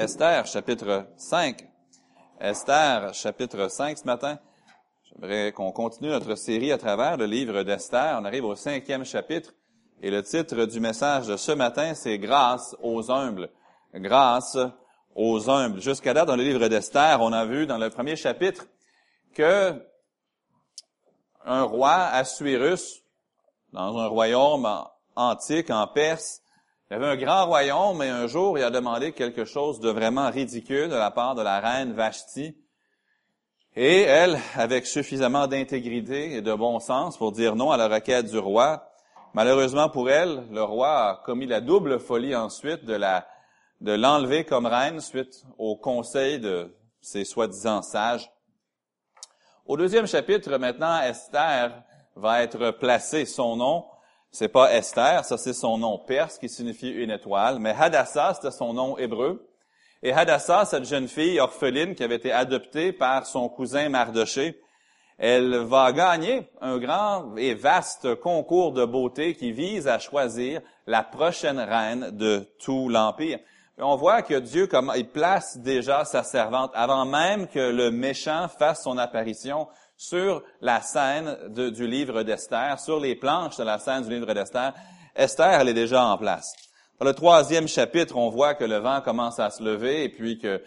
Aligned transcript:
Esther, 0.00 0.46
chapitre 0.46 1.08
5. 1.18 1.68
Esther, 2.40 3.12
chapitre 3.12 3.68
5 3.68 3.98
ce 3.98 4.04
matin. 4.06 4.38
J'aimerais 5.04 5.52
qu'on 5.52 5.72
continue 5.72 6.08
notre 6.08 6.36
série 6.36 6.72
à 6.72 6.78
travers 6.78 7.18
le 7.18 7.26
livre 7.26 7.62
d'Esther. 7.64 8.16
On 8.18 8.24
arrive 8.24 8.46
au 8.46 8.54
cinquième 8.54 9.04
chapitre 9.04 9.52
et 10.00 10.10
le 10.10 10.22
titre 10.22 10.64
du 10.64 10.80
message 10.80 11.26
de 11.26 11.36
ce 11.36 11.52
matin, 11.52 11.92
c'est 11.92 12.16
Grâce 12.16 12.74
aux 12.82 13.10
humbles. 13.10 13.50
Grâce 13.94 14.56
aux 15.14 15.50
humbles. 15.50 15.82
Jusqu'à 15.82 16.14
là, 16.14 16.24
dans 16.24 16.36
le 16.36 16.44
livre 16.44 16.66
d'Esther, 16.68 17.20
on 17.20 17.34
a 17.34 17.44
vu 17.44 17.66
dans 17.66 17.76
le 17.76 17.90
premier 17.90 18.16
chapitre 18.16 18.68
que 19.34 19.86
un 21.44 21.64
roi, 21.64 21.92
Assuérus, 21.92 23.04
dans 23.74 23.98
un 23.98 24.06
royaume 24.06 24.66
antique 25.14 25.68
en 25.68 25.86
Perse, 25.88 26.40
il 26.90 26.96
avait 26.96 27.06
un 27.06 27.16
grand 27.16 27.46
royaume, 27.46 27.98
mais 27.98 28.08
un 28.08 28.26
jour, 28.26 28.58
il 28.58 28.64
a 28.64 28.70
demandé 28.70 29.12
quelque 29.12 29.44
chose 29.44 29.78
de 29.78 29.90
vraiment 29.90 30.28
ridicule 30.28 30.88
de 30.88 30.96
la 30.96 31.12
part 31.12 31.36
de 31.36 31.42
la 31.42 31.60
reine 31.60 31.92
Vashti. 31.92 32.56
Et 33.76 34.00
elle, 34.00 34.40
avec 34.56 34.86
suffisamment 34.86 35.46
d'intégrité 35.46 36.32
et 36.32 36.42
de 36.42 36.52
bon 36.52 36.80
sens 36.80 37.16
pour 37.16 37.30
dire 37.30 37.54
non 37.54 37.70
à 37.70 37.76
la 37.76 37.86
requête 37.86 38.26
du 38.26 38.38
roi, 38.38 38.90
malheureusement 39.34 39.88
pour 39.88 40.10
elle, 40.10 40.48
le 40.50 40.64
roi 40.64 41.10
a 41.10 41.22
commis 41.24 41.46
la 41.46 41.60
double 41.60 42.00
folie 42.00 42.34
ensuite 42.34 42.84
de 42.84 42.98
de 43.80 43.92
l'enlever 43.92 44.44
comme 44.44 44.66
reine 44.66 45.00
suite 45.00 45.44
au 45.58 45.76
conseil 45.76 46.40
de 46.40 46.76
ses 47.00 47.24
soi-disant 47.24 47.82
sages. 47.82 48.32
Au 49.64 49.76
deuxième 49.76 50.08
chapitre, 50.08 50.56
maintenant, 50.58 51.00
Esther 51.00 51.84
va 52.16 52.42
être 52.42 52.72
placée. 52.72 53.26
Son 53.26 53.54
nom 53.54 53.84
c'est 54.30 54.48
pas 54.48 54.72
Esther, 54.72 55.24
ça 55.24 55.36
c'est 55.36 55.52
son 55.52 55.78
nom 55.78 55.98
perse 55.98 56.38
qui 56.38 56.48
signifie 56.48 56.90
une 56.90 57.10
étoile, 57.10 57.58
mais 57.58 57.74
Hadassah, 57.78 58.34
c'était 58.34 58.50
son 58.50 58.72
nom 58.72 58.96
hébreu. 58.98 59.46
Et 60.02 60.12
Hadassah, 60.12 60.64
cette 60.64 60.86
jeune 60.86 61.08
fille 61.08 61.40
orpheline 61.40 61.94
qui 61.94 62.02
avait 62.02 62.16
été 62.16 62.32
adoptée 62.32 62.92
par 62.92 63.26
son 63.26 63.48
cousin 63.48 63.88
Mardoché, 63.88 64.58
elle 65.18 65.54
va 65.56 65.92
gagner 65.92 66.48
un 66.62 66.78
grand 66.78 67.36
et 67.36 67.54
vaste 67.54 68.14
concours 68.14 68.72
de 68.72 68.86
beauté 68.86 69.34
qui 69.34 69.52
vise 69.52 69.86
à 69.86 69.98
choisir 69.98 70.62
la 70.86 71.02
prochaine 71.02 71.58
reine 71.58 72.10
de 72.12 72.48
tout 72.58 72.88
l'Empire. 72.88 73.38
On 73.76 73.96
voit 73.96 74.22
que 74.22 74.34
Dieu, 74.38 74.66
comme, 74.66 74.92
il 74.96 75.08
place 75.08 75.58
déjà 75.58 76.04
sa 76.04 76.22
servante 76.22 76.70
avant 76.74 77.04
même 77.04 77.48
que 77.48 77.58
le 77.58 77.90
méchant 77.90 78.48
fasse 78.48 78.84
son 78.84 78.96
apparition 78.96 79.68
sur 80.00 80.42
la 80.62 80.80
scène 80.80 81.36
du 81.50 81.86
livre 81.86 82.22
d'Esther, 82.22 82.80
sur 82.80 82.98
les 82.98 83.14
planches 83.14 83.58
de 83.58 83.64
la 83.64 83.78
scène 83.78 84.02
du 84.02 84.08
livre 84.08 84.32
d'Esther. 84.32 84.72
Esther, 85.14 85.60
elle 85.60 85.68
est 85.68 85.74
déjà 85.74 86.06
en 86.06 86.16
place. 86.16 86.54
Dans 86.98 87.04
le 87.04 87.12
troisième 87.12 87.68
chapitre, 87.68 88.16
on 88.16 88.30
voit 88.30 88.54
que 88.54 88.64
le 88.64 88.78
vent 88.78 89.02
commence 89.02 89.38
à 89.38 89.50
se 89.50 89.62
lever 89.62 90.04
et 90.04 90.08
puis 90.08 90.38
que 90.38 90.62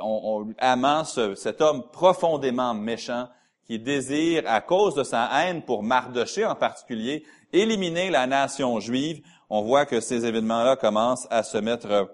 on, 0.00 0.54
on 0.58 1.04
cet 1.34 1.60
homme 1.60 1.82
profondément 1.92 2.72
méchant 2.72 3.28
qui 3.66 3.78
désire, 3.78 4.44
à 4.46 4.62
cause 4.62 4.94
de 4.94 5.04
sa 5.04 5.28
haine 5.34 5.62
pour 5.62 5.82
Mardoché 5.82 6.46
en 6.46 6.54
particulier, 6.54 7.26
éliminer 7.52 8.08
la 8.08 8.26
nation 8.26 8.80
juive. 8.80 9.20
On 9.50 9.60
voit 9.60 9.84
que 9.84 10.00
ces 10.00 10.24
événements-là 10.24 10.76
commencent 10.76 11.28
à 11.30 11.42
se 11.42 11.58
mettre 11.58 12.10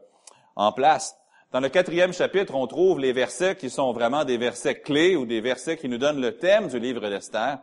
en 0.56 0.72
place. 0.72 1.14
Dans 1.50 1.60
le 1.60 1.70
quatrième 1.70 2.12
chapitre, 2.12 2.54
on 2.54 2.66
trouve 2.66 3.00
les 3.00 3.12
versets 3.12 3.56
qui 3.56 3.70
sont 3.70 3.92
vraiment 3.92 4.26
des 4.26 4.36
versets 4.36 4.80
clés 4.80 5.16
ou 5.16 5.24
des 5.24 5.40
versets 5.40 5.78
qui 5.78 5.88
nous 5.88 5.96
donnent 5.96 6.20
le 6.20 6.36
thème 6.36 6.68
du 6.68 6.78
livre 6.78 7.08
d'Esther, 7.08 7.58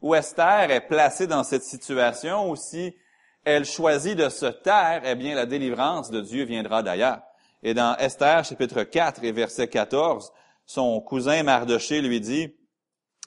où 0.00 0.14
Esther 0.14 0.70
est 0.70 0.88
placée 0.88 1.26
dans 1.26 1.44
cette 1.44 1.62
situation 1.62 2.50
où 2.50 2.56
si 2.56 2.96
elle 3.44 3.66
choisit 3.66 4.16
de 4.16 4.30
se 4.30 4.46
taire, 4.46 5.02
eh 5.04 5.14
bien 5.14 5.34
la 5.34 5.44
délivrance 5.44 6.10
de 6.10 6.22
Dieu 6.22 6.44
viendra 6.44 6.82
d'ailleurs. 6.82 7.20
Et 7.62 7.74
dans 7.74 7.94
Esther 7.98 8.42
chapitre 8.42 8.84
4 8.84 9.22
et 9.22 9.32
verset 9.32 9.68
14, 9.68 10.32
son 10.64 11.02
cousin 11.02 11.42
Mardoché 11.42 12.00
lui 12.00 12.22
dit, 12.22 12.56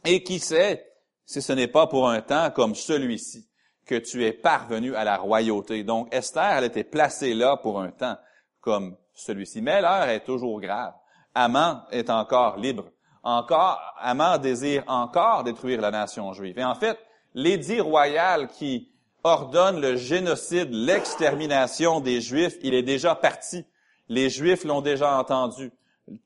Et 0.05 0.23
qui 0.23 0.39
sait 0.39 0.87
si 1.23 1.39
ce 1.39 1.53
n'est 1.53 1.67
pas 1.67 1.85
pour 1.85 2.09
un 2.09 2.21
temps 2.21 2.49
comme 2.49 2.73
celui-ci 2.73 3.47
que 3.86 3.95
tu 3.95 4.26
es 4.26 4.33
parvenu 4.33 4.95
à 4.95 5.03
la 5.03 5.17
royauté. 5.17 5.83
Donc 5.83 6.11
Esther, 6.11 6.58
elle 6.58 6.64
était 6.64 6.83
placée 6.83 7.36
là 7.36 7.58
pour 7.58 7.80
un 7.80 7.91
temps 7.91 8.17
comme 8.59 8.97
celui-ci. 9.19 9.61
Mais 9.61 9.81
l'heure 9.81 10.09
est 10.09 10.23
toujours 10.23 10.59
grave. 10.59 10.93
Aman 11.35 11.83
est 11.91 12.09
encore 12.09 12.57
libre. 12.57 12.85
Encore, 13.23 13.80
Aman 13.99 14.37
désire 14.37 14.83
encore 14.87 15.43
détruire 15.43 15.81
la 15.81 15.91
nation 15.91 16.33
juive. 16.33 16.57
Et 16.57 16.63
en 16.63 16.75
fait, 16.75 16.97
l'édit 17.33 17.81
royal 17.81 18.47
qui 18.47 18.89
ordonne 19.23 19.81
le 19.81 19.97
génocide, 19.97 20.69
l'extermination 20.71 21.99
des 21.99 22.21
Juifs, 22.21 22.58
il 22.61 22.73
est 22.73 22.83
déjà 22.83 23.15
parti. 23.15 23.65
Les 24.08 24.29
Juifs 24.29 24.63
l'ont 24.63 24.81
déjà 24.81 25.17
entendu. 25.17 25.71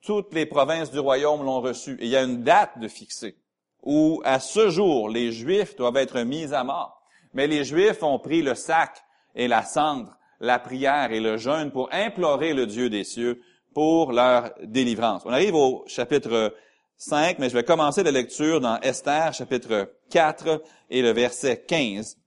Toutes 0.01 0.33
les 0.33 0.45
provinces 0.45 0.91
du 0.91 0.99
royaume 0.99 1.43
l'ont 1.43 1.61
reçu. 1.61 1.97
Et 1.99 2.05
il 2.05 2.09
y 2.09 2.15
a 2.15 2.23
une 2.23 2.43
date 2.43 2.79
de 2.79 2.87
fixée 2.87 3.35
où, 3.81 4.21
à 4.23 4.39
ce 4.39 4.69
jour, 4.69 5.09
les 5.09 5.31
Juifs 5.31 5.75
doivent 5.75 5.97
être 5.97 6.21
mis 6.21 6.53
à 6.53 6.63
mort. 6.63 7.01
Mais 7.33 7.47
les 7.47 7.63
Juifs 7.63 8.03
ont 8.03 8.19
pris 8.19 8.41
le 8.41 8.55
sac 8.55 9.03
et 9.35 9.47
la 9.47 9.63
cendre 9.63 10.15
la 10.43 10.59
prière 10.59 11.13
et 11.13 11.21
le 11.21 11.37
jeûne 11.37 11.71
pour 11.71 11.87
implorer 11.93 12.53
le 12.53 12.67
Dieu 12.67 12.89
des 12.89 13.05
cieux 13.05 13.41
pour 13.73 14.11
leur 14.11 14.51
délivrance. 14.61 15.21
On 15.25 15.31
arrive 15.31 15.55
au 15.55 15.85
chapitre 15.87 16.53
5, 16.97 17.39
mais 17.39 17.47
je 17.47 17.53
vais 17.53 17.63
commencer 17.63 18.03
la 18.03 18.11
lecture 18.11 18.59
dans 18.59 18.77
Esther, 18.81 19.33
chapitre 19.33 19.93
4 20.11 20.61
et 20.89 21.01
le 21.01 21.11
verset 21.11 21.63
15. 21.65 22.17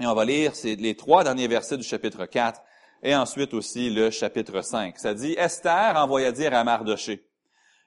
Et 0.00 0.06
on 0.06 0.14
va 0.14 0.24
lire 0.24 0.52
les 0.62 0.94
trois 0.94 1.24
derniers 1.24 1.48
versets 1.48 1.76
du 1.76 1.82
chapitre 1.82 2.26
4 2.26 2.62
et 3.02 3.16
ensuite 3.16 3.54
aussi 3.54 3.90
le 3.90 4.10
chapitre 4.10 4.62
5. 4.62 4.96
Ça 4.96 5.12
dit, 5.12 5.32
Esther 5.32 5.96
envoya 5.96 6.30
dire 6.30 6.54
à 6.54 6.62
Mardoché, 6.62 7.26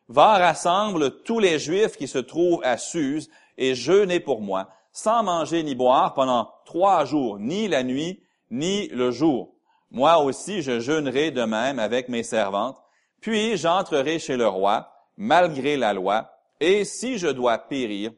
Va 0.09 0.37
rassemble 0.37 1.23
tous 1.23 1.39
les 1.39 1.59
Juifs 1.59 1.95
qui 1.95 2.09
se 2.09 2.19
trouvent 2.19 2.61
à 2.63 2.77
Suse 2.77 3.29
et 3.57 3.73
jeûnez 3.73 4.19
pour 4.19 4.41
moi, 4.41 4.67
sans 4.91 5.23
manger 5.23 5.63
ni 5.63 5.75
boire 5.75 6.13
pendant 6.13 6.51
trois 6.65 7.05
jours, 7.05 7.39
ni 7.39 7.69
la 7.69 7.83
nuit, 7.83 8.19
ni 8.55 8.87
le 8.89 9.11
jour. 9.11 9.55
Moi 9.91 10.17
aussi, 10.17 10.61
je 10.61 10.79
jeûnerai 10.79 11.31
de 11.31 11.43
même 11.43 11.79
avec 11.79 12.09
mes 12.09 12.23
servantes, 12.23 12.81
puis 13.21 13.57
j'entrerai 13.57 14.19
chez 14.19 14.37
le 14.37 14.47
roi, 14.47 14.91
malgré 15.17 15.77
la 15.77 15.93
loi, 15.93 16.31
et 16.59 16.85
si 16.85 17.17
je 17.17 17.27
dois 17.27 17.57
périr, 17.57 18.11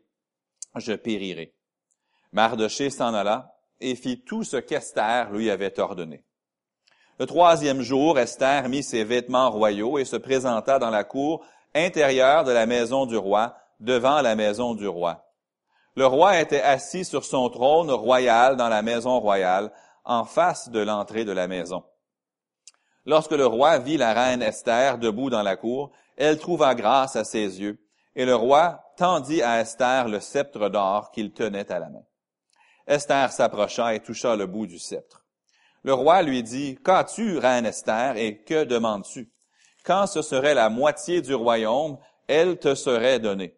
je 0.76 0.94
périrai. 0.94 1.54
Mardoché 2.32 2.90
s'en 2.90 3.14
alla 3.14 3.54
et 3.80 3.96
fit 3.96 4.24
tout 4.24 4.44
ce 4.44 4.58
qu'Esther 4.58 5.32
lui 5.32 5.50
avait 5.50 5.80
ordonné. 5.80 6.24
Le 7.20 7.26
troisième 7.26 7.82
jour, 7.82 8.20
Esther 8.20 8.70
mit 8.70 8.84
ses 8.84 9.04
vêtements 9.04 9.50
royaux 9.50 9.98
et 9.98 10.06
se 10.06 10.16
présenta 10.16 10.78
dans 10.78 10.92
la 10.92 11.04
cour 11.04 11.44
intérieure 11.74 12.44
de 12.44 12.52
la 12.52 12.66
maison 12.66 13.06
du 13.06 13.18
roi, 13.18 13.56
devant 13.80 14.22
la 14.22 14.36
maison 14.36 14.76
du 14.76 14.88
roi. 14.88 15.24
Le 15.96 16.06
roi 16.06 16.40
était 16.40 16.62
assis 16.62 17.06
sur 17.06 17.26
son 17.26 17.50
trône 17.50 17.90
royal 17.90 18.56
dans 18.56 18.70
la 18.70 18.84
maison 18.84 19.20
royale, 19.20 19.72
en 20.08 20.24
face 20.24 20.70
de 20.70 20.80
l'entrée 20.80 21.26
de 21.26 21.34
la 21.34 21.48
maison. 21.48 21.84
Lorsque 23.06 23.32
le 23.32 23.46
roi 23.46 23.78
vit 23.78 23.98
la 23.98 24.14
reine 24.14 24.42
Esther 24.42 24.98
debout 24.98 25.30
dans 25.30 25.44
la 25.44 25.58
cour, 25.58 25.92
elle 26.16 26.40
trouva 26.40 26.74
grâce 26.76 27.16
à 27.16 27.24
ses 27.24 27.62
yeux, 27.62 27.80
et 28.16 28.26
le 28.26 28.36
roi 28.36 28.82
tendit 28.98 29.44
à 29.44 29.60
Esther 29.60 30.08
le 30.08 30.20
sceptre 30.20 30.70
d'or 30.70 31.12
qu'il 31.12 31.32
tenait 31.34 31.72
à 31.72 31.80
la 31.80 31.90
main. 31.90 32.04
Esther 32.88 33.32
s'approcha 33.32 33.94
et 33.94 34.00
toucha 34.00 34.36
le 34.36 34.48
bout 34.48 34.66
du 34.66 34.80
sceptre. 34.80 35.26
Le 35.84 35.94
roi 35.94 36.22
lui 36.22 36.42
dit, 36.42 36.80
Qu'as-tu, 36.84 37.38
reine 37.38 37.66
Esther, 37.66 38.16
et 38.18 38.44
que 38.44 38.64
demandes-tu? 38.64 39.32
Quand 39.84 40.08
ce 40.08 40.22
serait 40.22 40.54
la 40.54 40.70
moitié 40.70 41.22
du 41.22 41.36
royaume, 41.36 41.98
elle 42.28 42.58
te 42.58 42.76
serait 42.76 43.20
donnée. 43.20 43.58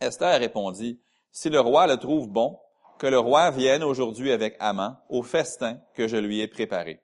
Esther 0.00 0.38
répondit, 0.38 1.00
Si 1.32 1.48
le 1.48 1.60
roi 1.60 1.86
le 1.86 1.96
trouve 1.96 2.28
bon, 2.28 2.58
que 2.98 3.06
le 3.06 3.18
roi 3.18 3.50
vienne 3.50 3.82
aujourd'hui 3.82 4.32
avec 4.32 4.56
Aman 4.60 4.96
au 5.08 5.22
festin 5.22 5.78
que 5.94 6.08
je 6.08 6.16
lui 6.16 6.40
ai 6.40 6.48
préparé. 6.48 7.00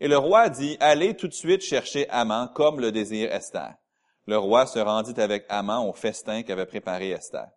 Et 0.00 0.08
le 0.08 0.16
roi 0.16 0.48
dit, 0.48 0.76
allez 0.80 1.14
tout 1.14 1.28
de 1.28 1.34
suite 1.34 1.62
chercher 1.62 2.08
Aman 2.10 2.48
comme 2.54 2.80
le 2.80 2.92
désire 2.92 3.32
Esther. 3.32 3.74
Le 4.26 4.38
roi 4.38 4.66
se 4.66 4.78
rendit 4.78 5.20
avec 5.20 5.44
Aman 5.48 5.88
au 5.88 5.92
festin 5.92 6.42
qu'avait 6.42 6.66
préparé 6.66 7.10
Esther. 7.10 7.48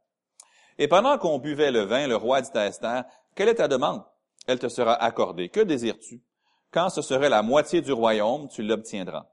Et 0.77 0.87
pendant 0.87 1.17
qu'on 1.17 1.39
buvait 1.39 1.71
le 1.71 1.81
vin, 1.81 2.07
le 2.07 2.15
roi 2.15 2.41
dit 2.41 2.49
à 2.55 2.65
Esther, 2.65 3.05
quelle 3.35 3.49
est 3.49 3.55
ta 3.55 3.67
demande? 3.67 4.03
Elle 4.47 4.59
te 4.59 4.67
sera 4.67 4.93
accordée. 4.95 5.49
Que 5.49 5.61
désires-tu? 5.61 6.21
Quand 6.71 6.89
ce 6.89 7.01
serait 7.01 7.29
la 7.29 7.43
moitié 7.43 7.81
du 7.81 7.93
royaume, 7.93 8.47
tu 8.49 8.63
l'obtiendras. 8.63 9.27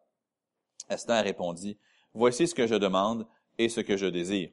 Esther 0.89 1.25
répondit, 1.25 1.79
voici 2.13 2.47
ce 2.47 2.55
que 2.55 2.67
je 2.67 2.75
demande 2.75 3.27
et 3.59 3.69
ce 3.69 3.81
que 3.81 3.97
je 3.97 4.07
désire 4.07 4.51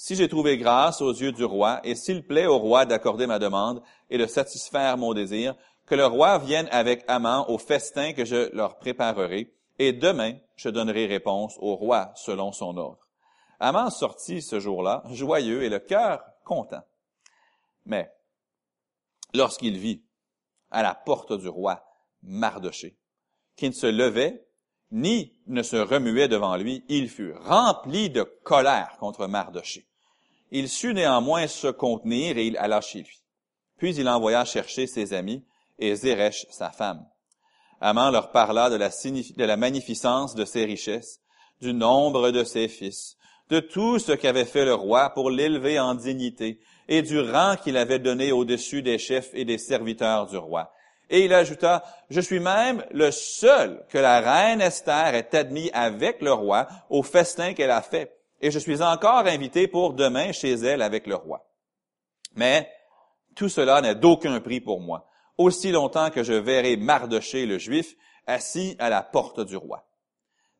si 0.00 0.14
j'ai 0.14 0.28
trouvé 0.28 0.56
grâce 0.58 1.02
aux 1.02 1.12
yeux 1.12 1.32
du 1.32 1.44
roi, 1.44 1.80
et 1.82 1.96
s'il 1.96 2.24
plaît 2.24 2.46
au 2.46 2.56
roi 2.56 2.86
d'accorder 2.86 3.26
ma 3.26 3.40
demande 3.40 3.82
et 4.10 4.16
de 4.16 4.26
satisfaire 4.26 4.96
mon 4.96 5.12
désir, 5.12 5.56
que 5.86 5.96
le 5.96 6.06
roi 6.06 6.38
vienne 6.38 6.68
avec 6.70 7.04
Aman 7.08 7.44
au 7.50 7.58
festin 7.58 8.12
que 8.12 8.24
je 8.24 8.54
leur 8.54 8.78
préparerai, 8.78 9.52
et 9.80 9.92
demain 9.92 10.34
je 10.54 10.68
donnerai 10.68 11.06
réponse 11.06 11.56
au 11.58 11.74
roi 11.74 12.12
selon 12.14 12.52
son 12.52 12.76
ordre. 12.76 13.08
Aman 13.58 13.90
sortit 13.90 14.40
ce 14.40 14.60
jour-là, 14.60 15.02
joyeux 15.10 15.64
et 15.64 15.68
le 15.68 15.80
cœur 15.80 16.22
content. 16.44 16.84
Mais 17.84 18.08
lorsqu'il 19.34 19.78
vit 19.78 20.04
à 20.70 20.84
la 20.84 20.94
porte 20.94 21.32
du 21.32 21.48
roi 21.48 21.84
Mardoché, 22.22 22.96
qui 23.56 23.66
ne 23.66 23.74
se 23.74 23.88
levait 23.88 24.47
ni 24.90 25.32
ne 25.46 25.62
se 25.62 25.76
remuait 25.76 26.28
devant 26.28 26.56
lui, 26.56 26.84
il 26.88 27.08
fut 27.08 27.32
rempli 27.32 28.10
de 28.10 28.22
colère 28.22 28.96
contre 28.98 29.26
Mardoché. 29.26 29.86
Il 30.50 30.68
sut 30.68 30.94
néanmoins 30.94 31.46
se 31.46 31.68
contenir 31.68 32.38
et 32.38 32.46
il 32.46 32.56
alla 32.56 32.80
chez 32.80 33.00
lui. 33.00 33.22
Puis 33.76 33.94
il 33.96 34.08
envoya 34.08 34.44
chercher 34.44 34.86
ses 34.86 35.12
amis 35.12 35.44
et 35.78 35.94
Zeresh, 35.94 36.46
sa 36.50 36.70
femme. 36.70 37.06
Aman 37.80 38.10
leur 38.10 38.32
parla 38.32 38.70
de 38.70 38.76
la, 38.76 38.88
de 38.88 39.44
la 39.44 39.56
magnificence 39.56 40.34
de 40.34 40.44
ses 40.44 40.64
richesses, 40.64 41.20
du 41.60 41.72
nombre 41.72 42.30
de 42.30 42.42
ses 42.42 42.68
fils, 42.68 43.16
de 43.50 43.60
tout 43.60 43.98
ce 43.98 44.12
qu'avait 44.12 44.44
fait 44.44 44.64
le 44.64 44.74
roi 44.74 45.10
pour 45.10 45.30
l'élever 45.30 45.78
en 45.78 45.94
dignité, 45.94 46.60
et 46.88 47.02
du 47.02 47.20
rang 47.20 47.56
qu'il 47.56 47.76
avait 47.76 47.98
donné 47.98 48.32
au-dessus 48.32 48.82
des 48.82 48.98
chefs 48.98 49.30
et 49.34 49.44
des 49.44 49.58
serviteurs 49.58 50.26
du 50.26 50.36
roi. 50.36 50.72
Et 51.10 51.24
il 51.24 51.32
ajouta, 51.32 51.84
je 52.10 52.20
suis 52.20 52.40
même 52.40 52.84
le 52.90 53.10
seul 53.10 53.84
que 53.88 53.98
la 53.98 54.20
reine 54.20 54.60
Esther 54.60 55.14
ait 55.14 55.34
admis 55.34 55.70
avec 55.72 56.20
le 56.20 56.32
roi 56.32 56.68
au 56.90 57.02
festin 57.02 57.54
qu'elle 57.54 57.70
a 57.70 57.82
fait, 57.82 58.14
et 58.40 58.50
je 58.50 58.58
suis 58.58 58.82
encore 58.82 59.26
invité 59.26 59.68
pour 59.68 59.94
demain 59.94 60.32
chez 60.32 60.52
elle 60.52 60.82
avec 60.82 61.06
le 61.06 61.14
roi. 61.14 61.46
Mais 62.34 62.70
tout 63.34 63.48
cela 63.48 63.80
n'est 63.80 63.94
d'aucun 63.94 64.40
prix 64.40 64.60
pour 64.60 64.80
moi, 64.80 65.06
aussi 65.38 65.70
longtemps 65.70 66.10
que 66.10 66.22
je 66.22 66.34
verrai 66.34 66.76
Mardoché 66.76 67.46
le 67.46 67.58
juif 67.58 67.94
assis 68.26 68.76
à 68.78 68.90
la 68.90 69.02
porte 69.02 69.40
du 69.40 69.56
roi. 69.56 69.84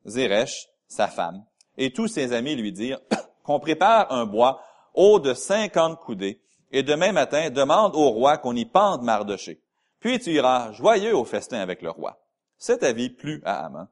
Zeresh, 0.05 0.67
sa 0.87 1.07
femme, 1.07 1.45
et 1.77 1.93
tous 1.93 2.07
ses 2.07 2.33
amis 2.33 2.55
lui 2.55 2.71
dirent 2.71 3.01
qu'on 3.43 3.59
prépare 3.59 4.11
un 4.11 4.25
bois 4.25 4.61
haut 4.95 5.19
de 5.19 5.33
cinquante 5.33 5.99
coudées, 5.99 6.41
et 6.71 6.83
demain 6.83 7.11
matin 7.11 7.49
demande 7.49 7.95
au 7.95 8.09
roi 8.09 8.37
qu'on 8.37 8.55
y 8.55 8.65
pende 8.65 9.03
Mardoché. 9.03 9.61
Puis 9.99 10.19
tu 10.19 10.31
iras 10.31 10.71
joyeux 10.71 11.15
au 11.15 11.25
festin 11.25 11.59
avec 11.59 11.81
le 11.81 11.89
roi. 11.89 12.23
Cet 12.57 12.83
avis 12.83 13.09
plut 13.09 13.41
à 13.45 13.65
Haman, 13.65 13.87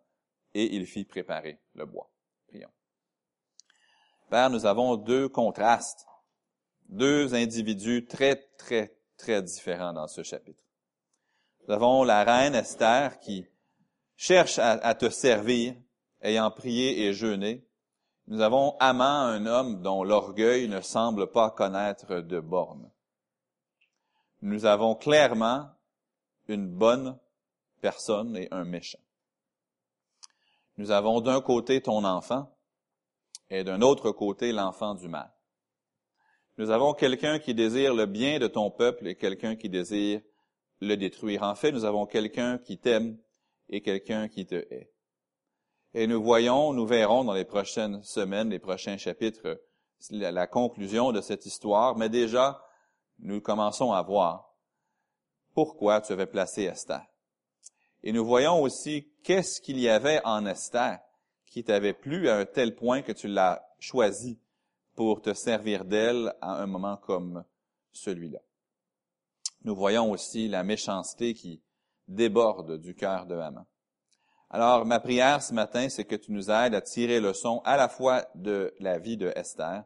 et 0.53 0.75
il 0.75 0.85
fit 0.85 1.05
préparer 1.05 1.59
le 1.75 1.85
bois. 1.85 2.09
Prions. 2.47 2.71
Père, 4.29 4.49
nous 4.49 4.65
avons 4.65 4.95
deux 4.95 5.29
contrastes, 5.29 6.05
deux 6.89 7.33
individus 7.33 8.05
très, 8.05 8.35
très, 8.57 8.97
très 9.17 9.41
différents 9.41 9.93
dans 9.93 10.07
ce 10.07 10.23
chapitre. 10.23 10.63
Nous 11.67 11.73
avons 11.73 12.03
la 12.03 12.23
reine 12.23 12.55
Esther 12.55 13.19
qui 13.19 13.45
cherche 14.15 14.59
à, 14.59 14.71
à 14.71 14.95
te 14.95 15.09
servir, 15.09 15.75
ayant 16.21 16.49
prié 16.51 17.05
et 17.05 17.13
jeûné, 17.13 17.67
nous 18.27 18.41
avons 18.41 18.75
Amant, 18.79 19.21
un 19.21 19.45
homme 19.45 19.81
dont 19.81 20.03
l'orgueil 20.03 20.67
ne 20.67 20.81
semble 20.81 21.31
pas 21.31 21.49
connaître 21.49 22.19
de 22.19 22.41
bornes. 22.41 22.91
Nous 24.41 24.65
avons 24.65 24.95
clairement 24.95 25.69
une 26.47 26.67
bonne 26.67 27.17
personne 27.81 28.35
et 28.37 28.47
un 28.51 28.63
méchant. 28.63 28.99
Nous 30.77 30.91
avons 30.91 31.21
d'un 31.21 31.41
côté 31.41 31.81
ton 31.81 32.03
enfant 32.03 32.55
et 33.49 33.63
d'un 33.63 33.81
autre 33.81 34.11
côté 34.11 34.51
l'enfant 34.51 34.95
du 34.95 35.07
mal. 35.07 35.33
Nous 36.57 36.71
avons 36.71 36.93
quelqu'un 36.93 37.39
qui 37.39 37.53
désire 37.53 37.93
le 37.93 38.05
bien 38.05 38.39
de 38.39 38.47
ton 38.47 38.71
peuple 38.71 39.07
et 39.07 39.15
quelqu'un 39.15 39.55
qui 39.55 39.69
désire 39.69 40.21
le 40.79 40.95
détruire. 40.95 41.43
En 41.43 41.55
fait, 41.55 41.71
nous 41.71 41.85
avons 41.85 42.05
quelqu'un 42.05 42.57
qui 42.57 42.77
t'aime 42.77 43.17
et 43.69 43.81
quelqu'un 43.81 44.27
qui 44.27 44.45
te 44.45 44.55
hait. 44.55 44.91
Et 45.93 46.07
nous 46.07 46.21
voyons, 46.21 46.73
nous 46.73 46.85
verrons 46.85 47.23
dans 47.23 47.33
les 47.33 47.45
prochaines 47.45 48.03
semaines, 48.03 48.49
les 48.49 48.59
prochains 48.59 48.97
chapitres, 48.97 49.59
la, 50.11 50.47
conclusion 50.47 51.11
de 51.11 51.21
cette 51.21 51.45
histoire, 51.45 51.95
mais 51.95 52.09
déjà, 52.09 52.63
nous 53.19 53.41
commençons 53.41 53.93
à 53.93 54.01
voir 54.01 54.46
pourquoi 55.57 56.01
tu 56.01 56.13
avais 56.13 56.27
placé 56.27 56.65
Esther. 56.65 57.01
Et 58.03 58.11
nous 58.11 58.23
voyons 58.23 58.61
aussi 58.61 59.11
qu'est-ce 59.23 59.59
qu'il 59.59 59.79
y 59.79 59.89
avait 59.89 60.21
en 60.23 60.45
Esther 60.45 60.99
qui 61.47 61.63
t'avait 61.63 61.95
plu 61.95 62.29
à 62.29 62.37
un 62.37 62.45
tel 62.45 62.75
point 62.75 63.01
que 63.01 63.11
tu 63.11 63.27
l'as 63.27 63.67
choisi 63.79 64.39
pour 64.93 65.19
te 65.19 65.33
servir 65.33 65.83
d'elle 65.83 66.31
à 66.41 66.61
un 66.61 66.67
moment 66.67 66.95
comme 66.97 67.43
celui-là. 67.91 68.37
Nous 69.63 69.75
voyons 69.75 70.11
aussi 70.11 70.47
la 70.47 70.63
méchanceté 70.63 71.33
qui 71.33 71.63
déborde 72.07 72.77
du 72.77 72.93
cœur 72.93 73.25
de 73.25 73.33
Haman. 73.33 73.65
Alors, 74.51 74.85
ma 74.85 74.99
prière 74.99 75.41
ce 75.41 75.55
matin, 75.55 75.89
c'est 75.89 76.05
que 76.05 76.15
tu 76.15 76.33
nous 76.33 76.51
aides 76.51 76.75
à 76.75 76.81
tirer 76.81 77.19
le 77.19 77.33
son 77.33 77.63
à 77.65 77.77
la 77.77 77.89
fois 77.89 78.27
de 78.35 78.75
la 78.79 78.99
vie 78.99 79.17
de 79.17 79.33
Esther 79.35 79.85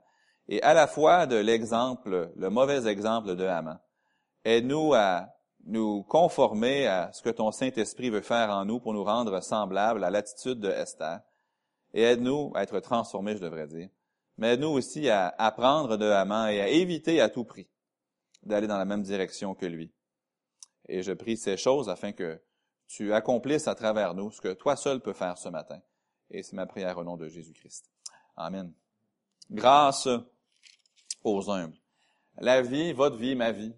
et 0.50 0.62
à 0.64 0.74
la 0.74 0.88
fois 0.88 1.28
de 1.28 1.38
l'exemple, 1.38 2.30
le 2.36 2.50
mauvais 2.50 2.90
exemple 2.90 3.38
de 3.38 3.46
Haman. 3.46 3.80
Aide-nous 4.44 4.94
à 4.96 5.30
nous 5.66 6.04
conformer 6.04 6.88
à 6.88 7.12
ce 7.14 7.22
que 7.22 7.30
ton 7.30 7.52
Saint-Esprit 7.52 8.10
veut 8.10 8.22
faire 8.22 8.50
en 8.50 8.66
nous 8.66 8.80
pour 8.80 8.94
nous 8.94 9.04
rendre 9.04 9.42
semblables 9.42 10.04
à 10.04 10.10
l'attitude 10.10 10.60
de 10.60 10.70
Esther. 10.70 11.22
Et 11.94 12.02
aide-nous 12.02 12.52
à 12.56 12.64
être 12.64 12.80
transformés, 12.80 13.36
je 13.36 13.42
devrais 13.42 13.68
dire. 13.68 13.90
Mais 14.38 14.54
aide-nous 14.54 14.70
aussi 14.70 15.10
à 15.10 15.34
apprendre 15.38 15.98
de 15.98 16.06
Haman 16.06 16.50
et 16.50 16.62
à 16.62 16.68
éviter 16.70 17.22
à 17.22 17.30
tout 17.30 17.44
prix 17.44 17.68
d'aller 18.44 18.68
dans 18.68 18.78
la 18.78 18.86
même 18.86 19.04
direction 19.04 19.54
que 19.54 19.66
lui. 19.66 19.94
Et 20.88 21.04
je 21.04 21.12
prie 21.12 21.38
ces 21.38 21.58
choses 21.58 21.90
afin 21.90 22.12
que 22.12 22.42
tu 22.88 23.14
accomplisses 23.14 23.68
à 23.68 23.76
travers 23.76 24.14
nous 24.14 24.32
ce 24.32 24.42
que 24.42 24.54
toi 24.54 24.76
seul 24.76 25.00
peux 25.00 25.14
faire 25.14 25.38
ce 25.38 25.50
matin. 25.50 25.80
Et 26.30 26.44
c'est 26.44 26.56
ma 26.56 26.66
prière 26.66 26.98
au 26.98 27.04
nom 27.04 27.18
de 27.18 27.28
Jésus-Christ. 27.28 27.92
Amen. 28.36 28.74
Grâce 29.50 30.08
aux 31.24 31.50
humbles. 31.50 31.78
La 32.38 32.62
vie, 32.62 32.94
votre 32.94 33.18
vie, 33.18 33.36
ma 33.36 33.52
vie, 33.52 33.76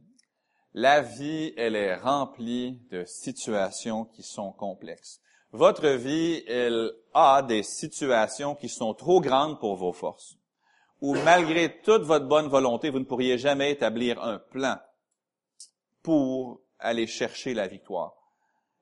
la 0.73 1.01
vie, 1.01 1.53
elle 1.55 1.75
est 1.75 1.95
remplie 1.95 2.81
de 2.89 3.05
situations 3.05 4.05
qui 4.05 4.23
sont 4.23 4.51
complexes. 4.51 5.21
Votre 5.51 5.89
vie, 5.89 6.43
elle 6.47 6.91
a 7.13 7.43
des 7.43 7.61
situations 7.61 8.55
qui 8.55 8.69
sont 8.69 8.95
trop 8.95 9.21
grandes 9.21 9.59
pour 9.59 9.75
vos 9.75 9.93
forces. 9.93 10.35
Ou 11.01 11.15
malgré 11.15 11.81
toute 11.81 12.01
votre 12.01 12.27
bonne 12.27 12.47
volonté, 12.47 12.89
vous 12.89 12.99
ne 12.99 13.05
pourriez 13.05 13.37
jamais 13.37 13.71
établir 13.71 14.23
un 14.23 14.39
plan 14.39 14.77
pour 16.01 16.61
aller 16.79 17.05
chercher 17.05 17.53
la 17.53 17.67
victoire. 17.67 18.13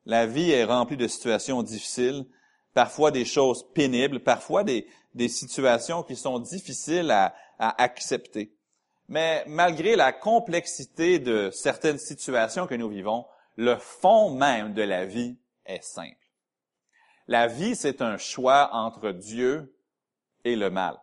La 0.06 0.26
vie 0.26 0.52
est 0.52 0.64
remplie 0.64 0.98
de 0.98 1.08
situations 1.08 1.62
difficiles, 1.62 2.26
parfois 2.74 3.12
des 3.12 3.26
choses 3.26 3.66
pénibles, 3.74 4.22
parfois 4.22 4.64
des, 4.64 4.88
situations 5.28 6.04
qui 6.04 6.16
sont 6.16 6.40
difficiles 6.40 7.12
à 7.12 7.34
accepter. 7.60 8.56
Mais 9.12 9.44
malgré 9.46 9.98
la 9.98 10.14
complexité 10.14 11.20
de 11.20 11.52
certaines 11.52 11.98
situations 11.98 12.66
que 12.66 12.76
nous 12.76 12.88
vivons, 12.88 13.26
le 13.58 13.76
fond 13.76 14.34
même 14.34 14.74
de 14.74 14.84
la 14.84 15.06
vie 15.06 15.36
est 15.66 15.84
simple. 15.84 16.16
La 17.28 17.48
vie, 17.48 17.76
c'est 17.76 18.02
un 18.02 18.16
choix 18.18 18.70
entre 18.72 19.12
Dieu 19.12 19.76
et 20.46 20.56
le 20.56 20.70
mal. 20.70 20.98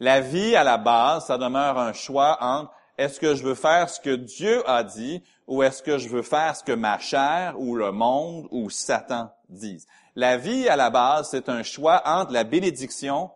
La 0.00 0.20
vie, 0.20 0.54
à 0.54 0.64
la 0.64 0.76
base, 0.76 1.28
ça 1.28 1.38
demeure 1.38 1.78
un 1.78 1.94
choix 1.94 2.36
entre 2.42 2.70
est-ce 2.98 3.20
que 3.20 3.34
je 3.34 3.42
veux 3.42 3.54
faire 3.54 3.88
ce 3.88 3.98
que 3.98 4.14
Dieu 4.14 4.62
a 4.68 4.84
dit 4.84 5.22
ou 5.46 5.62
est-ce 5.62 5.82
que 5.82 5.96
je 5.96 6.10
veux 6.10 6.20
faire 6.20 6.56
ce 6.56 6.62
que 6.62 6.72
ma 6.72 6.98
chair 6.98 7.54
ou 7.58 7.74
le 7.74 7.90
monde 7.90 8.48
ou 8.50 8.68
Satan 8.68 9.30
disent? 9.48 9.86
La 10.14 10.36
vie, 10.36 10.68
à 10.68 10.76
la 10.76 10.90
base, 10.90 11.30
c'est 11.30 11.48
un 11.48 11.62
choix 11.62 12.02
entre 12.04 12.32
la 12.32 12.44
bénédiction 12.44 13.30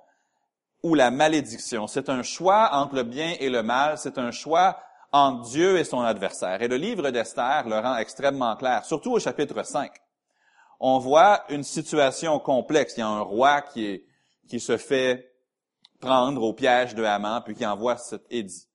ou 0.82 0.94
la 0.94 1.10
malédiction. 1.10 1.86
C'est 1.86 2.08
un 2.08 2.22
choix 2.22 2.70
entre 2.72 2.96
le 2.96 3.02
bien 3.02 3.34
et 3.38 3.50
le 3.50 3.62
mal. 3.62 3.98
C'est 3.98 4.18
un 4.18 4.30
choix 4.30 4.78
entre 5.12 5.48
Dieu 5.50 5.78
et 5.78 5.84
son 5.84 6.00
adversaire. 6.00 6.62
Et 6.62 6.68
le 6.68 6.76
livre 6.76 7.10
d'Esther 7.10 7.68
le 7.68 7.78
rend 7.78 7.96
extrêmement 7.96 8.56
clair, 8.56 8.84
surtout 8.84 9.12
au 9.12 9.18
chapitre 9.18 9.62
5. 9.62 9.90
On 10.78 10.98
voit 10.98 11.44
une 11.48 11.64
situation 11.64 12.38
complexe. 12.38 12.94
Il 12.96 13.00
y 13.00 13.02
a 13.02 13.08
un 13.08 13.20
roi 13.20 13.62
qui, 13.62 14.02
se 14.58 14.76
fait 14.76 15.32
prendre 16.00 16.42
au 16.42 16.52
piège 16.52 16.94
de 16.94 17.04
Haman, 17.04 17.42
puis 17.44 17.54
qui 17.54 17.66
envoie 17.66 17.96
cet 17.96 18.22
édit 18.30 18.66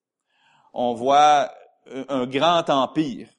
on 0.76 0.94
voit 0.94 1.52
un 2.10 2.28
grand 2.28 2.70
empire 2.70 3.30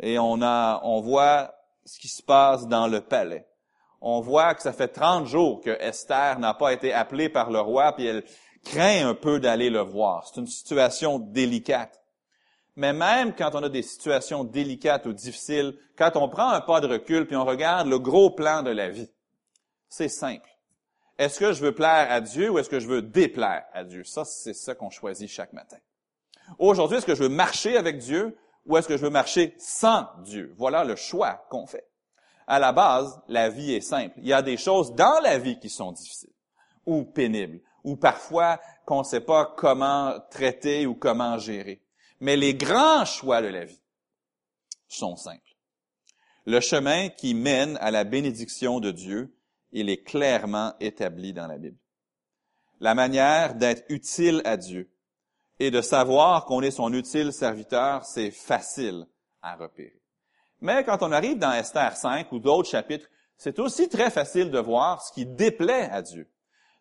et 0.00 0.18
on 0.18 0.40
a, 0.40 0.80
on 0.82 1.02
voit 1.02 1.54
ce 1.84 2.00
qui 2.00 2.08
se 2.08 2.22
passe 2.22 2.66
dans 2.66 2.88
le 2.88 3.02
palais. 3.02 3.46
On 4.00 4.20
voit 4.20 4.54
que 4.54 4.62
ça 4.62 4.72
fait 4.72 4.88
30 4.88 5.26
jours 5.26 5.60
que 5.60 5.70
Esther 5.80 6.38
n'a 6.38 6.54
pas 6.54 6.72
été 6.72 6.92
appelée 6.92 7.28
par 7.28 7.50
le 7.50 7.60
roi, 7.60 7.92
puis 7.92 8.06
elle 8.06 8.24
craint 8.64 9.08
un 9.08 9.14
peu 9.14 9.40
d'aller 9.40 9.70
le 9.70 9.80
voir. 9.80 10.26
C'est 10.26 10.40
une 10.40 10.46
situation 10.46 11.18
délicate. 11.18 12.02
Mais 12.76 12.92
même 12.92 13.34
quand 13.34 13.54
on 13.54 13.62
a 13.62 13.68
des 13.70 13.82
situations 13.82 14.44
délicates 14.44 15.06
ou 15.06 15.12
difficiles, 15.12 15.78
quand 15.96 16.16
on 16.16 16.28
prend 16.28 16.50
un 16.50 16.60
pas 16.60 16.80
de 16.80 16.86
recul 16.86 17.26
puis 17.26 17.36
on 17.36 17.44
regarde 17.44 17.88
le 17.88 17.98
gros 17.98 18.30
plan 18.30 18.62
de 18.62 18.70
la 18.70 18.90
vie, 18.90 19.10
c'est 19.88 20.10
simple. 20.10 20.50
Est-ce 21.18 21.40
que 21.40 21.54
je 21.54 21.62
veux 21.62 21.72
plaire 21.72 22.08
à 22.10 22.20
Dieu 22.20 22.50
ou 22.50 22.58
est-ce 22.58 22.68
que 22.68 22.80
je 22.80 22.86
veux 22.86 23.00
déplaire 23.00 23.64
à 23.72 23.84
Dieu? 23.84 24.04
Ça, 24.04 24.26
c'est 24.26 24.52
ça 24.52 24.74
qu'on 24.74 24.90
choisit 24.90 25.30
chaque 25.30 25.54
matin. 25.54 25.78
Aujourd'hui, 26.58 26.98
est-ce 26.98 27.06
que 27.06 27.14
je 27.14 27.22
veux 27.22 27.30
marcher 27.30 27.78
avec 27.78 27.98
Dieu 27.98 28.36
ou 28.66 28.76
est-ce 28.76 28.88
que 28.88 28.98
je 28.98 29.02
veux 29.02 29.10
marcher 29.10 29.54
sans 29.58 30.06
Dieu? 30.24 30.52
Voilà 30.58 30.84
le 30.84 30.96
choix 30.96 31.46
qu'on 31.48 31.66
fait. 31.66 31.88
À 32.46 32.58
la 32.58 32.72
base, 32.72 33.20
la 33.28 33.48
vie 33.48 33.74
est 33.74 33.80
simple. 33.80 34.14
Il 34.18 34.26
y 34.26 34.32
a 34.32 34.42
des 34.42 34.56
choses 34.56 34.94
dans 34.94 35.20
la 35.22 35.38
vie 35.38 35.58
qui 35.58 35.68
sont 35.68 35.92
difficiles 35.92 36.32
ou 36.84 37.04
pénibles 37.04 37.60
ou 37.82 37.96
parfois 37.96 38.60
qu'on 38.84 39.00
ne 39.00 39.04
sait 39.04 39.20
pas 39.20 39.52
comment 39.56 40.18
traiter 40.30 40.86
ou 40.86 40.94
comment 40.94 41.38
gérer. 41.38 41.82
Mais 42.20 42.36
les 42.36 42.54
grands 42.54 43.04
choix 43.04 43.42
de 43.42 43.48
la 43.48 43.64
vie 43.64 43.82
sont 44.88 45.16
simples. 45.16 45.40
Le 46.44 46.60
chemin 46.60 47.08
qui 47.08 47.34
mène 47.34 47.76
à 47.80 47.90
la 47.90 48.04
bénédiction 48.04 48.78
de 48.78 48.92
Dieu 48.92 49.36
il 49.72 49.90
est 49.90 50.02
clairement 50.02 50.74
établi 50.80 51.34
dans 51.34 51.46
la 51.46 51.58
Bible. 51.58 51.76
La 52.80 52.94
manière 52.94 53.54
d'être 53.54 53.84
utile 53.90 54.40
à 54.44 54.56
Dieu 54.56 54.90
et 55.58 55.70
de 55.70 55.82
savoir 55.82 56.46
qu'on 56.46 56.62
est 56.62 56.70
son 56.70 56.92
utile 56.94 57.32
serviteur, 57.32 58.04
c'est 58.04 58.30
facile 58.30 59.06
à 59.42 59.56
repérer. 59.56 60.00
Mais 60.60 60.84
quand 60.84 61.02
on 61.02 61.12
arrive 61.12 61.38
dans 61.38 61.52
Esther 61.52 61.96
5 61.96 62.32
ou 62.32 62.38
d'autres 62.38 62.68
chapitres, 62.68 63.06
c'est 63.36 63.58
aussi 63.58 63.88
très 63.88 64.10
facile 64.10 64.50
de 64.50 64.58
voir 64.58 65.02
ce 65.02 65.12
qui 65.12 65.26
déplaît 65.26 65.88
à 65.90 66.02
Dieu. 66.02 66.28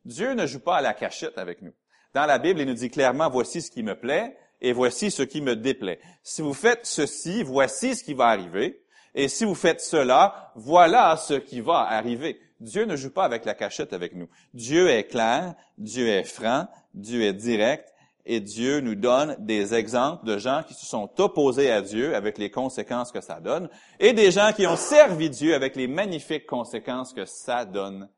Dieu 0.05 0.33
ne 0.33 0.45
joue 0.45 0.59
pas 0.59 0.77
à 0.77 0.81
la 0.81 0.93
cachette 0.93 1.37
avec 1.37 1.61
nous. 1.61 1.73
Dans 2.13 2.25
la 2.25 2.37
Bible, 2.37 2.61
il 2.61 2.67
nous 2.67 2.73
dit 2.73 2.89
clairement, 2.89 3.29
voici 3.29 3.61
ce 3.61 3.71
qui 3.71 3.83
me 3.83 3.95
plaît 3.95 4.37
et 4.61 4.71
voici 4.71 5.11
ce 5.11 5.23
qui 5.23 5.41
me 5.41 5.55
déplaît. 5.55 5.99
Si 6.23 6.41
vous 6.41 6.53
faites 6.53 6.85
ceci, 6.85 7.43
voici 7.43 7.95
ce 7.95 8.03
qui 8.03 8.13
va 8.13 8.27
arriver. 8.27 8.81
Et 9.13 9.27
si 9.27 9.45
vous 9.45 9.55
faites 9.55 9.81
cela, 9.81 10.51
voilà 10.55 11.17
ce 11.17 11.33
qui 11.33 11.61
va 11.61 11.79
arriver. 11.89 12.39
Dieu 12.59 12.85
ne 12.85 12.95
joue 12.95 13.11
pas 13.11 13.25
avec 13.25 13.45
la 13.45 13.53
cachette 13.53 13.93
avec 13.93 14.15
nous. 14.15 14.29
Dieu 14.53 14.89
est 14.89 15.05
clair, 15.05 15.55
Dieu 15.77 16.07
est 16.07 16.23
franc, 16.23 16.67
Dieu 16.93 17.23
est 17.23 17.33
direct, 17.33 17.93
et 18.25 18.39
Dieu 18.39 18.79
nous 18.79 18.95
donne 18.95 19.35
des 19.39 19.73
exemples 19.73 20.25
de 20.25 20.37
gens 20.37 20.63
qui 20.67 20.73
se 20.73 20.85
sont 20.85 21.09
opposés 21.19 21.71
à 21.71 21.81
Dieu 21.81 22.15
avec 22.15 22.37
les 22.37 22.49
conséquences 22.49 23.11
que 23.11 23.21
ça 23.21 23.39
donne, 23.39 23.69
et 23.99 24.13
des 24.13 24.31
gens 24.31 24.51
qui 24.55 24.65
ont 24.65 24.75
servi 24.75 25.29
Dieu 25.29 25.53
avec 25.53 25.75
les 25.75 25.87
magnifiques 25.87 26.47
conséquences 26.47 27.13
que 27.13 27.25
ça 27.25 27.65
donne 27.65 28.09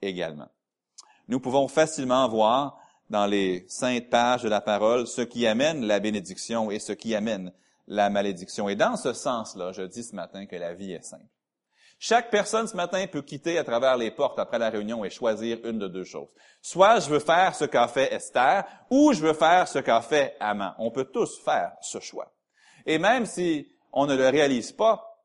également. 0.00 0.48
Nous 1.28 1.40
pouvons 1.40 1.68
facilement 1.68 2.28
voir 2.28 2.78
dans 3.10 3.26
les 3.26 3.64
saintes 3.68 4.08
pages 4.08 4.42
de 4.42 4.48
la 4.48 4.60
parole 4.60 5.06
ce 5.06 5.22
qui 5.22 5.46
amène 5.46 5.84
la 5.84 6.00
bénédiction 6.00 6.70
et 6.70 6.78
ce 6.78 6.92
qui 6.92 7.14
amène 7.14 7.52
la 7.86 8.08
malédiction. 8.08 8.68
Et 8.68 8.76
dans 8.76 8.96
ce 8.96 9.12
sens-là, 9.12 9.72
je 9.72 9.82
dis 9.82 10.04
ce 10.04 10.14
matin 10.14 10.46
que 10.46 10.56
la 10.56 10.74
vie 10.74 10.92
est 10.92 11.04
simple. 11.04 11.24
Chaque 12.02 12.30
personne 12.30 12.66
ce 12.66 12.74
matin 12.74 13.06
peut 13.08 13.20
quitter 13.20 13.58
à 13.58 13.62
travers 13.62 13.98
les 13.98 14.10
portes 14.10 14.38
après 14.38 14.58
la 14.58 14.70
réunion 14.70 15.04
et 15.04 15.10
choisir 15.10 15.58
une 15.64 15.78
de 15.78 15.86
deux 15.86 16.04
choses. 16.04 16.30
Soit 16.62 17.00
je 17.00 17.10
veux 17.10 17.18
faire 17.18 17.54
ce 17.54 17.66
qu'a 17.66 17.88
fait 17.88 18.10
Esther, 18.14 18.64
ou 18.88 19.12
je 19.12 19.20
veux 19.20 19.34
faire 19.34 19.68
ce 19.68 19.80
qu'a 19.80 20.00
fait 20.00 20.34
Amman. 20.40 20.74
On 20.78 20.90
peut 20.90 21.04
tous 21.04 21.38
faire 21.44 21.72
ce 21.82 22.00
choix. 22.00 22.32
Et 22.86 22.96
même 22.96 23.26
si 23.26 23.70
on 23.92 24.06
ne 24.06 24.16
le 24.16 24.30
réalise 24.30 24.72
pas, 24.72 25.22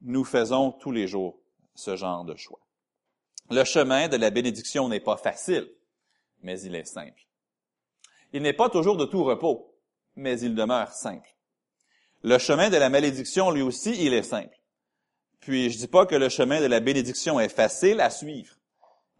nous 0.00 0.24
faisons 0.24 0.72
tous 0.72 0.92
les 0.92 1.06
jours 1.06 1.40
ce 1.74 1.94
genre 1.94 2.24
de 2.24 2.36
choix. 2.36 2.60
Le 3.50 3.64
chemin 3.64 4.08
de 4.08 4.16
la 4.16 4.30
bénédiction 4.30 4.88
n'est 4.88 5.00
pas 5.00 5.18
facile, 5.18 5.68
mais 6.40 6.58
il 6.62 6.74
est 6.74 6.86
simple. 6.86 7.20
Il 8.32 8.40
n'est 8.40 8.54
pas 8.54 8.70
toujours 8.70 8.96
de 8.96 9.04
tout 9.04 9.24
repos, 9.24 9.74
mais 10.16 10.40
il 10.40 10.54
demeure 10.54 10.90
simple. 10.90 11.36
Le 12.22 12.38
chemin 12.38 12.70
de 12.70 12.78
la 12.78 12.88
malédiction, 12.88 13.50
lui 13.50 13.60
aussi, 13.60 13.94
il 14.02 14.14
est 14.14 14.22
simple. 14.22 14.57
Puis 15.40 15.70
je 15.70 15.78
dis 15.78 15.88
pas 15.88 16.06
que 16.06 16.14
le 16.14 16.28
chemin 16.28 16.60
de 16.60 16.66
la 16.66 16.80
bénédiction 16.80 17.38
est 17.40 17.48
facile 17.48 18.00
à 18.00 18.10
suivre, 18.10 18.54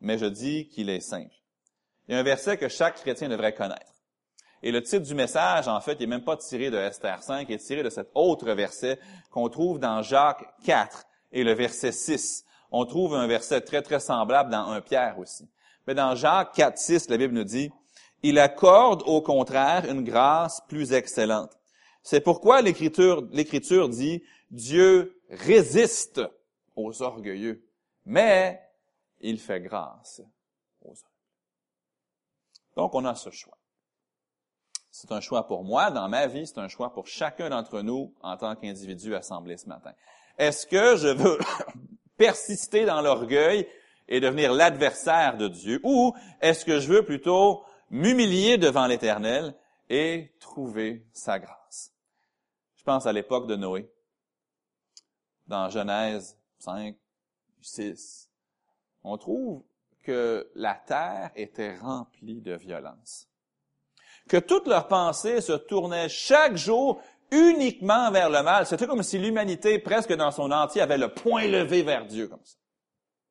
mais 0.01 0.19
je 0.19 0.27
dis 0.27 0.69
qu'il 0.69 0.91
est 0.91 1.01
simple. 1.01 1.35
Il 2.07 2.15
y 2.15 2.17
a 2.17 2.21
un 2.21 2.25
verset 2.25 2.57
que 2.57 2.69
chaque 2.69 2.97
chrétien 2.97 3.29
devrait 3.29 3.55
connaître. 3.55 3.93
Et 4.63 4.73
le 4.73 4.83
titre 4.83 5.07
du 5.07 5.15
message, 5.15 5.69
en 5.69 5.81
fait, 5.81 6.01
n'est 6.01 6.07
même 6.07 6.25
pas 6.25 6.37
tiré 6.37 6.71
de 6.71 6.77
Esther 6.77 7.23
5, 7.23 7.47
il 7.49 7.55
est 7.55 7.59
tiré 7.59 7.83
de 7.83 7.91
cet 7.91 8.09
autre 8.15 8.51
verset 8.53 8.99
qu'on 9.31 9.49
trouve 9.49 9.79
dans 9.79 10.03
Jacques 10.03 10.45
4 10.65 11.05
et 11.33 11.45
le 11.45 11.53
verset 11.53 11.93
6. 11.93 12.45
On 12.73 12.85
trouve 12.85 13.15
un 13.15 13.27
verset 13.27 13.61
très, 13.61 13.83
très 13.83 14.01
semblable 14.01 14.51
dans 14.51 14.71
1 14.71 14.81
Pierre 14.81 15.19
aussi. 15.19 15.49
Mais 15.87 15.95
dans 15.95 16.15
Jacques 16.17 16.55
4, 16.55 16.77
6, 16.77 17.09
la 17.09 17.17
Bible 17.17 17.35
nous 17.35 17.45
dit, 17.45 17.71
il 18.23 18.39
accorde 18.39 19.03
au 19.07 19.23
contraire 19.23 19.89
une 19.89 20.03
grâce 20.03 20.61
plus 20.69 20.93
excellente. 20.93 21.53
C'est 22.03 22.21
pourquoi 22.21 22.61
l'Écriture 22.63 23.89
dit, 23.89 24.23
Dieu 24.51 25.21
résiste 25.31 26.21
aux 26.77 27.03
orgueilleux, 27.03 27.65
mais 28.05 28.63
il 29.21 29.39
fait 29.39 29.61
grâce 29.61 30.23
aux 30.83 30.91
hommes. 30.91 31.17
Donc, 32.77 32.95
on 32.95 33.05
a 33.05 33.15
ce 33.15 33.31
choix. 33.31 33.59
C'est 34.91 35.13
un 35.13 35.21
choix 35.21 35.47
pour 35.47 35.65
moi 35.65 35.91
dans 35.91 36.09
ma 36.09 36.27
vie, 36.27 36.47
c'est 36.47 36.59
un 36.59 36.69
choix 36.69 36.93
pour 36.93 37.07
chacun 37.07 37.51
d'entre 37.51 37.83
nous 37.83 38.15
en 38.21 38.37
tant 38.37 38.57
qu'individu 38.57 39.15
assemblé 39.15 39.57
ce 39.57 39.69
matin. 39.69 39.93
Est-ce 40.39 40.67
que 40.67 40.97
je 40.97 41.09
veux 41.09 41.39
persister 42.17 42.85
dans 42.85 43.01
l'orgueil 43.01 43.69
et 44.09 44.21
devenir 44.21 44.53
l'adversaire 44.53 45.37
de 45.37 45.49
Dieu, 45.49 45.81
ou 45.85 46.15
est-ce 46.41 46.65
que 46.65 46.81
je 46.81 46.89
veux 46.89 47.05
plutôt 47.05 47.65
m'humilier 47.91 48.57
devant 48.57 48.87
l'Éternel 48.87 49.55
et 49.91 50.33
trouver 50.41 51.07
sa 51.13 51.39
grâce? 51.39 51.93
Je 52.77 52.85
pense 52.85 53.07
à 53.07 53.13
l'époque 53.13 53.47
de 53.47 53.57
Noé 53.57 53.91
dans 55.49 55.71
Genèse 55.71 56.39
5, 56.59 56.97
6, 57.61 58.31
on 59.03 59.17
trouve 59.17 59.65
que 60.03 60.51
la 60.55 60.75
terre 60.75 61.31
était 61.35 61.77
remplie 61.77 62.41
de 62.41 62.55
violence. 62.55 63.29
Que 64.29 64.37
toutes 64.37 64.67
leurs 64.67 64.89
pensées 64.89 65.41
se 65.41 65.53
tournaient 65.53 66.09
chaque 66.09 66.57
jour 66.57 67.01
uniquement 67.31 68.11
vers 68.11 68.31
le 68.31 68.43
mal. 68.43 68.67
C'était 68.67 68.87
comme 68.87 69.03
si 69.03 69.19
l'humanité, 69.19 69.79
presque 69.79 70.13
dans 70.13 70.31
son 70.31 70.51
entier, 70.51 70.81
avait 70.81 70.99
le 70.99 71.13
point 71.13 71.47
levé 71.47 71.83
vers 71.83 72.07
Dieu, 72.07 72.29
comme 72.29 72.45
ça. 72.45 72.57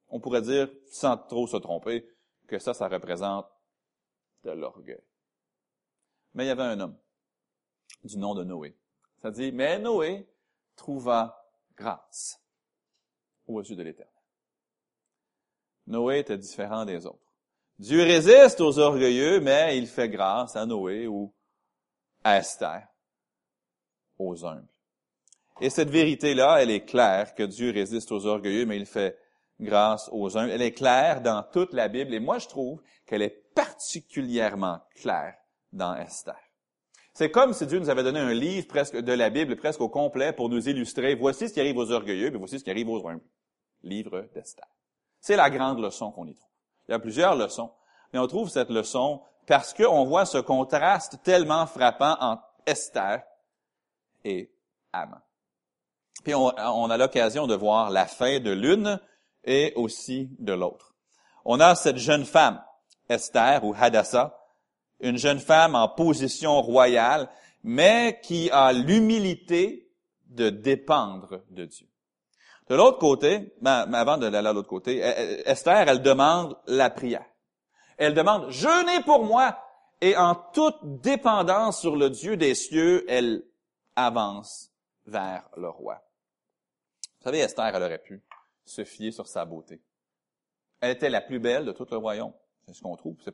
On 0.09 0.19
pourrait 0.19 0.41
dire, 0.41 0.69
sans 0.91 1.17
trop 1.17 1.47
se 1.47 1.57
tromper, 1.57 2.07
que 2.47 2.59
ça, 2.59 2.73
ça 2.73 2.87
représente 2.87 3.45
de 4.43 4.51
l'orgueil. 4.51 5.03
Mais 6.33 6.45
il 6.45 6.47
y 6.47 6.51
avait 6.51 6.63
un 6.63 6.79
homme 6.79 6.97
du 8.03 8.17
nom 8.17 8.35
de 8.35 8.43
Noé. 8.43 8.75
Ça 9.21 9.31
dit, 9.31 9.51
mais 9.51 9.79
Noé 9.79 10.27
trouva 10.75 11.36
grâce 11.77 12.41
aux 13.45 13.61
yeux 13.61 13.75
de 13.75 13.83
l'Éternel. 13.83 14.13
Noé 15.87 16.19
était 16.19 16.37
différent 16.37 16.83
des 16.85 17.05
autres. 17.05 17.33
Dieu 17.79 18.03
résiste 18.03 18.59
aux 18.59 18.79
orgueilleux, 18.79 19.39
mais 19.39 19.77
il 19.77 19.87
fait 19.87 20.09
grâce 20.09 20.55
à 20.55 20.65
Noé 20.65 21.07
ou 21.07 21.33
à 22.23 22.37
Esther, 22.37 22.87
aux 24.17 24.43
humbles. 24.45 24.67
Et 25.61 25.69
cette 25.69 25.89
vérité-là, 25.89 26.61
elle 26.61 26.71
est 26.71 26.85
claire 26.85 27.33
que 27.35 27.43
Dieu 27.43 27.71
résiste 27.71 28.11
aux 28.11 28.25
orgueilleux, 28.25 28.65
mais 28.65 28.77
il 28.77 28.85
fait 28.85 29.17
grâce 29.59 30.09
aux 30.11 30.37
humbles. 30.37 30.51
Elle 30.51 30.61
est 30.61 30.73
claire 30.73 31.21
dans 31.21 31.43
toute 31.43 31.73
la 31.73 31.87
Bible 31.87 32.13
et 32.13 32.19
moi 32.19 32.39
je 32.39 32.47
trouve 32.47 32.81
qu'elle 33.05 33.21
est 33.21 33.53
particulièrement 33.55 34.79
claire 34.95 35.35
dans 35.71 35.95
Esther. 35.95 36.35
C'est 37.17 37.31
comme 37.31 37.53
si 37.53 37.65
Dieu 37.65 37.79
nous 37.79 37.89
avait 37.89 38.03
donné 38.03 38.19
un 38.19 38.31
livre 38.31 38.67
presque 38.67 38.95
de 38.95 39.11
la 39.11 39.31
Bible 39.31 39.55
presque 39.55 39.81
au 39.81 39.89
complet 39.89 40.33
pour 40.33 40.49
nous 40.49 40.69
illustrer 40.69 41.15
voici 41.15 41.49
ce 41.49 41.53
qui 41.55 41.59
arrive 41.59 41.79
aux 41.79 41.91
orgueilleux, 41.91 42.29
puis 42.29 42.37
voici 42.37 42.59
ce 42.59 42.63
qui 42.63 42.69
arrive 42.69 42.89
aux 42.89 43.07
humbles. 43.07 43.23
Livre 43.81 44.29
d'Esther. 44.35 44.67
C'est 45.19 45.35
la 45.35 45.49
grande 45.49 45.79
leçon 45.79 46.11
qu'on 46.11 46.27
y 46.27 46.35
trouve. 46.35 46.51
Il 46.87 46.91
y 46.91 46.93
a 46.93 46.99
plusieurs 46.99 47.35
leçons, 47.35 47.71
mais 48.13 48.19
on 48.19 48.27
trouve 48.27 48.49
cette 48.49 48.69
leçon 48.69 49.23
parce 49.47 49.73
qu'on 49.73 50.05
voit 50.05 50.27
ce 50.27 50.37
contraste 50.37 51.17
tellement 51.23 51.65
frappant 51.65 52.17
entre 52.19 52.43
Esther 52.67 53.23
et 54.23 54.51
Amman. 54.93 55.21
Puis 56.23 56.35
on 56.35 56.49
a 56.51 56.97
l'occasion 56.97 57.47
de 57.47 57.55
voir 57.55 57.89
la 57.89 58.05
fin 58.05 58.39
de 58.39 58.51
l'une 58.51 58.99
et 59.43 59.73
aussi 59.75 60.29
de 60.37 60.53
l'autre. 60.53 60.93
On 61.45 61.59
a 61.61 61.73
cette 61.73 61.97
jeune 61.97 62.25
femme, 62.25 62.63
Esther 63.09 63.63
ou 63.63 63.73
Hadassah, 63.75 64.36
une 64.99 65.17
jeune 65.17 65.39
femme 65.39 65.75
en 65.75 65.87
position 65.87 66.61
royale, 66.61 67.29
mais 67.63 68.19
qui 68.23 68.49
a 68.51 68.73
l'humilité 68.73 69.91
de 70.27 70.49
dépendre 70.49 71.43
de 71.49 71.65
Dieu. 71.65 71.87
De 72.69 72.75
l'autre 72.75 72.97
côté, 72.97 73.53
mais 73.61 73.97
avant 73.97 74.17
d'aller 74.17 74.37
à 74.37 74.53
l'autre 74.53 74.67
côté, 74.67 74.97
Esther, 74.97 75.87
elle 75.87 76.01
demande 76.01 76.57
la 76.67 76.89
prière. 76.89 77.25
Elle 77.97 78.13
demande, 78.13 78.49
jeûnez 78.49 79.01
pour 79.05 79.23
moi, 79.23 79.57
et 80.01 80.15
en 80.15 80.35
toute 80.35 81.01
dépendance 81.01 81.79
sur 81.79 81.95
le 81.95 82.09
Dieu 82.09 82.37
des 82.37 82.55
cieux, 82.55 83.05
elle 83.07 83.43
avance 83.95 84.71
vers 85.05 85.49
le 85.55 85.69
roi. 85.69 85.95
Vous 87.19 87.23
savez, 87.23 87.39
Esther, 87.39 87.73
elle 87.73 87.83
aurait 87.83 87.97
pu 88.01 88.21
se 88.65 88.83
fier 88.83 89.11
sur 89.11 89.27
sa 89.27 89.45
beauté. 89.45 89.81
Elle 90.81 90.91
était 90.91 91.09
la 91.09 91.21
plus 91.21 91.39
belle 91.39 91.65
de 91.65 91.71
tout 91.71 91.87
le 91.89 91.97
royaume. 91.97 92.33
C'est 92.67 92.73
ce 92.73 92.81
qu'on 92.81 92.95
trouve. 92.97 93.15
C'est 93.21 93.33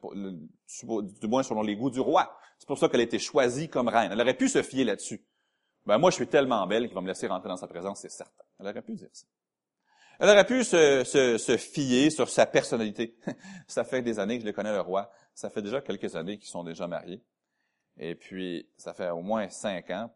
du 1.19 1.27
moins 1.27 1.41
selon 1.41 1.63
les 1.63 1.75
goûts 1.75 1.89
du 1.89 1.99
roi. 1.99 2.37
C'est 2.59 2.67
pour 2.67 2.77
ça 2.77 2.87
qu'elle 2.87 2.99
a 2.99 3.03
été 3.03 3.17
choisie 3.17 3.67
comme 3.67 3.87
reine. 3.87 4.11
Elle 4.11 4.21
aurait 4.21 4.37
pu 4.37 4.47
se 4.47 4.61
fier 4.61 4.83
là-dessus. 4.83 5.25
Ben 5.87 5.97
moi, 5.97 6.11
je 6.11 6.15
suis 6.15 6.27
tellement 6.27 6.65
belle 6.67 6.85
qu'il 6.85 6.93
va 6.93 7.01
me 7.01 7.07
laisser 7.07 7.27
rentrer 7.27 7.49
dans 7.49 7.57
sa 7.57 7.67
présence, 7.67 7.99
c'est 8.01 8.11
certain. 8.11 8.43
Elle 8.59 8.67
aurait 8.67 8.81
pu 8.83 8.93
dire 8.93 9.09
ça. 9.11 9.25
Elle 10.19 10.29
aurait 10.29 10.45
pu 10.45 10.63
se, 10.63 11.03
se, 11.03 11.37
se 11.39 11.57
fier 11.57 12.11
sur 12.11 12.29
sa 12.29 12.45
personnalité. 12.45 13.17
ça 13.67 13.83
fait 13.83 14.03
des 14.03 14.19
années 14.19 14.37
que 14.37 14.43
je 14.43 14.47
le 14.47 14.53
connais, 14.53 14.71
le 14.71 14.81
roi. 14.81 15.11
Ça 15.33 15.49
fait 15.49 15.63
déjà 15.63 15.81
quelques 15.81 16.15
années 16.15 16.37
qu'ils 16.37 16.47
sont 16.47 16.63
déjà 16.63 16.87
mariés. 16.87 17.23
Et 17.97 18.13
puis, 18.13 18.69
ça 18.77 18.93
fait 18.93 19.09
au 19.09 19.21
moins 19.21 19.49
cinq 19.49 19.89
ans. 19.89 20.13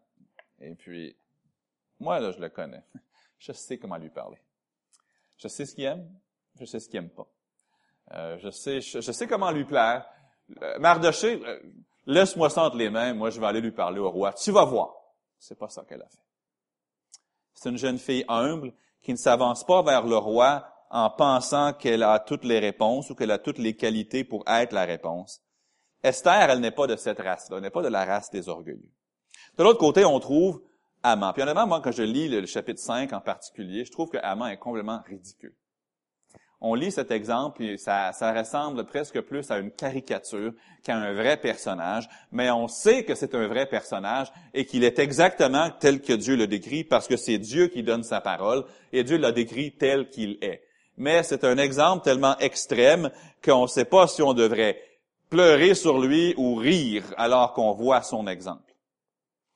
Et 0.60 0.76
puis, 0.76 1.16
moi, 1.98 2.20
là, 2.20 2.30
je 2.30 2.38
le 2.38 2.48
connais. 2.48 2.84
Je 3.38 3.52
sais 3.52 3.78
comment 3.78 3.96
lui 3.98 4.10
parler. 4.10 4.38
Je 5.36 5.46
sais 5.46 5.64
ce 5.64 5.72
qu'il 5.72 5.84
aime, 5.84 6.12
je 6.58 6.64
sais 6.64 6.80
ce 6.80 6.88
qu'il 6.88 6.98
aime 6.98 7.10
pas. 7.10 7.28
Euh, 8.12 8.38
je, 8.38 8.50
sais, 8.50 8.80
je, 8.80 9.00
sais 9.00 9.26
comment 9.26 9.50
lui 9.50 9.64
plaire. 9.64 10.06
Euh, 10.62 10.78
Mardoché, 10.78 11.40
euh, 11.44 11.60
laisse-moi 12.06 12.48
ça 12.50 12.64
entre 12.64 12.76
les 12.76 12.90
mains, 12.90 13.12
moi 13.12 13.30
je 13.30 13.38
vais 13.38 13.46
aller 13.46 13.60
lui 13.60 13.72
parler 13.72 13.98
au 13.98 14.10
roi. 14.10 14.32
Tu 14.32 14.50
vas 14.50 14.64
voir. 14.64 14.94
C'est 15.38 15.58
pas 15.58 15.68
ça 15.68 15.84
qu'elle 15.86 16.02
a 16.02 16.08
fait. 16.08 16.24
C'est 17.54 17.68
une 17.68 17.76
jeune 17.76 17.98
fille 17.98 18.24
humble 18.28 18.72
qui 19.02 19.12
ne 19.12 19.16
s'avance 19.16 19.64
pas 19.64 19.82
vers 19.82 20.06
le 20.06 20.16
roi 20.16 20.66
en 20.90 21.10
pensant 21.10 21.72
qu'elle 21.74 22.02
a 22.02 22.18
toutes 22.18 22.44
les 22.44 22.58
réponses 22.58 23.10
ou 23.10 23.14
qu'elle 23.14 23.30
a 23.30 23.38
toutes 23.38 23.58
les 23.58 23.76
qualités 23.76 24.24
pour 24.24 24.42
être 24.48 24.72
la 24.72 24.84
réponse. 24.84 25.42
Esther, 26.02 26.50
elle 26.50 26.60
n'est 26.60 26.70
pas 26.70 26.86
de 26.86 26.96
cette 26.96 27.18
race-là, 27.18 27.56
elle 27.56 27.62
n'est 27.62 27.70
pas 27.70 27.82
de 27.82 27.88
la 27.88 28.04
race 28.04 28.30
des 28.30 28.48
orgueilleux. 28.48 28.90
De 29.56 29.62
l'autre 29.64 29.78
côté, 29.78 30.04
on 30.04 30.18
trouve 30.20 30.62
Amant. 31.02 31.32
Puis 31.32 31.42
honnêtement, 31.42 31.66
moi, 31.66 31.80
quand 31.80 31.92
je 31.92 32.02
lis 32.02 32.28
le 32.28 32.44
chapitre 32.46 32.80
5 32.80 33.12
en 33.12 33.20
particulier, 33.20 33.84
je 33.84 33.92
trouve 33.92 34.08
que 34.08 34.18
Amant 34.18 34.48
est 34.48 34.56
complètement 34.56 35.00
ridicule. 35.06 35.54
On 36.60 36.74
lit 36.74 36.90
cet 36.90 37.12
exemple 37.12 37.62
et 37.62 37.78
ça, 37.78 38.10
ressemble 38.36 38.84
presque 38.84 39.20
plus 39.20 39.48
à 39.50 39.58
une 39.58 39.70
caricature 39.70 40.52
qu'à 40.82 40.96
un 40.96 41.12
vrai 41.12 41.36
personnage, 41.36 42.08
mais 42.32 42.50
on 42.50 42.66
sait 42.66 43.04
que 43.04 43.14
c'est 43.14 43.36
un 43.36 43.46
vrai 43.46 43.66
personnage 43.66 44.32
et 44.54 44.64
qu'il 44.64 44.82
est 44.82 44.98
exactement 44.98 45.70
tel 45.78 46.00
que 46.00 46.12
Dieu 46.12 46.36
le 46.36 46.48
décrit 46.48 46.82
parce 46.82 47.06
que 47.06 47.16
c'est 47.16 47.38
Dieu 47.38 47.68
qui 47.68 47.84
donne 47.84 48.02
sa 48.02 48.20
parole 48.20 48.64
et 48.92 49.04
Dieu 49.04 49.18
l'a 49.18 49.30
décrit 49.30 49.72
tel 49.72 50.08
qu'il 50.10 50.36
est. 50.40 50.62
Mais 50.96 51.22
c'est 51.22 51.44
un 51.44 51.58
exemple 51.58 52.02
tellement 52.02 52.36
extrême 52.38 53.10
qu'on 53.44 53.62
ne 53.62 53.68
sait 53.68 53.84
pas 53.84 54.08
si 54.08 54.20
on 54.20 54.34
devrait 54.34 54.82
pleurer 55.30 55.76
sur 55.76 56.00
lui 56.00 56.34
ou 56.36 56.56
rire 56.56 57.04
alors 57.16 57.52
qu'on 57.52 57.72
voit 57.72 58.02
son 58.02 58.26
exemple. 58.26 58.74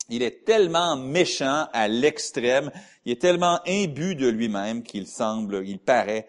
Il 0.09 0.23
est 0.23 0.45
tellement 0.45 0.97
méchant 0.97 1.67
à 1.73 1.89
l'extrême, 1.89 2.71
il 3.05 3.13
est 3.13 3.21
tellement 3.21 3.59
imbu 3.67 4.15
de 4.15 4.29
lui-même 4.29 4.85
qu'il 4.85 5.09
semble, 5.09 5.63
il 5.67 5.81
paraît 5.81 6.29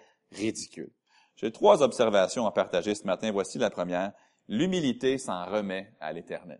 J'ai 1.35 1.51
trois 1.51 1.81
observations 1.81 2.45
à 2.45 2.51
partager 2.51 2.95
ce 2.95 3.05
matin. 3.05 3.31
Voici 3.31 3.57
la 3.57 3.69
première. 3.69 4.11
L'humilité 4.47 5.17
s'en 5.17 5.45
remet 5.45 5.91
à 5.99 6.13
l'Éternel. 6.13 6.59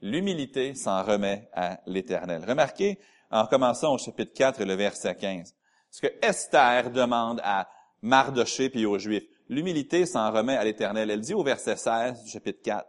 L'humilité 0.00 0.74
s'en 0.74 1.02
remet 1.02 1.48
à 1.52 1.80
l'Éternel. 1.86 2.44
Remarquez, 2.46 2.98
en 3.30 3.46
commençant 3.46 3.94
au 3.94 3.98
chapitre 3.98 4.32
4 4.34 4.60
et 4.62 4.64
le 4.64 4.74
verset 4.74 5.14
15, 5.14 5.54
ce 5.90 6.00
que 6.00 6.12
Esther 6.22 6.90
demande 6.90 7.40
à 7.44 7.68
Mardoché 8.02 8.70
puis 8.70 8.86
aux 8.86 8.98
Juifs. 8.98 9.26
L'humilité 9.48 10.06
s'en 10.06 10.30
remet 10.30 10.56
à 10.56 10.64
l'Éternel. 10.64 11.10
Elle 11.10 11.20
dit 11.20 11.34
au 11.34 11.42
verset 11.42 11.76
16 11.76 12.24
du 12.24 12.30
chapitre 12.30 12.60
4, 12.62 12.86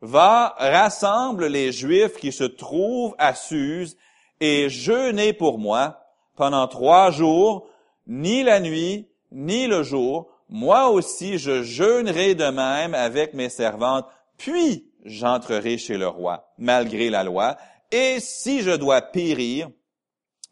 Va, 0.00 0.54
rassemble 0.58 1.46
les 1.46 1.72
Juifs 1.72 2.16
qui 2.16 2.32
se 2.32 2.44
trouvent 2.44 3.14
à 3.18 3.34
Suse 3.34 3.96
et 4.40 4.68
jeûnez 4.68 5.32
pour 5.32 5.58
moi 5.58 6.00
pendant 6.36 6.66
trois 6.68 7.10
jours, 7.10 7.68
ni 8.06 8.42
la 8.42 8.60
nuit, 8.60 9.08
ni 9.34 9.66
le 9.66 9.82
jour. 9.82 10.30
Moi 10.48 10.88
aussi, 10.88 11.36
je 11.36 11.62
jeûnerai 11.62 12.34
de 12.34 12.46
même 12.46 12.94
avec 12.94 13.34
mes 13.34 13.50
servantes, 13.50 14.06
puis 14.38 14.90
j'entrerai 15.04 15.76
chez 15.76 15.98
le 15.98 16.08
roi, 16.08 16.50
malgré 16.56 17.10
la 17.10 17.24
loi. 17.24 17.56
Et 17.92 18.20
si 18.20 18.62
je 18.62 18.70
dois 18.70 19.02
périr, 19.02 19.68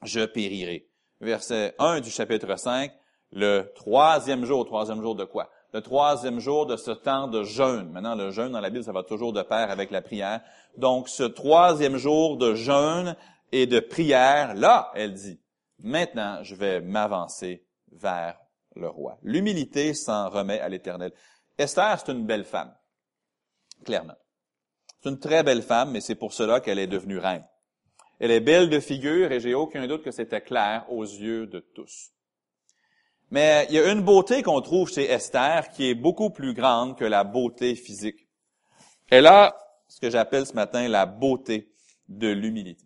je 0.02 0.26
périrai. 0.26 0.88
Verset 1.20 1.74
1 1.78 2.00
du 2.00 2.10
chapitre 2.10 2.56
5, 2.56 2.92
le 3.30 3.72
troisième 3.74 4.44
jour, 4.44 4.66
troisième 4.66 5.00
jour 5.00 5.14
de 5.14 5.24
quoi? 5.24 5.48
le 5.72 5.80
troisième 5.80 6.38
jour 6.38 6.66
de 6.66 6.76
ce 6.76 6.90
temps 6.90 7.28
de 7.28 7.44
jeûne. 7.44 7.90
Maintenant, 7.90 8.14
le 8.14 8.30
jeûne 8.30 8.52
dans 8.52 8.60
la 8.60 8.70
Bible, 8.70 8.84
ça 8.84 8.92
va 8.92 9.02
toujours 9.02 9.32
de 9.32 9.42
pair 9.42 9.70
avec 9.70 9.90
la 9.90 10.02
prière. 10.02 10.40
Donc, 10.76 11.08
ce 11.08 11.22
troisième 11.22 11.96
jour 11.96 12.36
de 12.36 12.54
jeûne 12.54 13.16
et 13.52 13.66
de 13.66 13.80
prière, 13.80 14.54
là, 14.54 14.90
elle 14.94 15.14
dit, 15.14 15.40
maintenant, 15.78 16.42
je 16.42 16.54
vais 16.54 16.80
m'avancer 16.80 17.64
vers 17.90 18.36
le 18.76 18.88
roi. 18.88 19.18
L'humilité 19.22 19.94
s'en 19.94 20.28
remet 20.28 20.60
à 20.60 20.68
l'Éternel. 20.68 21.12
Esther, 21.58 21.98
c'est 21.98 22.12
une 22.12 22.26
belle 22.26 22.44
femme, 22.44 22.74
clairement. 23.84 24.16
C'est 25.00 25.10
une 25.10 25.18
très 25.18 25.42
belle 25.42 25.62
femme, 25.62 25.90
mais 25.90 26.00
c'est 26.00 26.14
pour 26.14 26.32
cela 26.32 26.60
qu'elle 26.60 26.78
est 26.78 26.86
devenue 26.86 27.18
reine. 27.18 27.46
Elle 28.20 28.30
est 28.30 28.40
belle 28.40 28.70
de 28.70 28.78
figure 28.78 29.32
et 29.32 29.40
j'ai 29.40 29.54
aucun 29.54 29.86
doute 29.86 30.04
que 30.04 30.12
c'était 30.12 30.40
clair 30.40 30.86
aux 30.88 31.02
yeux 31.02 31.46
de 31.46 31.58
tous. 31.58 32.12
Mais 33.30 33.66
il 33.68 33.74
y 33.74 33.78
a 33.78 33.90
une 33.90 34.02
beauté 34.02 34.42
qu'on 34.42 34.60
trouve 34.60 34.92
chez 34.92 35.10
Esther 35.10 35.70
qui 35.70 35.88
est 35.88 35.94
beaucoup 35.94 36.30
plus 36.30 36.54
grande 36.54 36.96
que 36.96 37.04
la 37.04 37.24
beauté 37.24 37.74
physique. 37.74 38.28
Elle 39.10 39.26
a 39.26 39.56
ce 39.88 39.98
que 40.00 40.10
j'appelle 40.10 40.46
ce 40.46 40.52
matin 40.52 40.86
la 40.86 41.06
beauté 41.06 41.72
de 42.08 42.28
l'humilité. 42.28 42.84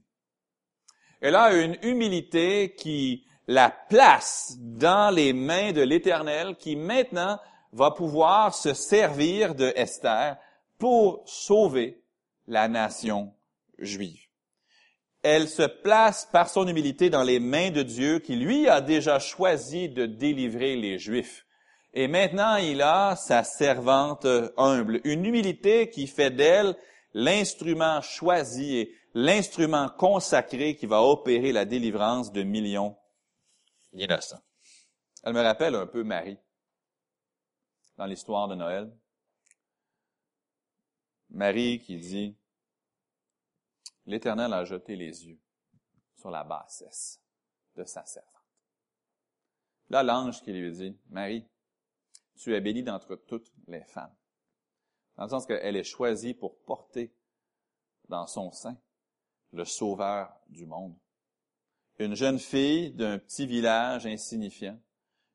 Elle 1.21 1.35
a 1.35 1.53
une 1.53 1.77
humilité 1.83 2.75
qui 2.75 3.27
la 3.47 3.71
place 3.71 4.55
dans 4.59 5.15
les 5.15 5.33
mains 5.33 5.73
de 5.73 5.83
l'Éternel 5.83 6.57
qui 6.57 6.77
maintenant 6.77 7.39
va 7.73 7.91
pouvoir 7.91 8.55
se 8.55 8.75
servir 8.75 9.55
de 9.55 9.73
Esther 9.77 10.37
pour 10.79 11.23
sauver 11.27 12.03
la 12.47 12.69
nation 12.69 13.33
juive 13.79 14.27
elle 15.29 15.49
se 15.49 15.65
place 15.65 16.29
par 16.31 16.49
son 16.49 16.69
humilité 16.69 17.11
dans 17.11 17.25
les 17.25 17.41
mains 17.41 17.73
de 17.73 17.83
Dieu 17.83 18.21
qui 18.21 18.37
lui 18.37 18.69
a 18.69 18.81
déjà 18.81 19.19
choisi 19.19 19.89
de 19.89 20.07
délivrer 20.07 20.77
les 20.77 21.01
Juifs. 21.01 21.47
Et 21.95 22.07
maintenant, 22.07 22.55
il 22.55 22.81
a 22.81 23.17
sa 23.17 23.43
servante 23.43 24.25
humble, 24.57 25.01
une 25.03 25.25
humilité 25.25 25.91
qui 25.91 26.07
fait 26.07 26.31
d'elle 26.31 26.77
l'instrument 27.13 28.03
choisi 28.03 28.77
et 28.77 28.93
l'instrument 29.15 29.89
consacré 29.89 30.77
qui 30.77 30.87
va 30.87 31.03
opérer 31.03 31.51
la 31.51 31.65
délivrance 31.65 32.31
de 32.31 32.45
millions 32.45 32.95
Elle 33.99 35.33
me 35.33 35.41
rappelle 35.41 35.75
un 35.75 35.87
peu 35.87 36.05
Marie 36.05 36.39
dans 37.97 38.05
l'histoire 38.05 38.47
de 38.47 38.55
Noël. 38.55 38.95
Marie 41.31 41.79
qui 41.79 41.97
dit, 41.97 42.37
l'Éternel 44.05 44.53
a 44.53 44.65
jeté 44.65 44.97
les 44.97 45.27
yeux 45.27 45.41
sur 46.15 46.31
la 46.31 46.45
bassesse 46.45 47.23
de 47.75 47.85
sa 47.85 48.05
servante. 48.05 48.33
Là, 49.89 50.03
l'ange 50.03 50.43
qui 50.43 50.53
lui 50.53 50.71
dit, 50.73 50.99
Marie, 51.09 51.49
tu 52.37 52.55
es 52.55 52.61
bénie 52.61 52.83
d'entre 52.83 53.17
toutes 53.17 53.51
les 53.67 53.85
femmes. 53.85 54.15
Dans 55.17 55.25
le 55.25 55.31
sens 55.31 55.47
qu'elle 55.47 55.77
est 55.77 55.85
choisie 55.85 56.35
pour 56.35 56.59
porter 56.65 57.15
dans 58.09 58.27
son 58.27 58.53
sein 58.53 58.77
le 59.53 59.65
sauveur 59.65 60.39
du 60.49 60.67
monde. 60.67 60.99
Une 61.99 62.15
jeune 62.15 62.39
fille 62.39 62.93
d'un 62.93 63.19
petit 63.19 63.47
village 63.47 64.07
insignifiant, 64.07 64.79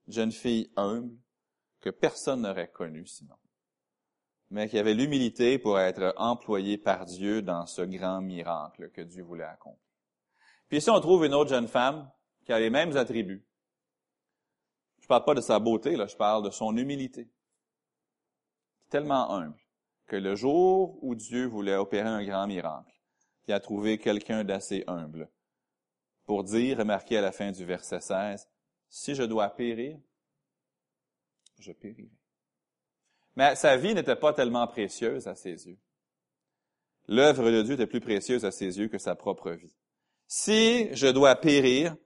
une 0.08 0.14
jeune 0.14 0.32
fille 0.32 0.72
humble, 0.76 1.18
que 1.80 1.90
personne 1.90 2.42
n'aurait 2.42 2.70
connue 2.70 3.08
sinon 3.08 3.36
mais 4.52 4.68
qui 4.68 4.78
avait 4.78 4.94
l'humilité 4.94 5.58
pour 5.58 5.80
être 5.80 6.14
employé 6.18 6.78
par 6.78 7.06
Dieu 7.06 7.42
dans 7.42 7.66
ce 7.66 7.82
grand 7.82 8.22
miracle 8.22 8.92
que 8.92 9.02
Dieu 9.02 9.24
voulait 9.24 9.46
accomplir. 9.46 9.82
Puis 10.68 10.78
ici, 10.78 10.90
on 10.90 11.00
trouve 11.00 11.26
une 11.26 11.34
autre 11.34 11.50
jeune 11.50 11.70
femme 11.70 12.12
qui 12.46 12.52
a 12.52 12.60
les 12.60 12.70
mêmes 12.70 12.96
attributs. 12.98 13.46
Je 15.00 15.08
parle 15.08 15.24
pas 15.24 15.36
de 15.36 15.42
sa 15.42 15.58
beauté, 15.60 15.96
là, 15.96 16.06
je 16.06 16.18
parle 16.18 16.44
de 16.44 16.50
son 16.50 16.76
humilité. 16.76 17.30
Tellement 18.90 19.32
humble 19.32 19.58
que 20.08 20.18
le 20.18 20.36
jour 20.36 21.02
où 21.02 21.16
Dieu 21.16 21.46
voulait 21.46 21.78
opérer 21.78 22.10
un 22.10 22.26
grand 22.26 22.46
miracle, 22.46 22.92
il 23.48 23.54
a 23.54 23.60
trouvé 23.62 24.00
quelqu'un 24.00 24.44
d'assez 24.44 24.84
humble 24.86 25.30
pour 26.32 26.46
dire, 26.46 26.78
remarquez 26.78 27.18
à 27.18 27.22
la 27.22 27.34
fin 27.34 27.52
du 27.52 27.66
verset 27.66 28.00
16, 28.00 28.48
si 28.88 29.16
je 29.16 29.24
dois 29.24 29.50
périr, 29.50 30.00
je 31.60 31.74
périrai. 31.74 32.18
Mais 33.36 33.54
sa 33.58 33.76
vie 33.76 33.94
n'était 33.94 34.16
pas 34.16 34.32
tellement 34.32 34.66
précieuse 34.66 35.28
à 35.28 35.36
ses 35.36 35.68
yeux. 35.68 35.78
L'œuvre 37.10 37.52
de 37.52 37.64
Dieu 37.64 37.74
était 37.74 37.86
plus 37.86 38.00
précieuse 38.00 38.46
à 38.46 38.52
ses 38.52 38.80
yeux 38.80 38.88
que 38.88 38.98
sa 38.98 39.14
propre 39.14 39.52
vie. 39.52 39.76
Si 40.26 40.88
je 40.96 41.08
dois 41.08 41.36
périr, 41.36 41.98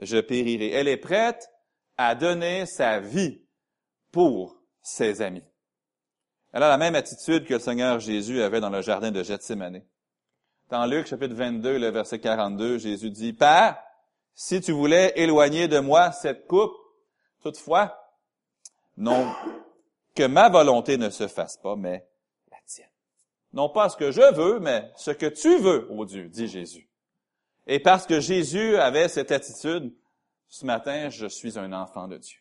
je 0.00 0.18
périrai. 0.18 0.70
Elle 0.70 0.88
est 0.88 0.96
prête 0.96 1.48
à 1.96 2.16
donner 2.16 2.66
sa 2.66 2.98
vie 2.98 3.40
pour 4.10 4.60
ses 4.82 5.22
amis. 5.22 5.44
Elle 6.52 6.64
a 6.64 6.70
la 6.70 6.76
même 6.76 6.96
attitude 6.96 7.46
que 7.46 7.54
le 7.54 7.60
Seigneur 7.60 8.00
Jésus 8.00 8.42
avait 8.42 8.60
dans 8.60 8.70
le 8.70 8.82
jardin 8.82 9.12
de 9.12 9.22
Gethsemane. 9.22 9.84
Dans 10.70 10.86
Luc 10.86 11.08
chapitre 11.08 11.34
22, 11.34 11.78
le 11.78 11.88
verset 11.88 12.20
42, 12.20 12.78
Jésus 12.78 13.10
dit, 13.10 13.32
Père, 13.32 13.76
si 14.36 14.60
tu 14.60 14.70
voulais 14.70 15.12
éloigner 15.16 15.66
de 15.66 15.80
moi 15.80 16.12
cette 16.12 16.46
coupe, 16.46 16.76
toutefois, 17.42 17.98
non 18.96 19.26
que 20.14 20.22
ma 20.22 20.48
volonté 20.48 20.96
ne 20.96 21.10
se 21.10 21.26
fasse 21.26 21.56
pas, 21.56 21.74
mais 21.74 22.06
la 22.52 22.58
tienne. 22.64 22.86
Non 23.52 23.68
pas 23.68 23.88
ce 23.88 23.96
que 23.96 24.12
je 24.12 24.32
veux, 24.32 24.60
mais 24.60 24.92
ce 24.94 25.10
que 25.10 25.26
tu 25.26 25.58
veux, 25.58 25.90
ô 25.90 26.04
Dieu, 26.04 26.28
dit 26.28 26.46
Jésus. 26.46 26.88
Et 27.66 27.80
parce 27.80 28.06
que 28.06 28.20
Jésus 28.20 28.76
avait 28.76 29.08
cette 29.08 29.32
attitude, 29.32 29.92
ce 30.46 30.64
matin, 30.64 31.08
je 31.10 31.26
suis 31.26 31.58
un 31.58 31.72
enfant 31.72 32.06
de 32.06 32.16
Dieu. 32.16 32.38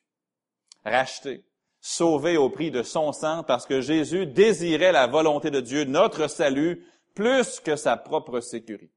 Racheté, 0.85 1.43
sauvé 1.81 2.37
au 2.37 2.51
prix 2.51 2.69
de 2.69 2.83
son 2.83 3.11
sang, 3.11 3.43
parce 3.43 3.65
que 3.65 3.81
Jésus 3.81 4.27
désirait 4.27 4.91
la 4.91 5.07
volonté 5.07 5.49
de 5.49 5.61
Dieu, 5.61 5.83
notre 5.85 6.27
salut, 6.27 6.85
plus 7.19 7.59
que 7.59 7.75
sa 7.75 7.97
propre 7.97 8.39
sécurité. 8.39 8.93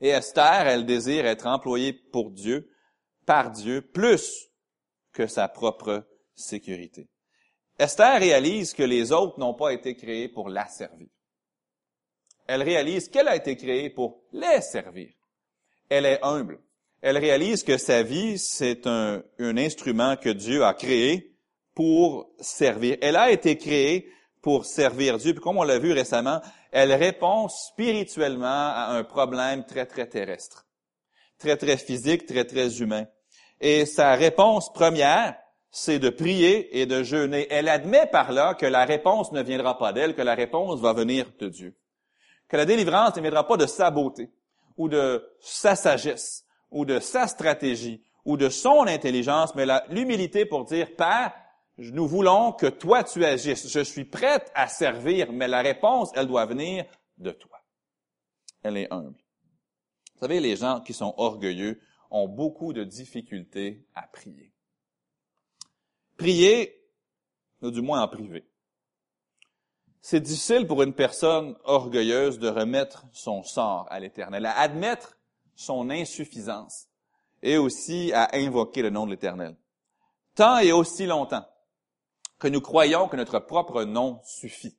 Et 0.00 0.10
Esther, 0.10 0.68
elle 0.68 0.86
désire 0.86 1.26
être 1.26 1.48
employée 1.48 1.92
pour 1.92 2.30
Dieu, 2.30 2.70
par 3.26 3.50
Dieu, 3.50 3.82
plus 3.82 4.52
que 5.12 5.26
sa 5.26 5.48
propre 5.48 6.06
sécurité. 6.36 7.08
Esther 7.76 8.20
réalise 8.20 8.72
que 8.72 8.84
les 8.84 9.10
autres 9.10 9.40
n'ont 9.40 9.54
pas 9.54 9.72
été 9.72 9.96
créés 9.96 10.28
pour 10.28 10.48
la 10.48 10.68
servir. 10.68 11.08
Elle 12.46 12.62
réalise 12.62 13.08
qu'elle 13.08 13.26
a 13.26 13.34
été 13.34 13.56
créée 13.56 13.90
pour 13.90 14.22
les 14.30 14.60
servir. 14.60 15.12
Elle 15.88 16.06
est 16.06 16.22
humble. 16.22 16.60
Elle 17.02 17.18
réalise 17.18 17.64
que 17.64 17.78
sa 17.78 18.04
vie, 18.04 18.38
c'est 18.38 18.86
un, 18.86 19.24
instrument 19.40 20.16
que 20.16 20.30
Dieu 20.30 20.62
a 20.62 20.72
créé 20.72 21.34
pour 21.74 22.30
servir. 22.38 22.96
Elle 23.00 23.16
a 23.16 23.32
été 23.32 23.58
créée 23.58 24.08
pour 24.44 24.66
servir 24.66 25.16
Dieu. 25.16 25.32
Puis 25.32 25.40
comme 25.40 25.56
on 25.56 25.62
l'a 25.62 25.78
vu 25.78 25.94
récemment, 25.94 26.42
elle 26.70 26.92
répond 26.92 27.48
spirituellement 27.48 28.44
à 28.46 28.88
un 28.90 29.02
problème 29.02 29.64
très, 29.64 29.86
très 29.86 30.06
terrestre, 30.06 30.66
très, 31.38 31.56
très 31.56 31.78
physique, 31.78 32.26
très, 32.26 32.44
très 32.44 32.82
humain. 32.82 33.06
Et 33.58 33.86
sa 33.86 34.14
réponse 34.14 34.70
première, 34.70 35.34
c'est 35.70 35.98
de 35.98 36.10
prier 36.10 36.78
et 36.78 36.84
de 36.84 37.02
jeûner. 37.02 37.46
Elle 37.48 37.70
admet 37.70 38.06
par 38.06 38.32
là 38.32 38.52
que 38.52 38.66
la 38.66 38.84
réponse 38.84 39.32
ne 39.32 39.42
viendra 39.42 39.78
pas 39.78 39.94
d'elle, 39.94 40.14
que 40.14 40.20
la 40.20 40.34
réponse 40.34 40.78
va 40.78 40.92
venir 40.92 41.32
de 41.38 41.48
Dieu. 41.48 41.74
Que 42.46 42.58
la 42.58 42.66
délivrance 42.66 43.16
ne 43.16 43.22
viendra 43.22 43.46
pas 43.46 43.56
de 43.56 43.64
sa 43.64 43.90
beauté, 43.90 44.30
ou 44.76 44.90
de 44.90 45.26
sa 45.40 45.74
sagesse, 45.74 46.44
ou 46.70 46.84
de 46.84 47.00
sa 47.00 47.28
stratégie, 47.28 48.04
ou 48.26 48.36
de 48.36 48.50
son 48.50 48.86
intelligence, 48.88 49.54
mais 49.54 49.64
l'humilité 49.88 50.44
pour 50.44 50.66
dire, 50.66 50.94
Père, 50.96 51.32
nous 51.78 52.06
voulons 52.06 52.52
que 52.52 52.66
toi 52.66 53.02
tu 53.02 53.24
agisses. 53.24 53.68
Je 53.68 53.80
suis 53.80 54.04
prête 54.04 54.50
à 54.54 54.68
servir, 54.68 55.32
mais 55.32 55.48
la 55.48 55.62
réponse, 55.62 56.10
elle 56.14 56.28
doit 56.28 56.46
venir 56.46 56.84
de 57.18 57.30
toi. 57.32 57.60
Elle 58.62 58.76
est 58.76 58.92
humble. 58.92 59.18
Vous 60.14 60.20
savez, 60.20 60.40
les 60.40 60.56
gens 60.56 60.80
qui 60.80 60.92
sont 60.92 61.14
orgueilleux 61.16 61.80
ont 62.10 62.28
beaucoup 62.28 62.72
de 62.72 62.84
difficultés 62.84 63.86
à 63.94 64.06
prier. 64.06 64.52
Prier, 66.16 66.80
ou 67.60 67.70
du 67.70 67.82
moins 67.82 68.02
en 68.02 68.08
privé. 68.08 68.46
C'est 70.00 70.20
difficile 70.20 70.66
pour 70.66 70.82
une 70.82 70.94
personne 70.94 71.56
orgueilleuse 71.64 72.38
de 72.38 72.48
remettre 72.48 73.06
son 73.12 73.42
sort 73.42 73.86
à 73.90 73.98
l'Éternel, 73.98 74.46
à 74.46 74.58
admettre 74.58 75.16
son 75.56 75.90
insuffisance 75.90 76.88
et 77.42 77.58
aussi 77.58 78.12
à 78.12 78.28
invoquer 78.34 78.82
le 78.82 78.90
nom 78.90 79.06
de 79.06 79.10
l'Éternel. 79.10 79.56
Tant 80.34 80.58
et 80.58 80.72
aussi 80.72 81.06
longtemps 81.06 81.46
que 82.38 82.48
nous 82.48 82.60
croyons 82.60 83.08
que 83.08 83.16
notre 83.16 83.38
propre 83.38 83.84
nom 83.84 84.20
suffit, 84.24 84.76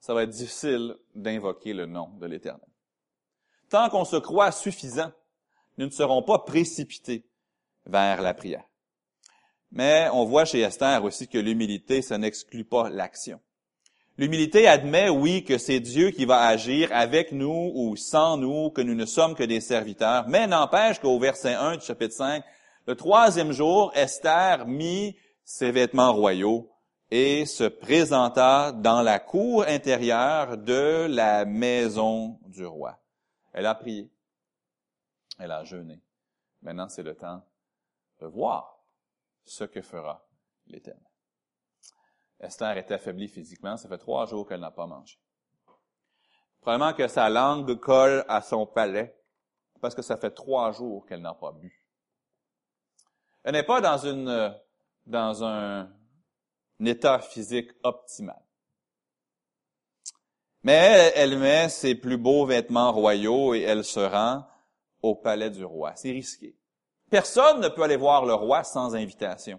ça 0.00 0.14
va 0.14 0.22
être 0.22 0.30
difficile 0.30 0.96
d'invoquer 1.14 1.72
le 1.72 1.86
nom 1.86 2.10
de 2.20 2.26
l'Éternel. 2.26 2.68
Tant 3.68 3.90
qu'on 3.90 4.04
se 4.04 4.16
croit 4.16 4.52
suffisant, 4.52 5.12
nous 5.76 5.86
ne 5.86 5.90
serons 5.90 6.22
pas 6.22 6.38
précipités 6.38 7.26
vers 7.86 8.22
la 8.22 8.34
prière. 8.34 8.64
Mais 9.70 10.08
on 10.12 10.24
voit 10.24 10.44
chez 10.44 10.60
Esther 10.60 11.04
aussi 11.04 11.28
que 11.28 11.38
l'humilité, 11.38 12.00
ça 12.00 12.16
n'exclut 12.16 12.64
pas 12.64 12.88
l'action. 12.88 13.40
L'humilité 14.16 14.66
admet, 14.66 15.08
oui, 15.08 15.44
que 15.44 15.58
c'est 15.58 15.78
Dieu 15.78 16.10
qui 16.10 16.24
va 16.24 16.46
agir 16.46 16.88
avec 16.92 17.30
nous 17.30 17.70
ou 17.74 17.94
sans 17.94 18.36
nous, 18.36 18.70
que 18.70 18.80
nous 18.80 18.94
ne 18.94 19.06
sommes 19.06 19.34
que 19.36 19.44
des 19.44 19.60
serviteurs, 19.60 20.26
mais 20.28 20.46
n'empêche 20.46 20.98
qu'au 20.98 21.18
verset 21.20 21.54
1 21.54 21.76
du 21.76 21.84
chapitre 21.84 22.14
5, 22.14 22.42
le 22.86 22.96
troisième 22.96 23.52
jour, 23.52 23.92
Esther 23.94 24.66
mit 24.66 25.14
ses 25.48 25.70
vêtements 25.70 26.12
royaux 26.12 26.70
et 27.10 27.46
se 27.46 27.64
présenta 27.64 28.70
dans 28.70 29.00
la 29.00 29.18
cour 29.18 29.64
intérieure 29.66 30.58
de 30.58 31.06
la 31.08 31.46
maison 31.46 32.38
du 32.42 32.66
roi. 32.66 32.98
Elle 33.54 33.64
a 33.64 33.74
prié. 33.74 34.12
Elle 35.38 35.52
a 35.52 35.64
jeûné. 35.64 36.02
Maintenant, 36.60 36.90
c'est 36.90 37.02
le 37.02 37.16
temps 37.16 37.42
de 38.20 38.26
voir 38.26 38.78
ce 39.42 39.64
que 39.64 39.80
fera 39.80 40.28
l'Éternel. 40.66 41.02
Esther 42.40 42.76
est 42.76 42.90
affaiblie 42.90 43.28
physiquement. 43.28 43.78
Ça 43.78 43.88
fait 43.88 43.96
trois 43.96 44.26
jours 44.26 44.46
qu'elle 44.46 44.60
n'a 44.60 44.70
pas 44.70 44.86
mangé. 44.86 45.18
Probablement 46.60 46.92
que 46.92 47.08
sa 47.08 47.30
langue 47.30 47.74
colle 47.80 48.22
à 48.28 48.42
son 48.42 48.66
palais 48.66 49.18
parce 49.80 49.94
que 49.94 50.02
ça 50.02 50.18
fait 50.18 50.32
trois 50.32 50.72
jours 50.72 51.06
qu'elle 51.06 51.22
n'a 51.22 51.32
pas 51.32 51.52
bu. 51.52 51.86
Elle 53.44 53.52
n'est 53.52 53.62
pas 53.62 53.80
dans 53.80 53.96
une 53.96 54.54
dans 55.08 55.42
un, 55.42 55.90
état 56.84 57.18
physique 57.18 57.72
optimal. 57.82 58.40
Mais 60.62 61.12
elle 61.16 61.38
met 61.38 61.68
ses 61.68 61.96
plus 61.96 62.18
beaux 62.18 62.46
vêtements 62.46 62.92
royaux 62.92 63.54
et 63.54 63.62
elle 63.62 63.84
se 63.84 64.00
rend 64.00 64.46
au 65.02 65.16
palais 65.16 65.50
du 65.50 65.64
roi. 65.64 65.92
C'est 65.96 66.12
risqué. 66.12 66.56
Personne 67.10 67.60
ne 67.60 67.68
peut 67.68 67.82
aller 67.82 67.96
voir 67.96 68.26
le 68.26 68.34
roi 68.34 68.62
sans 68.62 68.94
invitation. 68.94 69.58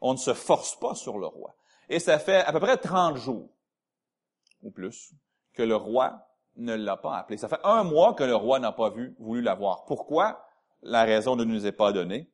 On 0.00 0.12
ne 0.12 0.18
se 0.18 0.34
force 0.34 0.78
pas 0.78 0.94
sur 0.94 1.18
le 1.18 1.26
roi. 1.26 1.56
Et 1.88 1.98
ça 1.98 2.18
fait 2.18 2.44
à 2.44 2.52
peu 2.52 2.60
près 2.60 2.76
30 2.76 3.16
jours, 3.16 3.48
ou 4.62 4.70
plus, 4.70 5.12
que 5.54 5.62
le 5.62 5.76
roi 5.76 6.28
ne 6.56 6.74
l'a 6.74 6.96
pas 6.96 7.16
appelé. 7.16 7.36
Ça 7.36 7.48
fait 7.48 7.60
un 7.64 7.84
mois 7.84 8.14
que 8.14 8.24
le 8.24 8.36
roi 8.36 8.58
n'a 8.60 8.72
pas 8.72 8.90
vu, 8.90 9.16
voulu 9.18 9.40
la 9.40 9.54
voir. 9.54 9.84
Pourquoi? 9.86 10.46
La 10.82 11.04
raison 11.04 11.36
ne 11.36 11.44
nous 11.44 11.66
est 11.66 11.72
pas 11.72 11.92
donnée 11.92 12.30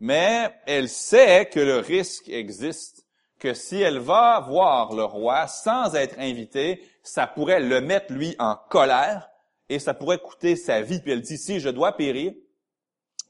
mais 0.00 0.50
elle 0.66 0.88
sait 0.88 1.46
que 1.46 1.60
le 1.60 1.78
risque 1.78 2.28
existe, 2.30 3.06
que 3.38 3.54
si 3.54 3.76
elle 3.76 3.98
va 3.98 4.40
voir 4.40 4.94
le 4.94 5.04
roi 5.04 5.46
sans 5.46 5.94
être 5.94 6.18
invitée, 6.18 6.82
ça 7.02 7.26
pourrait 7.26 7.60
le 7.60 7.80
mettre 7.80 8.12
lui 8.12 8.34
en 8.38 8.56
colère 8.56 9.30
et 9.68 9.78
ça 9.78 9.94
pourrait 9.94 10.18
coûter 10.18 10.56
sa 10.56 10.80
vie. 10.80 11.00
Puis 11.00 11.12
elle 11.12 11.22
dit, 11.22 11.38
si 11.38 11.60
je 11.60 11.68
dois 11.68 11.96
périr, 11.96 12.32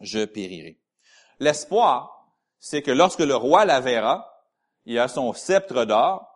je 0.00 0.24
périrai. 0.24 0.80
L'espoir, 1.40 2.33
c'est 2.59 2.83
que 2.83 2.90
lorsque 2.90 3.20
le 3.20 3.37
roi 3.37 3.64
la 3.64 3.80
verra, 3.80 4.44
il 4.85 4.98
a 4.98 5.09
son 5.09 5.33
sceptre 5.33 5.85
d'or, 5.85 6.26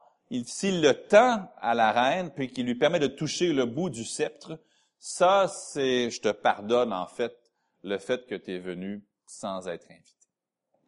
s'il 0.46 0.80
le 0.80 1.06
tend 1.06 1.48
à 1.60 1.74
la 1.74 1.92
reine, 1.92 2.30
puis 2.30 2.48
qu'il 2.48 2.66
lui 2.66 2.74
permet 2.74 2.98
de 2.98 3.06
toucher 3.06 3.52
le 3.52 3.66
bout 3.66 3.90
du 3.90 4.04
sceptre, 4.04 4.58
ça, 4.98 5.48
c'est, 5.48 6.10
je 6.10 6.20
te 6.20 6.30
pardonne 6.30 6.92
en 6.92 7.06
fait 7.06 7.36
le 7.82 7.98
fait 7.98 8.26
que 8.26 8.34
tu 8.34 8.54
es 8.54 8.58
venu 8.58 9.04
sans 9.26 9.68
être 9.68 9.86
invité 9.90 10.13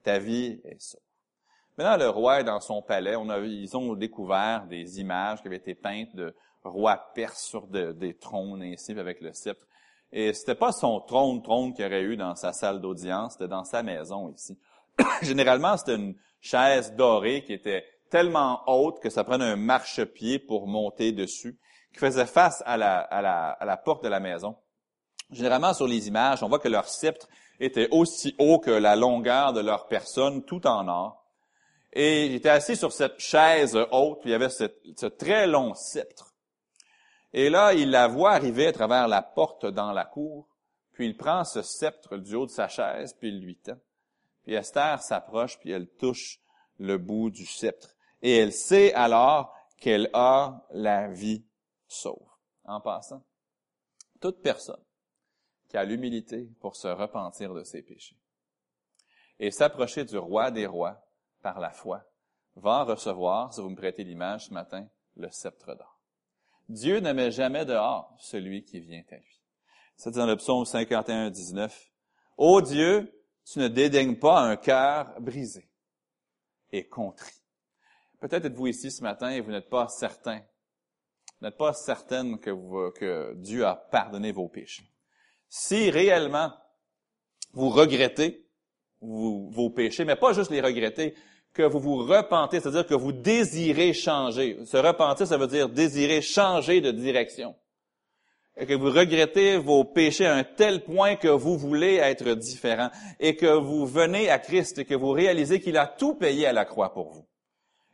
ta 0.07 0.21
vie 0.21 0.61
est 0.65 0.81
sauve. 0.81 1.01
Maintenant, 1.77 1.97
le 1.97 2.09
roi 2.09 2.41
est 2.41 2.45
dans 2.45 2.61
son 2.61 2.81
palais. 2.81 3.17
On 3.17 3.29
a, 3.29 3.41
ils 3.41 3.77
ont 3.77 3.95
découvert 3.95 4.65
des 4.69 5.01
images 5.01 5.43
qui 5.43 5.49
avaient 5.49 5.57
été 5.57 5.75
peintes 5.75 6.15
de 6.15 6.33
rois 6.63 7.11
perses 7.13 7.43
sur 7.43 7.67
des 7.67 8.15
trônes 8.15 8.63
ainsi 8.63 8.93
avec 8.93 9.21
le 9.21 9.33
sceptre. 9.33 9.67
Et 10.13 10.33
c'était 10.33 10.55
pas 10.55 10.71
son 10.71 11.01
trône, 11.01 11.43
trône 11.43 11.75
qu'il 11.75 11.85
aurait 11.85 12.03
eu 12.03 12.17
dans 12.17 12.37
sa 12.37 12.53
salle 12.53 12.81
d'audience, 12.81 13.33
c'était 13.33 13.49
dans 13.49 13.65
sa 13.65 13.83
maison 13.83 14.31
ici. 14.31 14.57
Généralement, 15.23 15.77
c'était 15.77 15.97
une 15.97 16.15
chaise 16.41 16.95
dorée 16.95 17.43
qui 17.43 17.53
était 17.53 17.85
tellement 18.09 18.63
haute 18.69 19.01
que 19.01 19.11
ça 19.11 19.25
prenait 19.25 19.45
un 19.45 19.57
marchepied 19.57 20.39
pour 20.39 20.69
monter 20.69 21.11
dessus, 21.11 21.59
qui 21.93 21.99
faisait 21.99 22.27
face 22.27 22.63
à 22.65 22.77
la, 22.77 23.01
à 23.01 23.21
la, 23.21 23.49
à 23.51 23.65
la 23.65 23.77
porte 23.77 24.05
de 24.05 24.09
la 24.09 24.21
maison. 24.21 24.57
Généralement, 25.33 25.75
sur 25.75 25.89
les 25.89 26.07
images, 26.07 26.45
on 26.45 26.49
voit 26.49 26.61
que 26.61 26.69
leur 26.69 26.89
sceptre 26.89 27.27
était 27.61 27.89
aussi 27.91 28.35
haut 28.39 28.59
que 28.59 28.71
la 28.71 28.97
longueur 28.97 29.53
de 29.53 29.61
leur 29.61 29.87
personne, 29.87 30.45
tout 30.45 30.67
en 30.67 30.89
or. 30.89 31.25
Et 31.93 32.27
il 32.27 32.35
était 32.35 32.51
assis 32.51 32.77
sur 32.77 32.93
cette 32.93 33.19
chaise 33.19 33.77
haute, 33.91 34.21
puis 34.21 34.31
il 34.31 34.33
y 34.33 34.35
avait 34.35 34.51
ce 34.51 35.07
très 35.07 35.47
long 35.47 35.75
sceptre. 35.75 36.35
Et 37.33 37.51
là, 37.51 37.75
il 37.75 37.91
la 37.91 38.09
voit 38.09 38.33
arriver 38.33 38.67
à 38.67 38.73
travers 38.73 39.09
la 39.09 39.23
porte 39.23 39.67
dans 39.67 39.93
la 39.93 40.05
cour, 40.05 40.49
puis 40.93 41.07
il 41.07 41.17
prend 41.17 41.45
ce 41.45 41.63
sceptre 41.63 42.17
du 42.17 42.35
haut 42.35 42.47
de 42.47 42.51
sa 42.51 42.69
chaise, 42.69 43.15
puis 43.19 43.29
il 43.29 43.41
lui 43.41 43.57
tend. 43.57 43.79
Puis 44.43 44.55
Esther 44.55 45.03
s'approche, 45.03 45.59
puis 45.59 45.71
elle 45.71 45.89
touche 45.89 46.41
le 46.79 46.99
bout 46.99 47.31
du 47.31 47.45
sceptre. 47.45 47.95
Et 48.23 48.37
elle 48.37 48.53
sait 48.53 48.95
alors 48.95 49.55
qu'elle 49.79 50.09
a 50.13 50.67
la 50.71 51.09
vie 51.09 51.45
sauve. 51.89 52.29
En 52.65 52.81
passant, 52.81 53.23
toute 54.21 54.41
personne 54.43 54.83
qui 55.77 55.81
a 55.81 55.85
l'humilité 55.85 56.49
pour 56.61 56.75
se 56.75 56.89
repentir 56.89 57.53
de 57.53 57.63
ses 57.63 57.83
péchés. 57.83 58.17
Et 59.39 59.51
s'approcher 59.51 60.07
du 60.07 60.17
roi 60.17 60.51
des 60.51 60.65
rois 60.65 61.07
par 61.43 61.61
la 61.61 61.71
foi 61.71 62.03
va 62.55 62.85
recevoir, 62.85 63.53
si 63.53 63.61
vous 63.61 63.69
me 63.69 63.77
prêtez 63.77 64.03
l'image 64.03 64.47
ce 64.47 64.55
matin, 64.55 64.89
le 65.17 65.31
sceptre 65.31 65.75
d'or. 65.75 66.01
Dieu 66.71 67.01
ne 67.01 67.13
met 67.13 67.31
jamais 67.31 67.67
dehors 67.67 68.17
celui 68.19 68.65
qui 68.65 68.81
vient 68.81 69.05
à 69.11 69.17
lui. 69.17 69.43
C'est 69.97 70.13
dans 70.13 70.25
le 70.25 70.37
psaume 70.37 70.65
51, 70.65 71.29
19. 71.29 71.93
Ô 72.39 72.63
Dieu, 72.63 73.13
tu 73.45 73.59
ne 73.59 73.69
dédaignes 73.69 74.19
pas 74.19 74.41
un 74.41 74.57
cœur 74.57 75.21
brisé 75.21 75.69
et 76.73 76.89
contrit. 76.89 77.43
Peut-être 78.19 78.47
êtes-vous 78.47 78.69
ici 78.69 78.91
ce 78.91 79.03
matin 79.03 79.29
et 79.29 79.43
vous 79.43 79.51
n'êtes 79.51 79.69
pas 79.69 79.89
certain, 79.89 80.41
n'êtes 81.43 81.59
pas 81.59 81.75
certaine 81.75 82.39
que 82.39 83.35
Dieu 83.35 83.67
a 83.67 83.77
pardonné 83.77 84.33
vos 84.33 84.49
péchés. 84.49 84.91
Si 85.59 85.91
réellement 85.91 86.53
vous 87.55 87.71
regrettez 87.71 88.47
vos 89.01 89.71
péchés, 89.71 90.05
mais 90.05 90.15
pas 90.15 90.35
juste 90.35 90.51
les 90.51 90.61
regretter, 90.61 91.15
que 91.55 91.63
vous 91.63 91.81
vous 91.81 92.05
repentez, 92.05 92.61
c'est-à-dire 92.61 92.87
que 92.87 92.95
vous 92.95 93.13
désirez 93.13 93.95
changer. 93.95 94.59
Se 94.67 94.77
repentir, 94.77 95.27
ça 95.27 95.39
veut 95.39 95.47
dire 95.47 95.71
désirer 95.71 96.21
changer 96.21 96.83
de 96.83 96.91
direction. 96.91 97.57
Et 98.59 98.67
que 98.67 98.75
vous 98.75 98.91
regrettez 98.91 99.57
vos 99.57 99.85
péchés 99.85 100.27
à 100.27 100.35
un 100.35 100.45
tel 100.45 100.85
point 100.85 101.17
que 101.17 101.29
vous 101.29 101.57
voulez 101.57 101.95
être 101.95 102.35
différent 102.35 102.91
et 103.19 103.35
que 103.35 103.47
vous 103.47 103.87
venez 103.87 104.29
à 104.29 104.39
Christ 104.39 104.81
et 104.81 104.85
que 104.85 104.95
vous 104.95 105.13
réalisez 105.13 105.59
qu'il 105.59 105.79
a 105.79 105.87
tout 105.87 106.17
payé 106.17 106.47
à 106.47 106.53
la 106.53 106.67
croix 106.67 106.93
pour 106.93 107.13
vous 107.13 107.27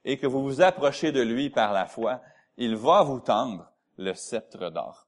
et 0.05 0.19
que 0.19 0.27
vous 0.27 0.43
vous 0.43 0.63
approchez 0.63 1.13
de 1.13 1.21
lui 1.21 1.49
par 1.49 1.73
la 1.73 1.87
foi, 1.87 2.23
il 2.57 2.75
va 2.75 3.05
vous 3.05 3.21
tendre 3.21 3.73
le 3.99 4.15
sceptre 4.15 4.69
d'or 4.71 5.07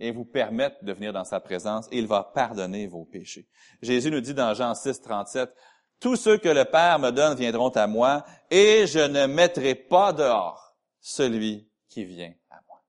et 0.00 0.10
vous 0.10 0.24
permettre 0.24 0.82
de 0.82 0.92
venir 0.92 1.12
dans 1.12 1.24
sa 1.24 1.38
présence 1.38 1.86
et 1.92 1.98
il 1.98 2.06
va 2.06 2.24
pardonner 2.24 2.86
vos 2.86 3.04
péchés. 3.04 3.46
Jésus 3.82 4.10
nous 4.10 4.20
dit 4.20 4.34
dans 4.34 4.54
Jean 4.54 4.74
6, 4.74 5.02
37, 5.02 5.54
Tous 6.00 6.16
ceux 6.16 6.38
que 6.38 6.48
le 6.48 6.64
Père 6.64 6.98
me 6.98 7.10
donne 7.10 7.36
viendront 7.36 7.68
à 7.70 7.86
moi 7.86 8.24
et 8.50 8.86
je 8.86 8.98
ne 8.98 9.26
mettrai 9.26 9.74
pas 9.74 10.12
dehors 10.12 10.74
celui 11.00 11.70
qui 11.88 12.04
vient 12.04 12.32
à 12.48 12.60
moi. 12.66 12.82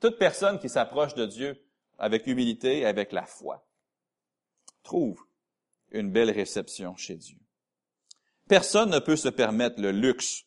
Toute 0.00 0.18
personne 0.18 0.58
qui 0.58 0.68
s'approche 0.68 1.14
de 1.14 1.24
Dieu 1.24 1.66
avec 1.98 2.26
humilité 2.26 2.80
et 2.80 2.86
avec 2.86 3.12
la 3.12 3.24
foi 3.24 3.66
trouve 4.82 5.20
une 5.90 6.12
belle 6.12 6.30
réception 6.30 6.94
chez 6.96 7.16
Dieu. 7.16 7.38
Personne 8.46 8.90
ne 8.90 8.98
peut 8.98 9.16
se 9.16 9.28
permettre 9.28 9.80
le 9.80 9.90
luxe 9.90 10.44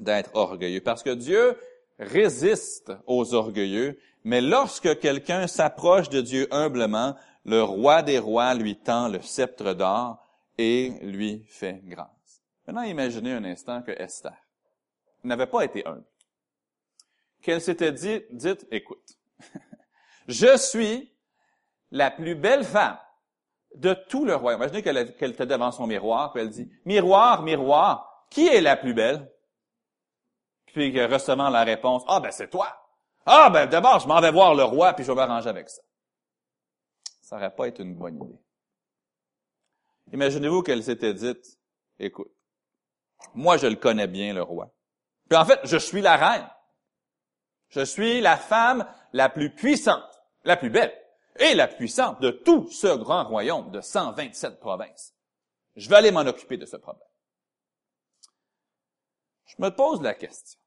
d'être 0.00 0.34
orgueilleux 0.34 0.82
parce 0.82 1.02
que 1.02 1.14
Dieu 1.14 1.56
résiste 1.98 2.92
aux 3.06 3.34
orgueilleux, 3.34 3.98
mais 4.24 4.40
lorsque 4.40 4.98
quelqu'un 4.98 5.46
s'approche 5.46 6.08
de 6.08 6.20
Dieu 6.20 6.48
humblement, 6.50 7.14
le 7.44 7.62
roi 7.62 8.02
des 8.02 8.18
rois 8.18 8.54
lui 8.54 8.76
tend 8.76 9.08
le 9.08 9.20
sceptre 9.20 9.72
d'or 9.72 10.18
et 10.58 10.92
lui 11.02 11.44
fait 11.48 11.80
grâce. 11.84 12.42
Maintenant, 12.66 12.82
imaginez 12.82 13.32
un 13.32 13.44
instant 13.44 13.82
que 13.82 13.92
Esther 13.92 14.34
n'avait 15.22 15.46
pas 15.46 15.64
été 15.64 15.86
humble. 15.86 16.04
Qu'elle 17.42 17.60
s'était 17.60 17.92
dit, 17.92 18.22
dites, 18.30 18.66
écoute, 18.70 19.16
je 20.28 20.56
suis 20.56 21.12
la 21.92 22.10
plus 22.10 22.34
belle 22.34 22.64
femme 22.64 22.98
de 23.76 23.94
tout 24.08 24.24
le 24.24 24.34
royaume. 24.34 24.62
Imaginez 24.62 24.82
qu'elle 24.82 25.30
était 25.30 25.46
devant 25.46 25.70
son 25.70 25.86
miroir, 25.86 26.32
puis 26.32 26.42
elle 26.42 26.50
dit, 26.50 26.68
miroir, 26.84 27.42
miroir, 27.42 28.26
qui 28.30 28.48
est 28.48 28.60
la 28.60 28.76
plus 28.76 28.94
belle? 28.94 29.30
Puis 30.76 31.06
recevant 31.06 31.48
la 31.48 31.64
réponse, 31.64 32.02
ah 32.06 32.20
ben 32.20 32.30
c'est 32.30 32.50
toi. 32.50 32.68
Ah 33.24 33.48
ben 33.48 33.64
d'abord, 33.64 33.98
je 33.98 34.06
m'en 34.06 34.20
vais 34.20 34.30
voir 34.30 34.54
le 34.54 34.62
roi, 34.62 34.92
puis 34.92 35.06
je 35.06 35.10
vais 35.10 35.16
m'arranger 35.16 35.48
avec 35.48 35.70
ça. 35.70 35.80
Ça 37.22 37.36
n'aurait 37.36 37.54
pas 37.54 37.68
été 37.68 37.82
une 37.82 37.94
bonne 37.94 38.16
idée. 38.16 38.38
Imaginez-vous 40.12 40.62
qu'elle 40.62 40.84
s'était 40.84 41.14
dite, 41.14 41.58
écoute, 41.98 42.30
moi 43.32 43.56
je 43.56 43.68
le 43.68 43.76
connais 43.76 44.06
bien, 44.06 44.34
le 44.34 44.42
roi. 44.42 44.70
Puis 45.30 45.38
en 45.38 45.46
fait, 45.46 45.60
je 45.64 45.78
suis 45.78 46.02
la 46.02 46.18
reine. 46.18 46.50
Je 47.70 47.80
suis 47.80 48.20
la 48.20 48.36
femme 48.36 48.86
la 49.14 49.30
plus 49.30 49.54
puissante, 49.54 50.20
la 50.44 50.58
plus 50.58 50.68
belle 50.68 50.92
et 51.38 51.54
la 51.54 51.68
puissante 51.68 52.20
de 52.20 52.30
tout 52.30 52.68
ce 52.68 52.94
grand 52.98 53.24
royaume 53.24 53.70
de 53.70 53.80
127 53.80 54.60
provinces. 54.60 55.14
Je 55.74 55.88
vais 55.88 55.96
aller 55.96 56.10
m'en 56.10 56.26
occuper 56.26 56.58
de 56.58 56.66
ce 56.66 56.76
problème. 56.76 57.08
Je 59.46 59.54
me 59.58 59.70
pose 59.70 60.02
la 60.02 60.12
question. 60.12 60.60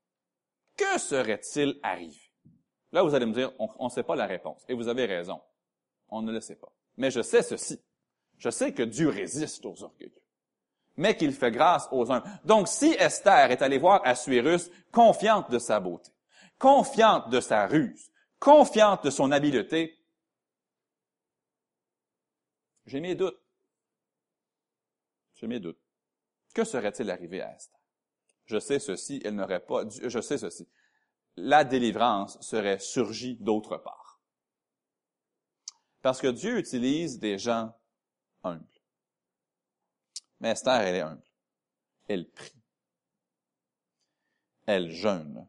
Que 0.79 0.97
serait-il 0.97 1.77
arrivé? 1.83 2.31
Là, 2.93 3.03
vous 3.03 3.13
allez 3.13 3.25
me 3.25 3.33
dire, 3.33 3.51
on 3.59 3.83
ne 3.83 3.89
sait 3.89 4.03
pas 4.03 4.15
la 4.15 4.25
réponse. 4.25 4.63
Et 4.69 4.73
vous 4.73 4.87
avez 4.87 5.05
raison. 5.05 5.41
On 6.07 6.21
ne 6.21 6.31
le 6.31 6.39
sait 6.39 6.55
pas. 6.55 6.71
Mais 6.95 7.11
je 7.11 7.21
sais 7.21 7.43
ceci. 7.43 7.81
Je 8.37 8.49
sais 8.49 8.73
que 8.73 8.83
Dieu 8.83 9.09
résiste 9.09 9.65
aux 9.65 9.83
orgueilleux, 9.83 10.23
mais 10.95 11.17
qu'il 11.17 11.33
fait 11.33 11.51
grâce 11.51 11.89
aux 11.91 12.09
uns. 12.13 12.23
Donc, 12.45 12.69
si 12.69 12.93
Esther 12.93 13.51
est 13.51 13.61
allée 13.61 13.77
voir 13.77 14.01
Assuérus 14.05 14.71
confiante 14.93 15.51
de 15.51 15.59
sa 15.59 15.81
beauté, 15.81 16.11
confiante 16.57 17.29
de 17.29 17.41
sa 17.41 17.67
ruse, 17.67 18.09
confiante 18.39 19.03
de 19.03 19.09
son 19.09 19.33
habileté, 19.33 19.99
j'ai 22.85 23.01
mes 23.01 23.15
doutes. 23.15 23.37
J'ai 25.35 25.47
mes 25.47 25.59
doutes. 25.59 25.81
Que 26.53 26.63
serait-il 26.63 27.11
arrivé 27.11 27.41
à 27.41 27.53
Esther? 27.53 27.78
Je 28.49 28.59
sais 28.59 28.79
ceci, 28.79 29.21
elle 29.23 29.35
n'aurait 29.35 29.63
pas, 29.63 29.83
je 29.87 30.19
sais 30.19 30.37
ceci. 30.37 30.67
La 31.35 31.63
délivrance 31.63 32.39
serait 32.41 32.79
surgie 32.79 33.37
d'autre 33.39 33.77
part. 33.77 34.19
Parce 36.01 36.19
que 36.19 36.27
Dieu 36.27 36.57
utilise 36.57 37.19
des 37.19 37.37
gens 37.37 37.73
humbles. 38.43 38.65
Mais 40.39 40.49
Esther, 40.51 40.81
elle 40.81 40.95
est 40.95 41.01
humble. 41.01 41.23
Elle 42.07 42.29
prie. 42.29 42.63
Elle 44.65 44.89
jeûne. 44.89 45.47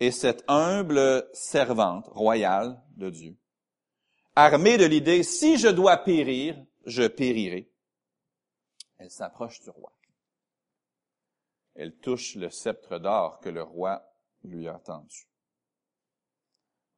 Et 0.00 0.10
cette 0.10 0.44
humble 0.48 1.28
servante 1.32 2.06
royale 2.08 2.82
de 2.96 3.10
Dieu 3.10 3.38
armée 4.36 4.78
de 4.78 4.84
l'idée, 4.84 5.22
si 5.22 5.56
je 5.58 5.68
dois 5.68 5.98
périr, 5.98 6.56
je 6.86 7.06
périrai. 7.06 7.70
Elle 8.98 9.10
s'approche 9.10 9.60
du 9.60 9.70
roi. 9.70 9.92
Elle 11.74 11.96
touche 11.96 12.36
le 12.36 12.50
sceptre 12.50 12.98
d'or 12.98 13.40
que 13.40 13.48
le 13.48 13.62
roi 13.62 14.02
lui 14.42 14.68
a 14.68 14.78
tendu. 14.78 15.26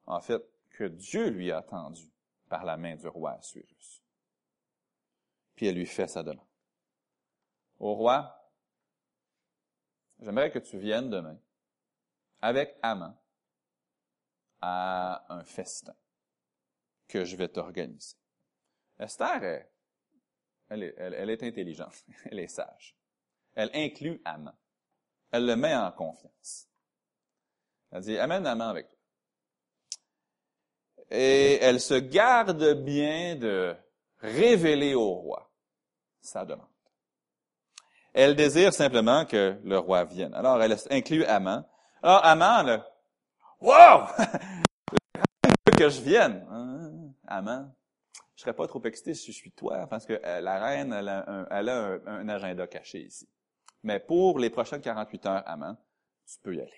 En 0.04 0.20
fait, 0.20 0.42
que 0.70 0.84
Dieu 0.84 1.28
lui 1.28 1.50
a 1.50 1.62
tendu 1.62 2.12
par 2.48 2.64
la 2.64 2.76
main 2.76 2.96
du 2.96 3.08
roi 3.08 3.32
Assuérus. 3.32 4.02
Puis 5.54 5.66
elle 5.66 5.76
lui 5.76 5.86
fait 5.86 6.06
sa 6.06 6.22
demande. 6.22 6.46
Au 7.78 7.94
roi, 7.94 8.52
j'aimerais 10.20 10.50
que 10.50 10.58
tu 10.58 10.78
viennes 10.78 11.10
demain 11.10 11.38
avec 12.42 12.76
Amant 12.82 13.16
à 14.60 15.24
un 15.32 15.44
festin 15.44 15.94
que 17.08 17.24
je 17.24 17.36
vais 17.36 17.48
t'organiser. 17.48 18.16
Esther, 18.98 19.66
elle, 20.68 20.82
est, 20.82 20.94
elle, 20.96 21.30
est 21.30 21.42
intelligente, 21.42 22.04
elle 22.30 22.40
est 22.40 22.48
sage. 22.48 22.96
Elle 23.54 23.70
inclut 23.74 24.20
Amman. 24.24 24.54
Elle 25.30 25.46
le 25.46 25.56
met 25.56 25.74
en 25.74 25.90
confiance. 25.92 26.68
Elle 27.90 28.02
dit, 28.02 28.18
amène 28.18 28.46
Amman 28.46 28.68
avec 28.68 28.88
toi. 28.88 28.98
Et 31.10 31.58
elle 31.60 31.80
se 31.80 31.94
garde 31.94 32.82
bien 32.82 33.36
de 33.36 33.76
révéler 34.18 34.94
au 34.94 35.14
roi 35.14 35.50
sa 36.20 36.44
demande. 36.44 36.66
Elle 38.12 38.34
désire 38.34 38.72
simplement 38.72 39.24
que 39.24 39.60
le 39.62 39.78
roi 39.78 40.04
vienne. 40.04 40.34
Alors, 40.34 40.60
elle 40.62 40.76
inclut 40.90 41.24
Amman. 41.24 41.64
Alors, 42.02 42.24
Amman, 42.24 42.62
là, 42.62 42.86
wow! 43.60 44.06
que 45.76 45.88
je 45.88 46.00
vienne. 46.00 46.46
Amen. 47.26 47.72
Je 48.34 48.42
serais 48.42 48.54
pas 48.54 48.66
trop 48.66 48.82
excité 48.84 49.14
si 49.14 49.32
je 49.32 49.36
suis 49.36 49.52
toi, 49.52 49.86
parce 49.88 50.06
que 50.06 50.20
euh, 50.24 50.40
la 50.40 50.58
reine, 50.58 50.92
elle 50.92 51.08
a, 51.08 52.00
un, 52.06 52.28
agenda 52.28 52.66
caché 52.66 53.00
ici. 53.00 53.28
Mais 53.86 54.00
pour 54.00 54.38
les 54.38 54.50
prochaines 54.50 54.80
48 54.80 55.26
heures, 55.26 55.42
Aman, 55.46 55.76
tu 56.26 56.38
peux 56.42 56.54
y 56.54 56.60
aller. 56.60 56.72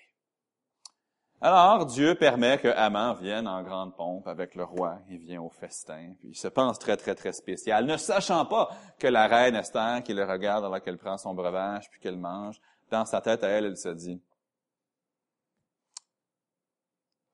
Alors, 1.41 1.85
Dieu 1.85 2.15
permet 2.15 2.57
que 2.57 2.67
Aman 2.67 3.13
vienne 3.15 3.47
en 3.47 3.63
grande 3.63 3.95
pompe 3.95 4.27
avec 4.27 4.55
le 4.55 4.63
roi. 4.63 4.99
Il 5.09 5.19
vient 5.19 5.41
au 5.41 5.49
festin, 5.49 6.13
puis 6.19 6.29
il 6.29 6.35
se 6.35 6.47
pense 6.47 6.79
très, 6.79 6.97
très, 6.97 7.15
très 7.15 7.33
spécial, 7.33 7.85
ne 7.85 7.97
sachant 7.97 8.45
pas 8.45 8.69
que 8.97 9.07
la 9.07 9.27
reine 9.27 9.55
Esther, 9.55 10.03
qui 10.03 10.13
le 10.13 10.23
regarde 10.23 10.65
alors 10.65 10.81
qu'elle 10.81 10.97
prend 10.97 11.17
son 11.17 11.33
breuvage, 11.33 11.89
puis 11.89 11.99
qu'elle 11.99 12.17
mange, 12.17 12.61
dans 12.89 13.05
sa 13.05 13.21
tête 13.21 13.43
à 13.43 13.47
elle, 13.49 13.65
elle 13.65 13.77
se 13.77 13.89
dit, 13.89 14.21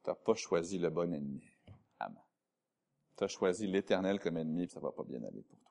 t'as 0.03 0.15
pas 0.15 0.35
choisi 0.35 0.77
le 0.77 0.89
bon 0.89 1.13
ennemi 1.13 1.43
tu 3.15 3.23
as 3.23 3.27
choisi 3.27 3.67
l'Éternel 3.67 4.19
comme 4.19 4.38
ennemi, 4.38 4.67
puis 4.67 4.73
ça 4.73 4.79
va 4.79 4.91
pas 4.91 5.03
bien 5.03 5.23
aller 5.23 5.41
pour 5.41 5.57
toi. 5.59 5.64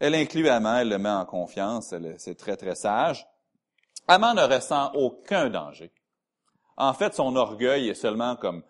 Elle 0.00 0.14
inclut 0.14 0.48
Amand, 0.48 0.78
elle 0.78 0.90
le 0.90 0.98
met 0.98 1.08
en 1.08 1.24
confiance, 1.26 1.94
c'est 2.18 2.36
très, 2.36 2.56
très 2.56 2.74
sage. 2.74 3.26
Amand 4.06 4.34
ne 4.34 4.42
ressent 4.42 4.92
aucun 4.94 5.50
danger. 5.50 5.92
En 6.76 6.94
fait, 6.94 7.14
son 7.14 7.34
orgueil 7.34 7.88
est 7.88 7.94
seulement 7.94 8.36
comme 8.36 8.62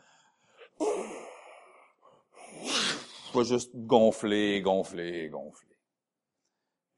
pas 3.33 3.43
juste 3.43 3.71
gonfler, 3.75 4.63
gonfler, 4.63 5.29
gonfler. 5.29 5.79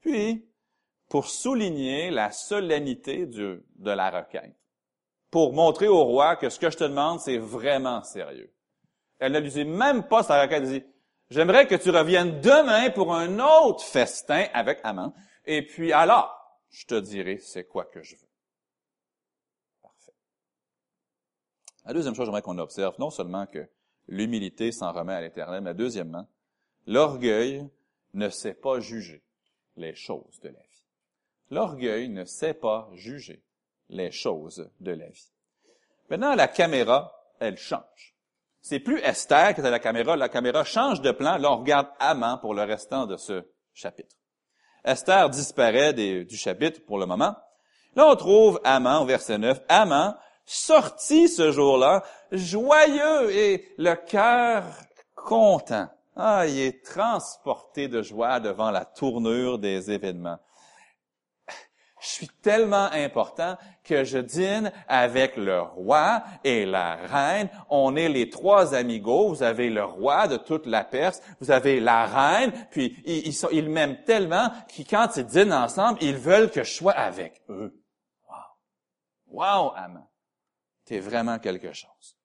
Puis, 0.00 0.46
pour 1.08 1.26
souligner 1.26 2.10
la 2.10 2.30
solennité 2.30 3.26
de 3.26 3.64
la 3.78 4.10
requête, 4.10 4.56
pour 5.30 5.52
montrer 5.52 5.88
au 5.88 6.04
roi 6.04 6.36
que 6.36 6.48
ce 6.48 6.58
que 6.58 6.70
je 6.70 6.76
te 6.76 6.84
demande, 6.84 7.20
c'est 7.20 7.38
vraiment 7.38 8.02
sérieux. 8.02 8.52
Elle 9.18 9.32
ne 9.32 9.38
lui 9.38 9.50
dit 9.50 9.64
même 9.64 10.04
pas 10.04 10.22
sa 10.22 10.40
requête. 10.40 10.62
Elle 10.62 10.80
dit, 10.80 10.86
j'aimerais 11.30 11.66
que 11.66 11.74
tu 11.74 11.90
reviennes 11.90 12.40
demain 12.40 12.90
pour 12.90 13.14
un 13.14 13.38
autre 13.38 13.84
festin 13.84 14.46
avec 14.52 14.80
Amand. 14.84 15.14
Et 15.46 15.66
puis 15.66 15.92
alors, 15.92 16.58
je 16.70 16.86
te 16.86 16.94
dirai 16.94 17.38
c'est 17.38 17.64
quoi 17.64 17.84
que 17.84 18.02
je 18.02 18.16
veux. 18.16 18.28
Parfait. 19.82 20.14
La 21.86 21.94
deuxième 21.94 22.14
chose, 22.14 22.26
j'aimerais 22.26 22.42
qu'on 22.42 22.58
observe, 22.58 22.94
non 22.98 23.10
seulement 23.10 23.46
que 23.46 23.68
l'humilité 24.08 24.72
s'en 24.72 24.92
remet 24.92 25.14
à 25.14 25.20
l'éternel, 25.20 25.62
mais 25.62 25.74
deuxièmement, 25.74 26.28
l'orgueil 26.86 27.68
ne 28.14 28.28
sait 28.28 28.54
pas 28.54 28.80
juger 28.80 29.22
les 29.76 29.94
choses 29.94 30.40
de 30.40 30.48
la 30.48 30.60
vie. 30.60 30.84
L'orgueil 31.50 32.08
ne 32.08 32.24
sait 32.24 32.54
pas 32.54 32.88
juger 32.94 33.42
les 33.88 34.12
choses 34.12 34.70
de 34.80 34.92
la 34.92 35.08
vie. 35.08 35.32
Maintenant, 36.08 36.34
la 36.34 36.48
caméra, 36.48 37.12
elle 37.38 37.56
change. 37.56 38.14
C'est 38.62 38.80
plus 38.80 38.98
Esther 38.98 39.54
qui 39.54 39.60
est 39.60 39.66
à 39.66 39.70
la 39.70 39.78
caméra. 39.78 40.16
La 40.16 40.28
caméra 40.28 40.64
change 40.64 41.00
de 41.00 41.10
plan. 41.10 41.38
Là, 41.38 41.52
on 41.52 41.58
regarde 41.58 41.88
Amant 41.98 42.38
pour 42.38 42.54
le 42.54 42.62
restant 42.62 43.06
de 43.06 43.16
ce 43.16 43.42
chapitre. 43.72 44.16
Esther 44.84 45.30
disparaît 45.30 45.92
du 45.92 46.36
chapitre 46.36 46.80
pour 46.86 46.98
le 46.98 47.06
moment. 47.06 47.36
Là, 47.96 48.06
on 48.06 48.16
trouve 48.16 48.60
Amant 48.64 49.02
au 49.02 49.06
verset 49.06 49.38
9. 49.38 49.60
Amant 49.68 50.14
sortit 50.44 51.28
ce 51.28 51.52
jour-là, 51.52 52.02
joyeux 52.32 53.30
et 53.30 53.72
le 53.78 53.94
cœur 53.94 54.64
content. 55.14 55.88
Ah, 56.16 56.46
il 56.46 56.58
est 56.58 56.84
transporté 56.84 57.88
de 57.88 58.02
joie 58.02 58.40
devant 58.40 58.70
la 58.70 58.84
tournure 58.84 59.58
des 59.58 59.90
événements. 59.90 60.38
Je 62.00 62.08
suis 62.08 62.28
tellement 62.28 62.90
important 62.92 63.58
que 63.90 64.04
je 64.04 64.18
dîne 64.18 64.70
avec 64.86 65.36
le 65.36 65.60
roi 65.60 66.22
et 66.44 66.64
la 66.64 66.94
reine. 66.94 67.50
On 67.68 67.96
est 67.96 68.08
les 68.08 68.30
trois 68.30 68.72
amigos. 68.74 69.30
Vous 69.30 69.42
avez 69.42 69.68
le 69.68 69.84
roi 69.84 70.28
de 70.28 70.36
toute 70.36 70.66
la 70.66 70.84
Perse, 70.84 71.20
vous 71.40 71.50
avez 71.50 71.80
la 71.80 72.06
reine, 72.06 72.52
puis 72.70 72.96
ils, 73.04 73.34
ils 73.50 73.68
m'aiment 73.68 74.02
tellement 74.04 74.50
que 74.68 74.82
quand 74.88 75.16
ils 75.16 75.26
dînent 75.26 75.52
ensemble, 75.52 75.98
ils 76.02 76.16
veulent 76.16 76.52
que 76.52 76.62
je 76.62 76.72
sois 76.72 76.92
avec 76.92 77.42
eux. 77.48 77.74
Wow! 79.26 79.40
Wow, 79.40 79.72
Amand! 79.74 80.08
T'es 80.84 81.00
vraiment 81.00 81.40
quelque 81.40 81.72
chose. 81.72 82.16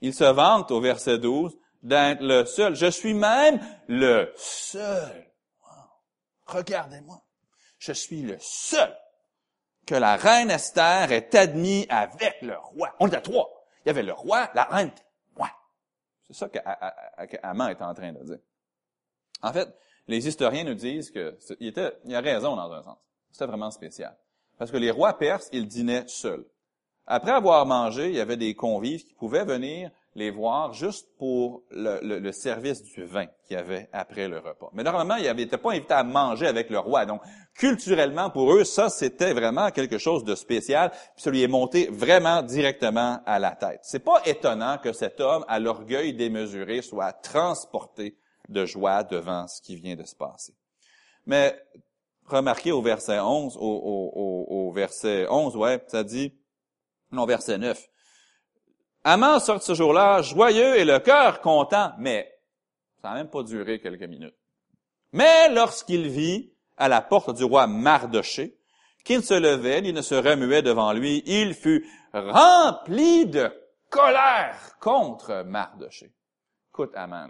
Il 0.00 0.12
se 0.12 0.24
vante 0.24 0.72
au 0.72 0.80
verset 0.80 1.18
12 1.18 1.56
d'être 1.82 2.20
le 2.20 2.44
seul. 2.46 2.74
Je 2.74 2.90
suis 2.90 3.14
même 3.14 3.60
le 3.86 4.32
seul. 4.36 5.32
Regardez-moi. 6.46 7.22
Je 7.78 7.92
suis 7.92 8.22
le 8.22 8.36
seul 8.40 8.92
que 9.86 9.94
la 9.94 10.16
reine 10.16 10.50
Esther 10.50 11.12
est 11.12 11.34
admise 11.34 11.86
avec 11.88 12.40
le 12.42 12.56
roi. 12.56 12.94
On 13.00 13.08
était 13.08 13.20
trois. 13.20 13.50
Il 13.84 13.88
y 13.88 13.90
avait 13.90 14.02
le 14.02 14.12
roi, 14.12 14.50
la 14.54 14.64
reine, 14.64 14.90
moi. 15.36 15.50
C'est 16.26 16.34
ça 16.34 16.48
qu'Aman 16.48 17.70
est 17.70 17.82
en 17.82 17.94
train 17.94 18.12
de 18.12 18.22
dire. 18.24 18.38
En 19.42 19.52
fait, 19.52 19.68
les 20.06 20.26
historiens 20.26 20.64
nous 20.64 20.74
disent 20.74 21.10
que 21.10 21.36
il, 21.60 21.68
était, 21.68 21.92
a 22.12 22.20
raison 22.20 22.56
dans 22.56 22.72
un 22.72 22.82
sens. 22.82 22.98
C'était 23.30 23.46
vraiment 23.46 23.70
spécial. 23.70 24.16
Parce 24.58 24.70
que 24.70 24.76
les 24.76 24.90
rois 24.90 25.18
perses, 25.18 25.48
ils 25.52 25.66
dînaient 25.66 26.04
seuls. 26.06 26.46
Après 27.06 27.32
avoir 27.32 27.66
mangé, 27.66 28.08
il 28.08 28.14
y 28.14 28.20
avait 28.20 28.36
des 28.36 28.54
convives 28.54 29.04
qui 29.04 29.12
pouvaient 29.12 29.44
venir 29.44 29.90
les 30.14 30.30
voir 30.30 30.72
juste 30.72 31.08
pour 31.18 31.64
le, 31.70 32.30
service 32.30 32.82
du 32.82 33.04
vin 33.04 33.26
qu'il 33.44 33.56
y 33.56 33.58
avait 33.58 33.88
après 33.92 34.28
le 34.28 34.38
repas. 34.38 34.70
Mais 34.72 34.84
normalement, 34.84 35.16
ils 35.16 35.32
n'étaient 35.34 35.58
pas 35.58 35.72
invités 35.72 35.94
à 35.94 36.04
manger 36.04 36.46
avec 36.46 36.70
le 36.70 36.78
roi. 36.78 37.04
Donc, 37.04 37.20
culturellement, 37.54 38.30
pour 38.30 38.54
eux, 38.54 38.64
ça, 38.64 38.90
c'était 38.90 39.32
vraiment 39.32 39.70
quelque 39.70 39.98
chose 39.98 40.24
de 40.24 40.34
spécial. 40.34 40.90
Puis 40.90 41.22
ça 41.22 41.30
lui 41.30 41.42
est 41.42 41.48
monté 41.48 41.88
vraiment 41.90 42.42
directement 42.42 43.20
à 43.26 43.38
la 43.38 43.52
tête. 43.52 43.80
C'est 43.82 44.04
pas 44.04 44.22
étonnant 44.24 44.78
que 44.78 44.92
cet 44.92 45.20
homme, 45.20 45.44
à 45.48 45.58
l'orgueil 45.58 46.14
démesuré, 46.14 46.82
soit 46.82 47.12
transporté 47.12 48.16
de 48.48 48.66
joie 48.66 49.02
devant 49.02 49.48
ce 49.48 49.60
qui 49.60 49.74
vient 49.74 49.96
de 49.96 50.04
se 50.04 50.14
passer. 50.14 50.54
Mais 51.26 51.58
remarquez 52.26 52.70
au 52.70 52.82
verset 52.82 53.18
11, 53.18 53.56
au, 53.56 53.60
au, 53.60 54.68
au, 54.68 54.72
verset 54.72 55.26
11, 55.28 55.56
ouais, 55.56 55.82
ça 55.88 56.04
dit, 56.04 56.34
non, 57.10 57.26
verset 57.26 57.58
9, 57.58 57.88
Amant 59.06 59.38
sort 59.38 59.62
ce 59.62 59.74
jour-là 59.74 60.22
joyeux 60.22 60.76
et 60.76 60.84
le 60.86 60.98
cœur 60.98 61.42
content, 61.42 61.92
mais 61.98 62.40
ça 63.02 63.10
n'a 63.10 63.16
même 63.16 63.28
pas 63.28 63.42
duré 63.42 63.78
quelques 63.78 64.08
minutes. 64.08 64.34
Mais 65.12 65.50
lorsqu'il 65.50 66.08
vit 66.08 66.54
à 66.78 66.88
la 66.88 67.02
porte 67.02 67.36
du 67.36 67.44
roi 67.44 67.66
Mardoché, 67.66 68.56
qu'il 69.04 69.22
se 69.22 69.34
levait, 69.34 69.80
il 69.84 69.94
ne 69.94 70.00
se 70.00 70.14
remuait 70.14 70.62
devant 70.62 70.94
lui, 70.94 71.22
il 71.26 71.52
fut 71.52 71.86
rempli 72.14 73.26
de 73.26 73.52
colère 73.90 74.78
contre 74.80 75.42
Mardoché. 75.44 76.10
Écoute, 76.70 76.92
Amant, 76.94 77.28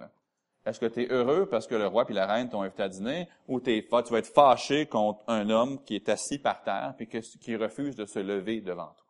Est-ce 0.65 0.79
que 0.79 0.87
tu 0.87 1.03
es 1.03 1.13
heureux 1.13 1.47
parce 1.47 1.67
que 1.67 1.75
le 1.75 1.89
roi 1.89 2.07
et 2.09 2.13
la 2.13 2.27
reine 2.27 2.49
t'ont 2.49 2.63
invité 2.63 2.85
à 2.85 2.89
dîner 2.89 3.29
ou 3.49 3.59
t'es, 3.59 3.85
tu 3.85 4.13
vas 4.13 4.19
être 4.19 4.33
fâché 4.33 4.87
contre 4.87 5.25
un 5.27 5.51
homme 5.51 5.83
qui 5.83 5.97
est 5.97 6.09
assis 6.09 6.39
par 6.39 6.63
terre 6.63 6.95
et 7.01 7.07
qui 7.07 7.57
refuse 7.57 7.97
de 7.97 8.07
se 8.07 8.21
lever 8.21 8.61
devant 8.61 8.95
toi? 8.97 9.04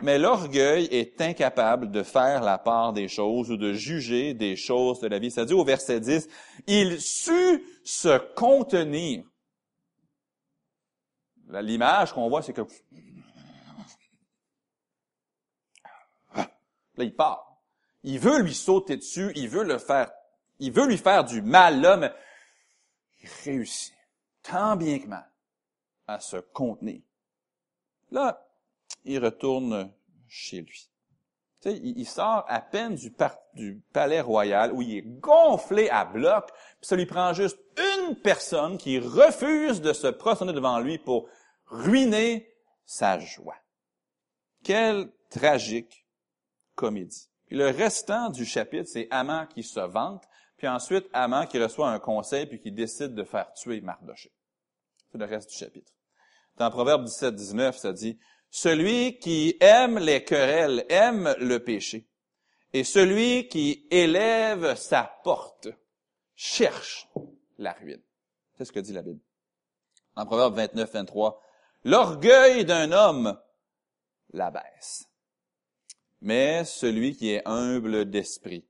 Mais 0.00 0.18
l'orgueil 0.18 0.86
est 0.86 1.20
incapable 1.20 1.90
de 1.90 2.02
faire 2.02 2.42
la 2.42 2.58
part 2.58 2.92
des 2.92 3.08
choses 3.08 3.50
ou 3.50 3.56
de 3.56 3.72
juger 3.72 4.34
des 4.34 4.56
choses 4.56 5.00
de 5.00 5.06
la 5.06 5.18
vie. 5.18 5.30
Ça 5.30 5.44
dit 5.44 5.54
au 5.54 5.64
verset 5.64 6.00
10, 6.00 6.28
il 6.66 7.00
sut 7.00 7.64
se 7.84 8.18
contenir. 8.34 9.24
L'image 11.48 12.12
qu'on 12.12 12.28
voit, 12.28 12.42
c'est 12.42 12.52
que 12.52 12.62
là, 16.34 16.48
il 16.98 17.14
part. 17.14 17.60
Il 18.02 18.18
veut 18.18 18.40
lui 18.40 18.54
sauter 18.54 18.96
dessus, 18.96 19.30
il 19.36 19.48
veut 19.48 19.62
le 19.62 19.78
faire, 19.78 20.10
il 20.58 20.72
veut 20.72 20.86
lui 20.86 20.98
faire 20.98 21.24
du 21.24 21.42
mal, 21.42 21.80
là, 21.80 22.12
il 23.22 23.28
réussit, 23.44 23.94
tant 24.42 24.74
bien 24.74 24.98
que 24.98 25.06
mal, 25.06 25.30
à 26.08 26.18
se 26.18 26.38
contenir. 26.38 27.02
Là, 28.10 28.44
il 29.04 29.18
retourne 29.18 29.92
chez 30.28 30.60
lui. 30.60 30.88
Tu 31.60 31.70
sais, 31.70 31.76
il, 31.78 32.06
sort 32.06 32.44
à 32.48 32.60
peine 32.60 32.96
du, 32.96 33.80
palais 33.92 34.20
royal 34.20 34.72
où 34.72 34.82
il 34.82 34.96
est 34.96 35.02
gonflé 35.02 35.88
à 35.90 36.04
bloc, 36.04 36.46
puis 36.46 36.88
ça 36.88 36.96
lui 36.96 37.06
prend 37.06 37.32
juste 37.32 37.58
une 37.76 38.16
personne 38.16 38.78
qui 38.78 38.98
refuse 38.98 39.80
de 39.80 39.92
se 39.92 40.08
prosterner 40.08 40.52
devant 40.52 40.80
lui 40.80 40.98
pour 40.98 41.28
ruiner 41.66 42.52
sa 42.84 43.20
joie. 43.20 43.56
Quelle 44.64 45.12
tragique 45.30 46.06
comédie. 46.74 47.28
Le 47.50 47.70
restant 47.70 48.30
du 48.30 48.44
chapitre, 48.44 48.88
c'est 48.88 49.08
Amant 49.10 49.46
qui 49.46 49.62
se 49.62 49.80
vante, 49.80 50.24
puis 50.56 50.66
ensuite 50.68 51.06
Amant 51.12 51.46
qui 51.46 51.62
reçoit 51.62 51.90
un 51.90 51.98
conseil 51.98 52.46
puis 52.46 52.58
qui 52.58 52.72
décide 52.72 53.14
de 53.14 53.24
faire 53.24 53.52
tuer 53.52 53.80
Mardoché. 53.80 54.32
C'est 55.10 55.18
le 55.18 55.26
reste 55.26 55.50
du 55.50 55.56
chapitre. 55.56 55.92
Dans 56.56 56.70
Proverbe 56.70 57.04
17, 57.04 57.34
19, 57.34 57.76
ça 57.76 57.92
dit, 57.92 58.18
celui 58.52 59.18
qui 59.18 59.56
aime 59.60 59.98
les 59.98 60.24
querelles 60.24 60.84
aime 60.90 61.34
le 61.40 61.64
péché. 61.64 62.06
Et 62.74 62.84
celui 62.84 63.48
qui 63.48 63.86
élève 63.90 64.76
sa 64.76 65.18
porte 65.24 65.68
cherche 66.34 67.08
la 67.56 67.72
ruine. 67.72 68.02
C'est 68.56 68.66
ce 68.66 68.72
que 68.72 68.80
dit 68.80 68.92
la 68.92 69.00
Bible. 69.00 69.20
En 70.16 70.26
Proverbe 70.26 70.54
29, 70.54 70.92
23, 70.92 71.40
l'orgueil 71.84 72.66
d'un 72.66 72.92
homme 72.92 73.40
l'abaisse. 74.34 75.08
Mais 76.20 76.64
celui 76.66 77.16
qui 77.16 77.30
est 77.30 77.48
humble 77.48 78.04
d'esprit 78.04 78.66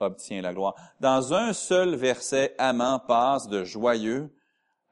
obtient 0.00 0.42
la 0.42 0.52
gloire. 0.52 0.74
Dans 0.98 1.34
un 1.34 1.52
seul 1.52 1.94
verset, 1.94 2.56
Amant 2.58 2.98
passe 2.98 3.46
de 3.46 3.62
joyeux 3.62 4.34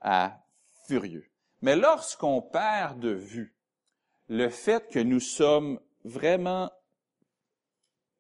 à 0.01 0.39
furieux. 0.87 1.29
Mais 1.61 1.75
lorsqu'on 1.75 2.41
perd 2.41 3.01
de 3.01 3.11
vue 3.11 3.58
le 4.29 4.49
fait 4.49 4.89
que 4.89 4.99
nous 4.99 5.21
sommes 5.21 5.81
vraiment 6.05 6.71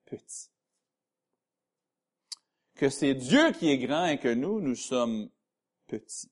petits. 0.06 0.50
Que 2.74 2.88
c'est 2.88 3.14
Dieu 3.14 3.52
qui 3.52 3.70
est 3.70 3.78
grand 3.78 4.06
et 4.06 4.18
que 4.18 4.32
nous, 4.32 4.60
nous 4.60 4.74
sommes 4.74 5.28
petits. 5.86 6.30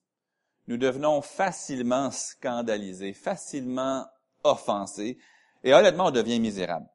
Nous 0.67 0.77
devenons 0.77 1.21
facilement 1.21 2.11
scandalisés, 2.11 3.13
facilement 3.13 4.05
offensés, 4.43 5.17
et 5.63 5.73
honnêtement, 5.73 6.07
on 6.07 6.11
devient 6.11 6.39
misérable. 6.39 6.87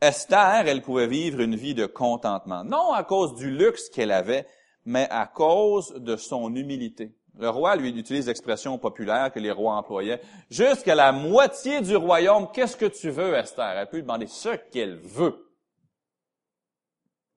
Esther, 0.00 0.66
elle 0.66 0.82
pouvait 0.82 1.06
vivre 1.06 1.40
une 1.40 1.56
vie 1.56 1.74
de 1.74 1.86
contentement, 1.86 2.64
non 2.64 2.92
à 2.92 3.02
cause 3.02 3.34
du 3.34 3.50
luxe 3.50 3.88
qu'elle 3.88 4.12
avait, 4.12 4.46
mais 4.84 5.08
à 5.10 5.26
cause 5.26 5.94
de 5.94 6.16
son 6.16 6.54
humilité. 6.54 7.16
Le 7.38 7.50
roi, 7.50 7.76
lui, 7.76 7.90
utilise 7.90 8.26
l'expression 8.26 8.78
populaire 8.78 9.30
que 9.30 9.38
les 9.38 9.50
rois 9.50 9.74
employaient. 9.74 10.22
Jusqu'à 10.50 10.94
la 10.94 11.12
moitié 11.12 11.82
du 11.82 11.94
royaume, 11.94 12.50
qu'est-ce 12.52 12.76
que 12.76 12.86
tu 12.86 13.10
veux, 13.10 13.34
Esther? 13.34 13.76
Elle 13.76 13.88
peut 13.88 13.96
lui 13.96 14.02
demander 14.02 14.26
ce 14.26 14.56
qu'elle 14.70 14.96
veut. 14.96 15.52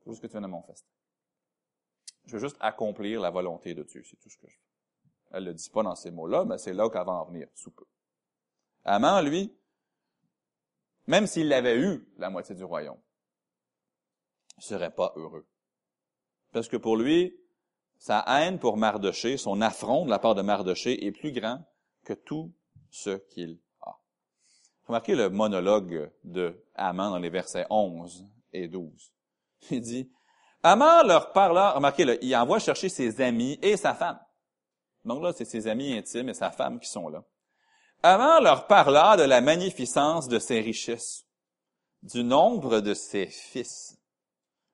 Tout 0.04 0.16
ce 0.16 0.22
que 0.22 0.28
tu 0.28 0.32
viens 0.32 0.42
de 0.42 0.48
mon 0.48 0.62
festin. 0.62 0.88
Je 2.26 2.34
veux 2.34 2.40
juste 2.40 2.58
accomplir 2.60 3.20
la 3.20 3.30
volonté 3.30 3.74
de 3.74 3.84
Dieu, 3.84 4.04
c'est 4.06 4.16
tout 4.18 4.30
ce 4.30 4.38
que 4.38 4.48
je 4.48 4.56
veux. 4.56 4.64
Elle 5.32 5.46
le 5.46 5.54
dit 5.54 5.70
pas 5.70 5.84
dans 5.84 5.96
ces 5.96 6.12
mots-là, 6.12 6.46
mais 6.46 6.58
c'est 6.58 6.74
là 6.74 6.90
qu'elle 6.90 7.06
va 7.06 7.12
en 7.12 7.26
venir, 7.26 7.48
sous 7.54 7.72
peu. 7.72 7.86
Amant, 8.86 9.22
lui, 9.22 9.54
même 11.08 11.28
s'il 11.28 11.52
avait 11.52 11.78
eu 11.78 12.08
la 12.18 12.30
moitié 12.30 12.56
du 12.56 12.64
royaume, 12.64 13.00
il 14.58 14.64
serait 14.64 14.94
pas 14.94 15.12
heureux. 15.16 15.46
Parce 16.52 16.68
que 16.68 16.78
pour 16.78 16.98
lui, 16.98 17.36
sa 18.00 18.24
haine 18.28 18.60
pour 18.60 18.78
Mardoché, 18.78 19.38
son 19.38 19.62
affront 19.62 20.06
de 20.06 20.10
la 20.10 20.20
part 20.20 20.34
de 20.34 20.42
Mardoché 20.42 21.06
est 21.06 21.12
plus 21.12 21.34
grand 21.34 21.64
que 22.06 22.14
tout 22.14 22.54
ce 22.90 23.18
qu'il 23.30 23.60
a. 23.82 24.00
Remarquez 24.88 25.16
le 25.16 25.30
monologue 25.30 26.10
de 26.24 26.66
Haman 26.76 27.12
dans 27.12 27.20
les 27.20 27.30
versets 27.30 27.68
11 27.70 28.26
et 28.54 28.70
12. 28.70 29.14
Il 29.72 29.82
dit, 29.82 30.10
Haman 30.64 31.06
leur 31.06 31.34
parla, 31.34 31.72
remarquez, 31.72 32.18
il 32.22 32.36
envoie 32.36 32.60
chercher 32.60 32.88
ses 32.88 33.22
amis 33.22 33.60
et 33.62 33.76
sa 33.76 33.94
femme. 33.94 34.20
Donc 35.04 35.22
là, 35.22 35.34
c'est 35.34 35.46
ses 35.46 35.68
amis 35.68 35.94
intimes 35.94 36.30
et 36.30 36.34
sa 36.34 36.52
femme 36.52 36.80
qui 36.80 36.90
sont 36.90 37.10
là. 37.10 37.24
Haman 38.02 38.42
leur 38.42 38.68
parla 38.68 39.18
de 39.18 39.24
la 39.24 39.42
magnificence 39.42 40.30
de 40.30 40.40
ses 40.40 40.62
richesses, 40.62 41.26
du 42.02 42.24
nombre 42.24 42.80
de 42.80 42.94
ses 42.94 43.28
fils, 43.28 44.00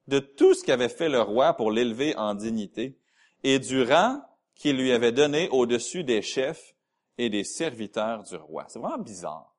de 0.07 0.19
tout 0.19 0.53
ce 0.53 0.63
qu'avait 0.63 0.89
fait 0.89 1.09
le 1.09 1.21
roi 1.21 1.53
pour 1.53 1.71
l'élever 1.71 2.15
en 2.17 2.35
dignité, 2.35 2.99
et 3.47 3.59
du 3.59 3.83
rang 3.83 4.23
qu'il 4.55 4.75
lui 4.75 4.91
avait 4.91 5.11
donné 5.11 5.49
au-dessus 5.49 6.03
des 6.03 6.23
chefs 6.23 6.75
et 7.19 7.29
des 7.29 7.43
serviteurs 7.43 8.23
du 8.23 8.35
roi. 8.37 8.65
C'est 8.67 8.79
vraiment 8.79 8.97
bizarre. 8.97 9.55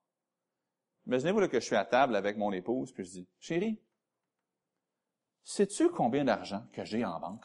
Imaginez-vous 1.07 1.47
que 1.47 1.61
je 1.61 1.67
suis 1.67 1.77
à 1.77 1.85
table 1.85 2.17
avec 2.17 2.37
mon 2.37 2.51
épouse, 2.51 2.91
puis 2.93 3.05
je 3.05 3.11
dis, 3.11 3.29
chérie, 3.39 3.81
sais-tu 5.45 5.89
combien 5.91 6.25
d'argent 6.25 6.67
que 6.73 6.85
j'ai 6.85 7.05
en 7.05 7.21
banque? 7.21 7.45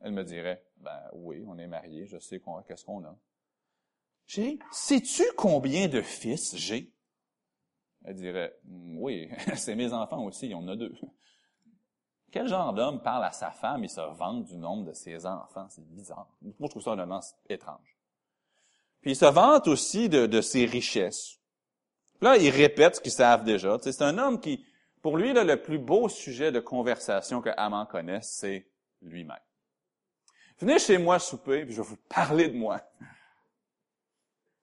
Elle 0.00 0.12
me 0.12 0.22
dirait, 0.22 0.66
ben 0.76 1.00
oui, 1.14 1.42
on 1.46 1.56
est 1.56 1.66
mariés, 1.66 2.04
je 2.04 2.18
sais 2.18 2.42
qu'est-ce 2.68 2.84
qu'on 2.84 3.02
a. 3.06 3.18
Chérie, 4.26 4.58
sais-tu 4.70 5.24
combien 5.34 5.88
de 5.88 6.02
fils 6.02 6.56
j'ai? 6.56 6.92
Elle 8.04 8.16
dirait, 8.16 8.54
oui, 8.66 9.30
c'est 9.56 9.76
mes 9.76 9.94
enfants 9.94 10.22
aussi, 10.24 10.48
y 10.48 10.54
en 10.54 10.68
a 10.68 10.76
deux. 10.76 10.94
Quel 12.30 12.46
genre 12.46 12.72
d'homme 12.72 13.00
parle 13.00 13.24
à 13.24 13.32
sa 13.32 13.50
femme 13.50 13.84
et 13.84 13.88
se 13.88 14.00
vante 14.00 14.44
du 14.44 14.56
nombre 14.56 14.84
de 14.84 14.92
ses 14.92 15.24
enfants? 15.24 15.66
C'est 15.70 15.86
bizarre. 15.86 16.26
Moi, 16.42 16.52
je 16.62 16.68
trouve 16.68 16.82
ça 16.82 16.90
honnêtement 16.90 17.20
étrange. 17.48 17.96
Puis 19.00 19.12
il 19.12 19.16
se 19.16 19.24
vante 19.24 19.68
aussi 19.68 20.08
de, 20.08 20.26
de 20.26 20.40
ses 20.40 20.66
richesses. 20.66 21.38
Là, 22.20 22.36
il 22.36 22.50
répète 22.50 22.96
ce 22.96 23.00
qu'ils 23.00 23.12
savent 23.12 23.44
déjà. 23.44 23.78
c'est 23.80 24.02
un 24.02 24.18
homme 24.18 24.40
qui, 24.40 24.64
pour 25.00 25.16
lui, 25.16 25.32
là, 25.32 25.44
le 25.44 25.62
plus 25.62 25.78
beau 25.78 26.08
sujet 26.08 26.50
de 26.52 26.60
conversation 26.60 27.40
que 27.40 27.50
Amand 27.56 27.86
connaisse, 27.86 28.36
c'est 28.38 28.66
lui-même. 29.00 29.38
Venez 30.58 30.78
chez 30.80 30.98
moi 30.98 31.20
souper, 31.20 31.64
puis 31.64 31.74
je 31.74 31.80
vais 31.80 31.88
vous 31.88 31.98
parler 32.08 32.48
de 32.48 32.56
moi. 32.56 32.80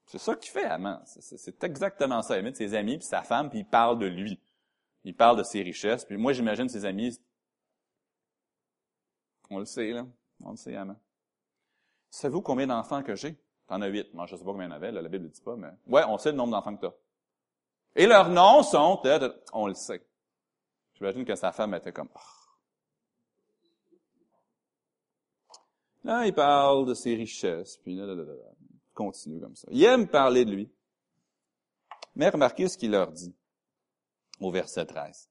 C'est 0.08 0.18
ça 0.18 0.36
qu'il 0.36 0.52
fait, 0.52 0.66
Amand. 0.66 1.02
C'est 1.06 1.64
exactement 1.64 2.22
ça. 2.22 2.38
Il 2.38 2.44
met 2.44 2.54
ses 2.54 2.76
amis, 2.76 2.98
puis 2.98 3.08
sa 3.08 3.24
femme, 3.24 3.50
puis 3.50 3.60
il 3.60 3.66
parle 3.66 3.98
de 3.98 4.06
lui. 4.06 4.40
Il 5.06 5.16
parle 5.16 5.38
de 5.38 5.44
ses 5.44 5.62
richesses. 5.62 6.04
Puis 6.04 6.18
moi, 6.18 6.34
j'imagine 6.34 6.68
ses 6.68 6.84
amis. 6.84 7.18
On 9.50 9.60
le 9.60 9.66
sait, 9.66 9.92
là. 9.92 10.06
On 10.44 10.52
le 10.52 10.58
sait, 10.58 10.76
Amand. 10.76 11.00
Savez-vous 12.10 12.42
combien 12.42 12.68
d'enfants 12.68 13.04
que 13.04 13.16
j'ai? 13.16 13.36
T'en 13.68 13.82
as 13.82 13.88
huit. 13.88 14.14
Moi, 14.14 14.26
je 14.26 14.36
sais 14.36 14.44
pas 14.44 14.52
combien 14.52 14.68
il 14.68 14.70
y 14.70 14.74
en 14.74 14.76
avait, 14.76 14.92
la 14.92 15.02
Bible 15.10 15.26
ne 15.26 15.30
dit 15.30 15.42
pas, 15.42 15.56
mais. 15.56 15.72
Ouais, 15.88 16.04
on 16.08 16.18
sait 16.18 16.32
le 16.32 16.38
nombre 16.38 16.52
d'enfants 16.52 16.76
que 16.76 16.82
t'as. 16.82 16.94
Et 17.96 18.08
leurs 18.08 18.30
noms 18.30 18.64
sont, 18.64 19.02
on 19.54 19.68
le 19.68 19.74
sait. 19.74 20.06
J'imagine 20.96 21.26
que 21.26 21.36
sa 21.36 21.52
femme 21.52 21.74
était 21.74 21.92
comme, 21.92 22.10
oh. 22.16 22.20
Là, 26.04 26.26
il 26.28 26.34
parle 26.34 26.86
de 26.86 26.94
ses 26.94 27.16
richesses, 27.16 27.78
puis 27.78 27.96
là, 27.96 28.06
là, 28.06 28.14
là, 28.14 28.24
là, 28.24 28.34
continue 28.94 29.42
comme 29.42 29.56
ça. 29.56 29.68
Il 29.72 29.84
aime 29.84 30.08
parler 30.08 30.46
de 30.46 30.52
lui. 30.52 30.72
Mais 32.16 32.30
remarquez 32.30 32.70
ce 32.70 32.78
qu'il 32.78 32.92
leur 32.92 33.12
dit 33.12 33.36
au 34.40 34.52
verset 34.52 34.86
13. 34.86 35.30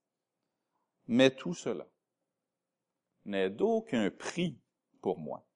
Mais 1.07 1.31
tout 1.31 1.55
cela 1.55 1.87
n'est 3.25 3.51
d'aucun 3.51 4.11
prix 4.11 4.59
pour 5.01 5.19
moi. 5.19 5.47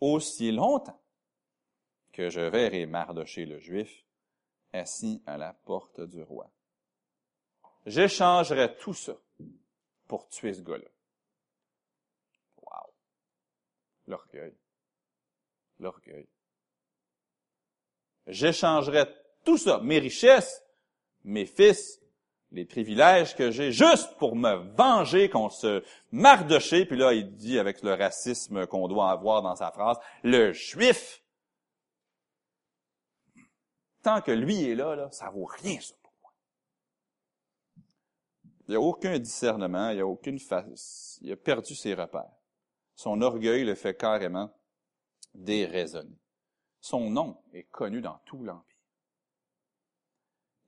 Aussi 0.00 0.52
longtemps 0.52 1.00
que 2.12 2.30
je 2.30 2.40
verrai 2.40 2.86
Mardoché 2.86 3.46
le 3.46 3.58
Juif 3.58 4.04
assis 4.72 5.22
à 5.26 5.36
la 5.36 5.52
porte 5.52 6.00
du 6.00 6.22
roi. 6.22 6.50
J'échangerai 7.86 8.76
tout 8.76 8.94
ça 8.94 9.16
pour 10.06 10.28
tuer 10.28 10.54
ce 10.54 10.62
gars-là. 10.62 10.88
Wow. 12.62 12.92
L'orgueil. 14.06 14.54
L'orgueil. 15.78 16.28
J'échangerai 18.26 19.04
tout 19.44 19.58
ça, 19.58 19.80
mes 19.80 19.98
richesses, 19.98 20.64
mes 21.24 21.46
fils, 21.46 22.00
les 22.54 22.64
privilèges 22.64 23.34
que 23.34 23.50
j'ai, 23.50 23.72
juste 23.72 24.16
pour 24.16 24.36
me 24.36 24.54
venger 24.76 25.28
contre 25.28 25.54
ce 25.54 25.84
Mardoché. 26.12 26.86
Puis 26.86 26.96
là, 26.96 27.12
il 27.12 27.34
dit 27.36 27.58
avec 27.58 27.82
le 27.82 27.94
racisme 27.94 28.66
qu'on 28.66 28.88
doit 28.88 29.10
avoir 29.10 29.42
dans 29.42 29.56
sa 29.56 29.70
phrase, 29.72 29.98
le 30.22 30.52
juif 30.52 31.22
tant 34.02 34.20
que 34.20 34.30
lui 34.30 34.70
est 34.70 34.74
là, 34.76 34.94
là 34.94 35.10
ça 35.10 35.30
vaut 35.30 35.46
rien, 35.46 35.80
ça, 35.80 35.94
pour 36.02 36.12
moi. 36.22 36.32
Il 38.68 38.70
n'y 38.70 38.76
a 38.76 38.80
aucun 38.80 39.18
discernement, 39.18 39.90
il 39.90 39.96
n'y 39.96 40.02
a 40.02 40.06
aucune 40.06 40.38
face. 40.38 41.18
Il 41.22 41.32
a 41.32 41.36
perdu 41.36 41.74
ses 41.74 41.94
repères. 41.94 42.30
Son 42.94 43.20
orgueil 43.22 43.64
le 43.64 43.74
fait 43.74 43.96
carrément 43.96 44.54
déraisonner. 45.34 46.18
Son 46.80 47.10
nom 47.10 47.42
est 47.52 47.64
connu 47.64 48.00
dans 48.00 48.20
tout 48.26 48.44
l'Empire. 48.44 48.73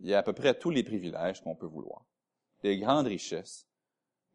Il 0.01 0.09
y 0.09 0.15
a 0.15 0.19
à 0.19 0.23
peu 0.23 0.33
près 0.33 0.59
tous 0.59 0.71
les 0.71 0.85
privilèges 0.85 1.41
qu'on 1.43 1.57
peut 1.57 1.67
vouloir, 1.67 2.05
des 2.63 2.79
grandes 2.79 3.07
richesses, 3.07 3.67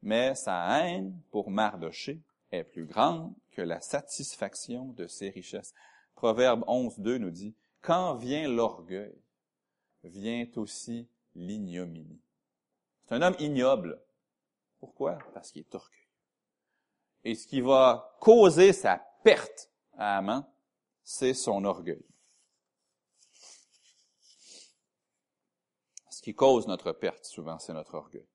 mais 0.01 0.35
sa 0.35 0.79
haine 0.79 1.21
pour 1.29 1.51
Mardoché 1.51 2.21
est 2.51 2.63
plus 2.63 2.85
grande 2.85 3.33
que 3.51 3.61
la 3.61 3.81
satisfaction 3.81 4.93
de 4.93 5.07
ses 5.07 5.29
richesses. 5.29 5.73
Proverbe 6.15 6.63
11.2 6.67 7.17
nous 7.17 7.31
dit, 7.31 7.55
quand 7.81 8.15
vient 8.15 8.47
l'orgueil, 8.47 9.15
vient 10.03 10.47
aussi 10.55 11.07
l'ignominie. 11.35 12.21
C'est 13.05 13.15
un 13.15 13.21
homme 13.21 13.35
ignoble. 13.39 14.01
Pourquoi? 14.79 15.19
Parce 15.33 15.51
qu'il 15.51 15.61
est 15.61 15.75
orgueilleux. 15.75 16.01
Et 17.23 17.35
ce 17.35 17.45
qui 17.45 17.61
va 17.61 18.17
causer 18.19 18.73
sa 18.73 18.97
perte 19.23 19.69
à 19.93 20.17
Amant, 20.17 20.51
c'est 21.03 21.33
son 21.33 21.63
orgueil. 21.65 22.03
Ce 26.21 26.25
qui 26.25 26.35
cause 26.35 26.67
notre 26.67 26.91
perte, 26.91 27.25
souvent, 27.25 27.57
c'est 27.57 27.73
notre 27.73 27.95
orgueil. 27.95 28.27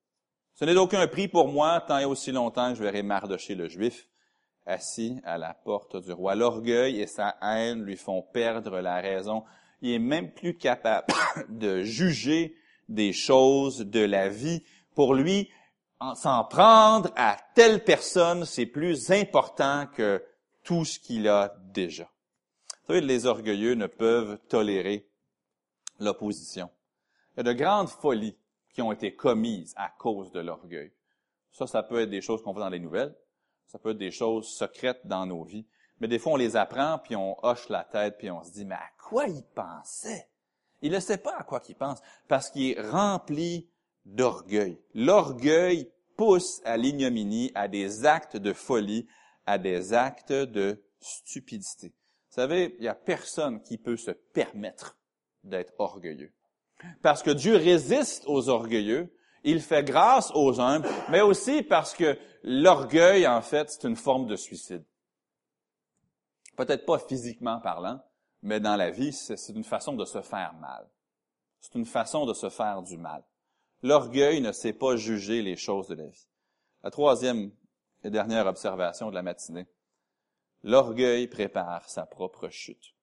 Ce 0.55 0.65
n'est 0.65 0.73
d'aucun 0.73 1.07
prix 1.07 1.29
pour 1.29 1.47
moi, 1.47 1.79
tant 1.79 1.99
et 1.99 2.03
aussi 2.03 2.33
longtemps 2.33 2.71
que 2.71 2.75
je 2.79 2.83
verrai 2.83 3.01
Mardoché 3.01 3.55
le 3.55 3.69
Juif, 3.69 4.09
assis 4.65 5.21
à 5.23 5.37
la 5.37 5.53
porte 5.53 5.95
du 5.95 6.11
roi. 6.11 6.35
L'orgueil 6.35 6.99
et 6.99 7.07
sa 7.07 7.37
haine 7.41 7.85
lui 7.85 7.95
font 7.95 8.21
perdre 8.33 8.81
la 8.81 8.99
raison. 8.99 9.45
Il 9.81 9.91
est 9.91 9.99
même 9.99 10.33
plus 10.33 10.57
capable 10.57 11.13
de 11.47 11.83
juger 11.83 12.57
des 12.89 13.13
choses 13.13 13.79
de 13.79 14.01
la 14.01 14.27
vie. 14.27 14.63
Pour 14.93 15.13
lui, 15.13 15.49
s'en 16.15 16.43
prendre 16.43 17.09
à 17.15 17.37
telle 17.55 17.85
personne, 17.85 18.43
c'est 18.43 18.65
plus 18.65 19.11
important 19.11 19.87
que 19.95 20.21
tout 20.65 20.83
ce 20.83 20.99
qu'il 20.99 21.29
a 21.29 21.55
déjà. 21.71 22.11
Vous 22.83 22.95
savez, 22.95 22.99
les 22.99 23.27
orgueilleux 23.27 23.75
ne 23.75 23.87
peuvent 23.87 24.39
tolérer 24.49 25.07
l'opposition. 26.01 26.69
Il 27.37 27.45
y 27.45 27.49
a 27.49 27.53
de 27.53 27.59
grandes 27.59 27.89
folies 27.89 28.35
qui 28.73 28.81
ont 28.81 28.91
été 28.91 29.15
commises 29.15 29.73
à 29.77 29.89
cause 29.89 30.31
de 30.31 30.39
l'orgueil. 30.39 30.91
Ça, 31.51 31.67
ça 31.67 31.83
peut 31.83 31.99
être 32.01 32.09
des 32.09 32.21
choses 32.21 32.41
qu'on 32.41 32.51
voit 32.51 32.63
dans 32.63 32.69
les 32.69 32.79
nouvelles. 32.79 33.15
Ça 33.67 33.77
peut 33.77 33.91
être 33.91 33.97
des 33.99 34.09
choses 34.09 34.47
secrètes 34.47 35.05
dans 35.05 35.27
nos 35.27 35.43
vies. 35.43 35.67
Mais 35.99 36.07
des 36.07 36.17
fois, 36.17 36.33
on 36.33 36.37
les 36.37 36.55
apprend, 36.55 36.97
puis 36.97 37.15
on 37.15 37.37
hoche 37.45 37.69
la 37.69 37.83
tête, 37.83 38.17
puis 38.17 38.31
on 38.31 38.43
se 38.43 38.51
dit, 38.51 38.65
mais 38.65 38.75
à 38.75 38.89
quoi 38.97 39.27
il 39.27 39.43
pensait? 39.53 40.29
Il 40.81 40.91
ne 40.91 40.99
sait 40.99 41.19
pas 41.19 41.35
à 41.37 41.43
quoi 41.43 41.61
il 41.69 41.75
pense, 41.75 42.01
parce 42.27 42.49
qu'il 42.49 42.71
est 42.71 42.81
rempli 42.81 43.69
d'orgueil. 44.05 44.79
L'orgueil 44.95 45.91
pousse 46.15 46.61
à 46.65 46.75
l'ignominie, 46.75 47.51
à 47.53 47.67
des 47.67 48.05
actes 48.05 48.37
de 48.37 48.53
folie, 48.53 49.07
à 49.45 49.59
des 49.59 49.93
actes 49.93 50.31
de 50.31 50.83
stupidité. 50.99 51.89
Vous 52.29 52.35
savez, 52.35 52.75
il 52.77 52.81
n'y 52.81 52.87
a 52.87 52.95
personne 52.95 53.61
qui 53.61 53.77
peut 53.77 53.97
se 53.97 54.11
permettre 54.11 54.97
d'être 55.43 55.73
orgueilleux. 55.77 56.33
Parce 57.01 57.23
que 57.23 57.31
Dieu 57.31 57.55
résiste 57.55 58.23
aux 58.27 58.49
orgueilleux, 58.49 59.13
il 59.43 59.61
fait 59.61 59.83
grâce 59.83 60.31
aux 60.35 60.59
humbles, 60.59 60.87
mais 61.09 61.21
aussi 61.21 61.63
parce 61.63 61.93
que 61.93 62.17
l'orgueil, 62.43 63.27
en 63.27 63.41
fait, 63.41 63.69
c'est 63.69 63.87
une 63.87 63.95
forme 63.95 64.27
de 64.27 64.35
suicide. 64.35 64.83
Peut-être 66.55 66.85
pas 66.85 66.99
physiquement 66.99 67.59
parlant, 67.59 68.01
mais 68.41 68.59
dans 68.59 68.75
la 68.75 68.91
vie, 68.91 69.13
c'est 69.13 69.53
une 69.53 69.63
façon 69.63 69.93
de 69.93 70.05
se 70.05 70.21
faire 70.21 70.53
mal. 70.55 70.87
C'est 71.59 71.75
une 71.75 71.85
façon 71.85 72.25
de 72.25 72.33
se 72.33 72.49
faire 72.49 72.81
du 72.81 72.97
mal. 72.97 73.23
L'orgueil 73.83 74.41
ne 74.41 74.51
sait 74.51 74.73
pas 74.73 74.95
juger 74.95 75.41
les 75.41 75.55
choses 75.55 75.87
de 75.87 75.95
la 75.95 76.07
vie. 76.07 76.27
La 76.83 76.91
troisième 76.91 77.51
et 78.03 78.09
dernière 78.09 78.47
observation 78.47 79.09
de 79.09 79.15
la 79.15 79.23
matinée. 79.23 79.67
L'orgueil 80.63 81.27
prépare 81.27 81.87
sa 81.89 82.05
propre 82.05 82.49
chute. 82.49 82.93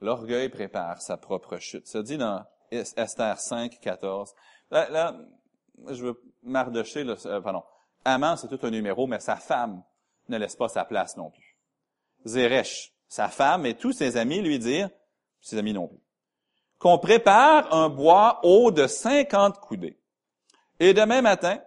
L'orgueil 0.00 0.48
prépare 0.48 1.00
sa 1.00 1.16
propre 1.16 1.58
chute. 1.58 1.86
Ça 1.86 2.02
dit 2.02 2.18
dans 2.18 2.44
Esther 2.70 3.38
5, 3.38 3.78
14. 3.80 4.34
là 4.70 5.14
je 5.88 6.02
veux 6.02 6.20
là, 6.42 6.72
euh, 7.26 7.40
pardon, 7.40 7.62
c'est 8.36 8.48
tout 8.48 8.66
un 8.66 8.70
numéro, 8.70 9.06
mais 9.06 9.20
sa 9.20 9.36
femme 9.36 9.82
ne 10.28 10.38
laisse 10.38 10.56
pas 10.56 10.68
sa 10.68 10.84
place 10.84 11.16
non 11.16 11.30
plus. 11.30 11.56
Zeresh, 12.24 12.92
sa 13.08 13.28
femme 13.28 13.66
et 13.66 13.74
tous 13.74 13.92
ses 13.92 14.16
amis 14.16 14.40
lui 14.40 14.58
dirent, 14.58 14.90
ses 15.40 15.58
amis 15.58 15.72
non 15.72 15.88
plus, 15.88 16.00
qu'on 16.78 16.98
prépare 16.98 17.72
un 17.74 17.88
bois 17.88 18.40
haut 18.42 18.70
de 18.70 18.86
cinquante 18.86 19.58
coudées. 19.60 19.98
Et 20.80 20.92
demain 20.92 21.22
matin, 21.22 21.60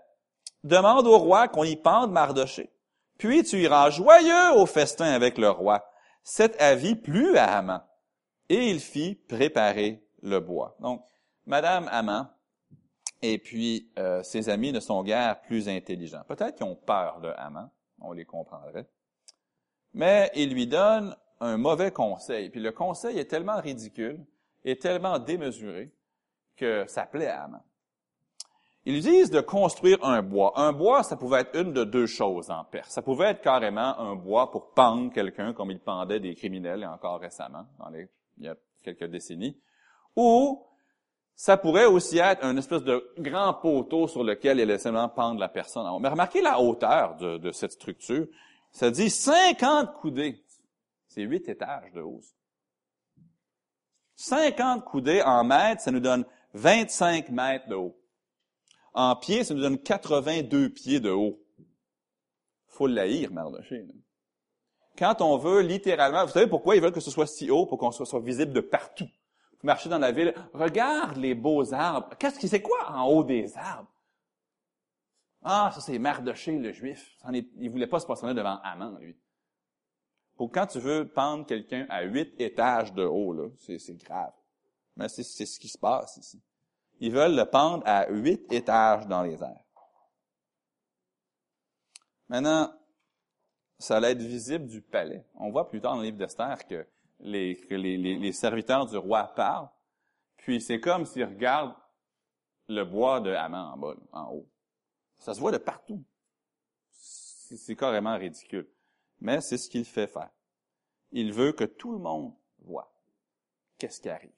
demande 0.64 1.08
au 1.08 1.18
roi 1.18 1.48
qu'on 1.48 1.64
y 1.64 1.76
pende 1.76 2.12
Mardoché. 2.12 2.72
Puis 3.18 3.44
tu 3.44 3.62
iras 3.62 3.90
joyeux 3.90 4.54
au 4.56 4.66
festin 4.66 5.12
avec 5.12 5.38
le 5.38 5.50
roi. 5.50 5.86
Cet 6.24 6.62
avis 6.62 6.96
plut 6.96 7.38
à 7.38 7.58
Amant. 7.58 7.82
Et 8.50 8.70
il 8.70 8.80
fit 8.80 9.16
préparer 9.16 10.04
le 10.22 10.40
bois. 10.40 10.76
Donc, 10.80 11.04
Madame 11.46 11.88
Amant 11.92 12.28
et 13.22 13.38
puis, 13.38 13.92
euh, 13.98 14.24
ses 14.24 14.50
amis 14.50 14.72
ne 14.72 14.80
sont 14.80 15.04
guère 15.04 15.42
plus 15.42 15.68
intelligents. 15.68 16.24
Peut-être 16.28 16.56
qu'ils 16.56 16.66
ont 16.66 16.76
peur 16.76 17.20
de 17.20 17.30
Haman, 17.38 17.70
on 18.00 18.14
les 18.14 18.26
comprendrait. 18.26 18.88
Mais 19.94 20.32
il 20.36 20.54
lui 20.54 20.68
donne 20.68 21.16
un 21.42 21.58
mauvais 21.58 21.92
conseil. 21.92 22.50
Puis 22.50 22.62
le 22.62 22.72
conseil 22.72 23.20
est 23.20 23.26
tellement 23.26 23.60
ridicule 23.60 24.26
et 24.64 24.78
tellement 24.78 25.20
démesuré 25.20 25.92
que 26.56 26.86
ça 26.88 27.06
plaît 27.06 27.28
à 27.28 27.44
Amman. 27.44 27.62
Ils 28.86 29.02
disent 29.02 29.30
de 29.30 29.42
construire 29.42 30.04
un 30.04 30.22
bois. 30.22 30.54
Un 30.56 30.72
bois, 30.72 31.04
ça 31.04 31.18
pouvait 31.18 31.42
être 31.42 31.60
une 31.60 31.74
de 31.74 31.84
deux 31.84 32.08
choses 32.08 32.50
en 32.50 32.64
Perse. 32.64 32.90
Ça 32.90 33.02
pouvait 33.02 33.28
être 33.28 33.42
carrément 33.42 34.00
un 34.00 34.16
bois 34.16 34.50
pour 34.52 34.74
pendre 34.74 35.12
quelqu'un 35.12 35.54
comme 35.54 35.72
il 35.72 35.80
pendait 35.80 36.20
des 36.20 36.34
criminels, 36.36 36.86
encore 36.86 37.20
récemment, 37.20 37.66
il 37.94 38.08
y 38.40 38.48
a 38.48 38.56
quelques 38.82 39.06
décennies. 39.06 39.58
Ou 40.20 40.66
ça 41.34 41.56
pourrait 41.56 41.86
aussi 41.86 42.18
être 42.18 42.44
un 42.44 42.58
espèce 42.58 42.84
de 42.84 43.10
grand 43.18 43.54
poteau 43.54 44.10
sur 44.10 44.22
lequel 44.22 44.58
il 44.58 44.64
allait 44.64 44.78
simplement 44.78 45.08
pendre 45.08 45.40
la 45.40 45.48
personne. 45.48 45.88
Mais 46.02 46.10
remarquez 46.10 46.42
la 46.42 46.60
hauteur 46.60 47.16
de, 47.16 47.52
cette 47.54 47.72
structure. 47.72 48.28
Ça 48.74 48.92
dit 48.92 49.10
50 49.10 49.94
coudées. 49.94 50.44
C'est 51.08 51.22
huit 51.22 51.48
étages 51.48 51.94
de 51.94 52.02
hausse. 52.02 52.36
50 54.16 54.84
coudées 54.84 55.22
en 55.22 55.46
mètres, 55.46 55.84
ça 55.84 55.92
nous 55.92 56.02
donne 56.02 56.26
25 56.54 57.30
mètres 57.30 57.70
de 57.70 57.76
haut. 57.76 57.98
En 58.94 59.16
pieds, 59.16 59.46
ça 59.46 59.54
nous 59.54 59.62
donne 59.62 59.80
82 59.80 60.68
pieds 60.68 61.00
de 61.00 61.12
haut. 61.12 61.40
Faut 62.68 62.88
l'haïr, 62.88 63.32
Mardoché. 63.32 63.88
Quand 64.98 65.22
on 65.22 65.38
veut 65.38 65.62
littéralement, 65.62 66.26
vous 66.26 66.34
savez 66.34 66.48
pourquoi 66.48 66.76
ils 66.76 66.82
veulent 66.82 66.92
que 66.92 67.00
ce 67.00 67.10
soit 67.10 67.26
si 67.26 67.50
haut 67.50 67.66
pour 67.66 67.78
qu'on 67.78 67.92
soit, 67.92 68.20
visible 68.20 68.52
de 68.52 68.60
partout? 68.60 69.08
Vous 69.62 69.68
marchez 69.68 69.90
dans 69.90 70.00
la 70.00 70.12
ville, 70.12 70.34
regarde 70.54 71.18
les 71.18 71.36
beaux 71.36 71.74
arbres. 71.74 72.16
Qu'est-ce 72.18 72.40
que 72.40 72.48
c'est 72.48 72.62
quoi 72.62 72.92
en 72.92 73.08
haut 73.08 73.24
des 73.24 73.58
arbres? 73.58 73.92
Ah, 75.44 75.72
ça 75.74 75.82
c'est 75.82 76.00
Mardoché, 76.00 76.58
le 76.58 76.72
juif. 76.72 77.18
Il 77.58 77.70
voulait 77.70 77.88
pas 77.88 78.00
se 78.00 78.06
passer 78.06 78.34
devant 78.34 78.60
Amman, 78.64 78.98
lui. 79.00 79.18
Pour 80.36 80.52
quand 80.52 80.68
tu 80.68 80.80
veux 80.80 81.08
pendre 81.08 81.46
quelqu'un 81.46 81.86
à 81.90 82.04
huit 82.04 82.40
étages 82.40 82.94
de 82.94 83.04
haut, 83.04 83.34
là, 83.34 83.50
c'est 83.58 83.98
grave. 83.98 84.34
Mais 84.96 85.10
c'est 85.10 85.24
ce 85.24 85.60
qui 85.60 85.68
se 85.68 85.78
passe 85.78 86.18
ici. 86.18 86.42
Ils 87.02 87.12
veulent 87.12 87.36
le 87.36 87.46
pendre 87.46 87.84
à 87.86 88.10
huit 88.10 88.52
étages 88.52 89.08
dans 89.08 89.24
les 89.24 89.42
airs. 89.42 89.66
Maintenant, 92.28 92.74
ça 93.78 93.98
allait 93.98 94.12
être 94.12 94.22
visible 94.22 94.68
du 94.68 94.82
palais. 94.82 95.26
On 95.36 95.50
voit 95.52 95.70
plus 95.70 95.82
tard 95.82 95.94
dans 95.94 96.00
le 96.00 96.06
livre 96.06 96.18
d'Esther 96.18 96.66
que, 96.68 96.86
les, 97.20 98.32
serviteurs 98.32 98.86
du 98.86 98.98
roi 98.98 99.24
parlent, 99.36 99.70
puis 100.38 100.62
c'est 100.62 100.80
comme 100.80 101.06
s'ils 101.06 101.26
regardent 101.26 101.76
le 102.68 102.84
bois 102.84 103.20
de 103.20 103.32
Haman 103.32 103.74
en 103.74 103.78
bas, 103.78 103.96
en 104.12 104.32
haut. 104.32 104.50
Ça 105.18 105.34
se 105.34 105.40
voit 105.40 105.52
de 105.52 105.58
partout. 105.58 106.04
C'est 106.92 107.76
carrément 107.76 108.18
ridicule. 108.18 108.70
Mais 109.20 109.42
c'est 109.42 109.58
ce 109.58 109.70
qu'il 109.70 109.86
fait 109.86 110.08
faire. 110.08 110.30
Il 111.12 111.34
veut 111.34 111.52
que 111.52 111.64
tout 111.64 111.92
le 111.92 111.98
monde 111.98 112.34
voit 112.60 112.94
qu'est-ce 113.78 114.00
qui 114.00 114.10
arrive. 114.10 114.30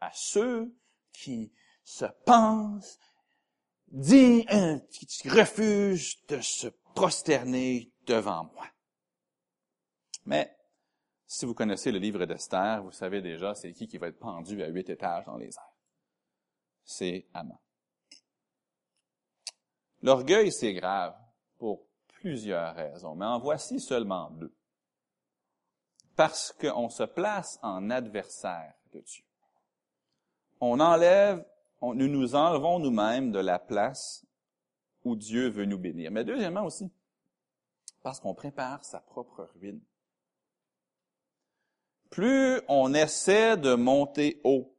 À 0.00 0.10
ceux 0.12 0.74
qui 1.12 1.52
se 1.84 2.06
pensent 2.24 2.98
dignes, 3.88 4.80
qui 4.90 5.28
refusent 5.28 6.16
de 6.28 6.40
se 6.40 6.68
prosterner 6.94 7.92
devant 8.06 8.44
moi. 8.54 8.66
Mais, 10.24 10.56
si 11.32 11.46
vous 11.46 11.54
connaissez 11.54 11.92
le 11.92 12.00
livre 12.00 12.26
d'Esther, 12.26 12.82
vous 12.82 12.90
savez 12.90 13.22
déjà 13.22 13.54
c'est 13.54 13.72
qui 13.72 13.86
qui 13.86 13.98
va 13.98 14.08
être 14.08 14.18
pendu 14.18 14.64
à 14.64 14.66
huit 14.66 14.90
étages 14.90 15.24
dans 15.26 15.36
les 15.36 15.46
airs. 15.46 15.76
C'est 16.82 17.28
Haman. 17.32 17.56
L'orgueil, 20.02 20.50
c'est 20.50 20.74
grave 20.74 21.16
pour 21.56 21.86
plusieurs 22.08 22.74
raisons, 22.74 23.14
mais 23.14 23.26
en 23.26 23.38
voici 23.38 23.78
seulement 23.78 24.30
deux. 24.32 24.52
Parce 26.16 26.50
qu'on 26.50 26.88
se 26.88 27.04
place 27.04 27.60
en 27.62 27.90
adversaire 27.90 28.74
de 28.92 28.98
Dieu. 28.98 29.24
On 30.58 30.80
enlève, 30.80 31.46
nous 31.80 32.08
nous 32.08 32.34
enlevons 32.34 32.80
nous-mêmes 32.80 33.30
de 33.30 33.38
la 33.38 33.60
place 33.60 34.26
où 35.04 35.14
Dieu 35.14 35.48
veut 35.48 35.64
nous 35.64 35.78
bénir. 35.78 36.10
Mais 36.10 36.24
deuxièmement 36.24 36.64
aussi, 36.64 36.90
parce 38.02 38.18
qu'on 38.18 38.34
prépare 38.34 38.84
sa 38.84 38.98
propre 38.98 39.48
ruine. 39.54 39.80
Plus 42.10 42.60
on 42.68 42.92
essaie 42.92 43.56
de 43.56 43.74
monter 43.74 44.40
haut, 44.44 44.76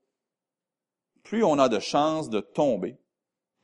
plus 1.24 1.44
on 1.44 1.58
a 1.60 1.70
de 1.70 1.80
chances 1.80 2.30
de 2.30 2.42
tomber, 2.42 3.00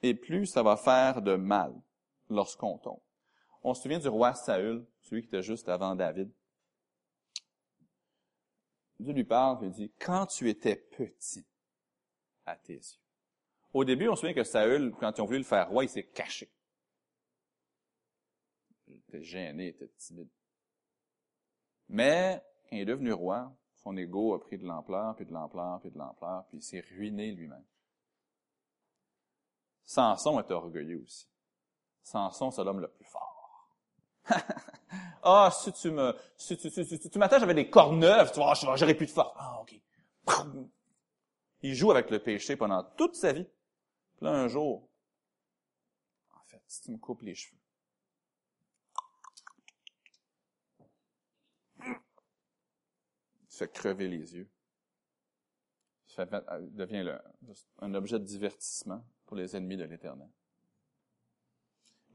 et 0.02 0.14
plus 0.14 0.46
ça 0.46 0.64
va 0.64 0.78
faire 0.78 1.22
de 1.22 1.36
mal 1.36 1.74
lorsqu'on 2.30 2.78
tombe. 2.78 3.02
On 3.64 3.74
se 3.74 3.82
souvient 3.82 4.00
du 4.00 4.08
roi 4.08 4.34
Saül, 4.34 4.86
celui 5.02 5.22
qui 5.22 5.28
était 5.28 5.44
juste 5.44 5.68
avant 5.68 5.96
David. 5.96 6.32
Dieu 9.00 9.14
lui 9.14 9.26
parle 9.26 9.66
et 9.66 9.70
dit, 9.70 9.92
quand 10.00 10.26
tu 10.28 10.50
étais 10.50 10.76
petit 10.76 11.46
à 12.46 12.56
tes 12.56 12.74
yeux. 12.74 13.02
Au 13.74 13.84
début, 13.84 14.08
on 14.08 14.16
se 14.16 14.22
souvient 14.22 14.34
que 14.34 14.44
Saül, 14.44 14.94
quand 15.00 15.18
ils 15.18 15.22
ont 15.22 15.26
voulu 15.26 15.40
le 15.40 15.44
faire 15.44 15.70
roi, 15.70 15.84
il 15.84 15.90
s'est 15.90 16.08
caché. 16.08 16.50
Il 18.88 18.96
était 18.96 19.22
gêné, 19.22 19.66
il 19.66 19.70
était 19.70 19.90
timide. 19.98 20.30
Mais, 21.90 22.42
quand 22.70 22.76
il 22.76 22.82
est 22.82 22.86
devenu 22.86 23.14
roi, 23.14 23.52
son 23.76 23.96
ego 23.96 24.34
a 24.34 24.40
pris 24.40 24.58
de 24.58 24.66
l'ampleur, 24.66 25.16
puis 25.16 25.26
de 25.26 25.34
l'ampleur, 25.34 25.80
puis 25.80 25.92
de 25.92 25.98
l'ampleur, 25.98 26.46
puis 26.48 26.58
il 26.58 26.64
s'est 26.64 26.84
ruiné 26.96 27.32
lui-même. 27.32 27.64
Samson 29.86 30.40
est 30.40 30.52
orgueilleux 30.52 31.02
aussi. 31.02 31.28
Samson, 32.04 32.52
c'est 32.52 32.64
l'homme 32.64 32.82
le 32.82 32.90
plus 32.90 33.06
fort. 33.06 33.72
ah, 35.24 35.50
si 35.54 35.72
tu 35.72 35.92
me, 35.92 36.14
si 36.36 36.58
tu, 36.58 36.70
tu, 37.10 37.20
m'attaches 37.20 37.44
avec 37.44 37.56
des 37.56 37.70
cornes 37.70 38.00
neuves, 38.00 38.32
tu 38.32 38.40
vois, 38.40 38.54
j'aurais 38.54 38.96
plus 38.96 39.06
de 39.06 39.12
force. 39.12 39.34
Ah, 39.38 39.62
ok. 39.62 39.82
Il 41.62 41.74
joue 41.74 41.92
avec 41.92 42.10
le 42.10 42.20
péché 42.20 42.58
pendant 42.58 42.84
toute 42.84 43.16
sa 43.16 43.32
vie. 43.32 43.46
Puis 44.18 44.26
là, 44.26 44.32
un 44.32 44.48
jour, 44.48 44.90
en 46.36 46.44
fait, 46.44 46.62
si 46.68 46.82
tu 46.82 46.92
me 46.92 46.98
coupes 46.98 47.22
les 47.22 47.36
cheveux, 47.36 47.58
fais 53.58 53.68
crever 53.68 54.08
les 54.08 54.36
yeux. 54.36 54.50
Ça 56.08 56.26
devient 56.26 57.18
un 57.80 57.94
objet 57.94 58.20
de 58.20 58.24
divertissement 58.24 59.04
pour 59.26 59.36
les 59.36 59.56
ennemis 59.56 59.78
de 59.78 59.84
l'Éternel. 59.84 60.30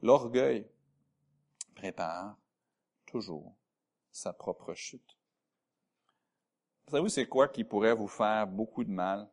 L'orgueil 0.01 0.67
prépare 1.75 2.37
toujours 3.05 3.55
sa 4.11 4.33
propre 4.33 4.73
chute. 4.73 5.17
Vous 6.85 6.91
savez, 6.91 7.09
c'est 7.09 7.27
quoi 7.27 7.47
qui 7.47 7.63
pourrait 7.63 7.95
vous 7.95 8.07
faire 8.07 8.47
beaucoup 8.47 8.83
de 8.83 8.91
mal? 8.91 9.29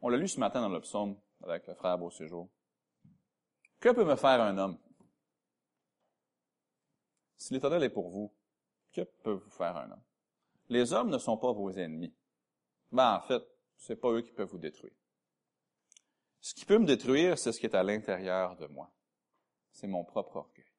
On 0.00 0.08
l'a 0.08 0.16
lu 0.16 0.28
ce 0.28 0.40
matin 0.40 0.60
dans 0.60 0.68
le 0.68 0.80
psaume 0.80 1.20
avec 1.42 1.66
le 1.66 1.74
frère 1.74 1.98
Beau 1.98 2.10
Séjour. 2.10 2.48
Que 3.78 3.90
peut 3.90 4.04
me 4.04 4.16
faire 4.16 4.40
un 4.40 4.56
homme? 4.56 4.78
Si 7.36 7.52
l'Éternel 7.52 7.82
est 7.82 7.90
pour 7.90 8.10
vous, 8.10 8.32
que 8.92 9.02
peut 9.02 9.32
vous 9.32 9.50
faire 9.50 9.76
un 9.76 9.90
homme? 9.90 10.02
Les 10.70 10.92
hommes 10.92 11.10
ne 11.10 11.18
sont 11.18 11.36
pas 11.36 11.52
vos 11.52 11.70
ennemis. 11.72 12.14
Ben, 12.92 13.16
en 13.16 13.20
fait, 13.20 13.42
c'est 13.76 13.96
pas 13.96 14.10
eux 14.12 14.22
qui 14.22 14.32
peuvent 14.32 14.48
vous 14.48 14.58
détruire. 14.58 14.94
Ce 16.40 16.54
qui 16.54 16.64
peut 16.64 16.78
me 16.78 16.86
détruire, 16.86 17.38
c'est 17.38 17.52
ce 17.52 17.60
qui 17.60 17.66
est 17.66 17.74
à 17.74 17.82
l'intérieur 17.82 18.56
de 18.56 18.66
moi. 18.66 18.90
C'est 19.72 19.88
mon 19.88 20.04
propre 20.04 20.36
orgueil. 20.36 20.72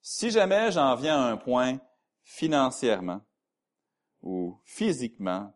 Si 0.00 0.30
jamais 0.30 0.70
j'en 0.70 0.94
viens 0.94 1.18
à 1.18 1.30
un 1.30 1.36
point 1.36 1.80
financièrement, 2.22 3.22
ou 4.20 4.60
physiquement, 4.64 5.54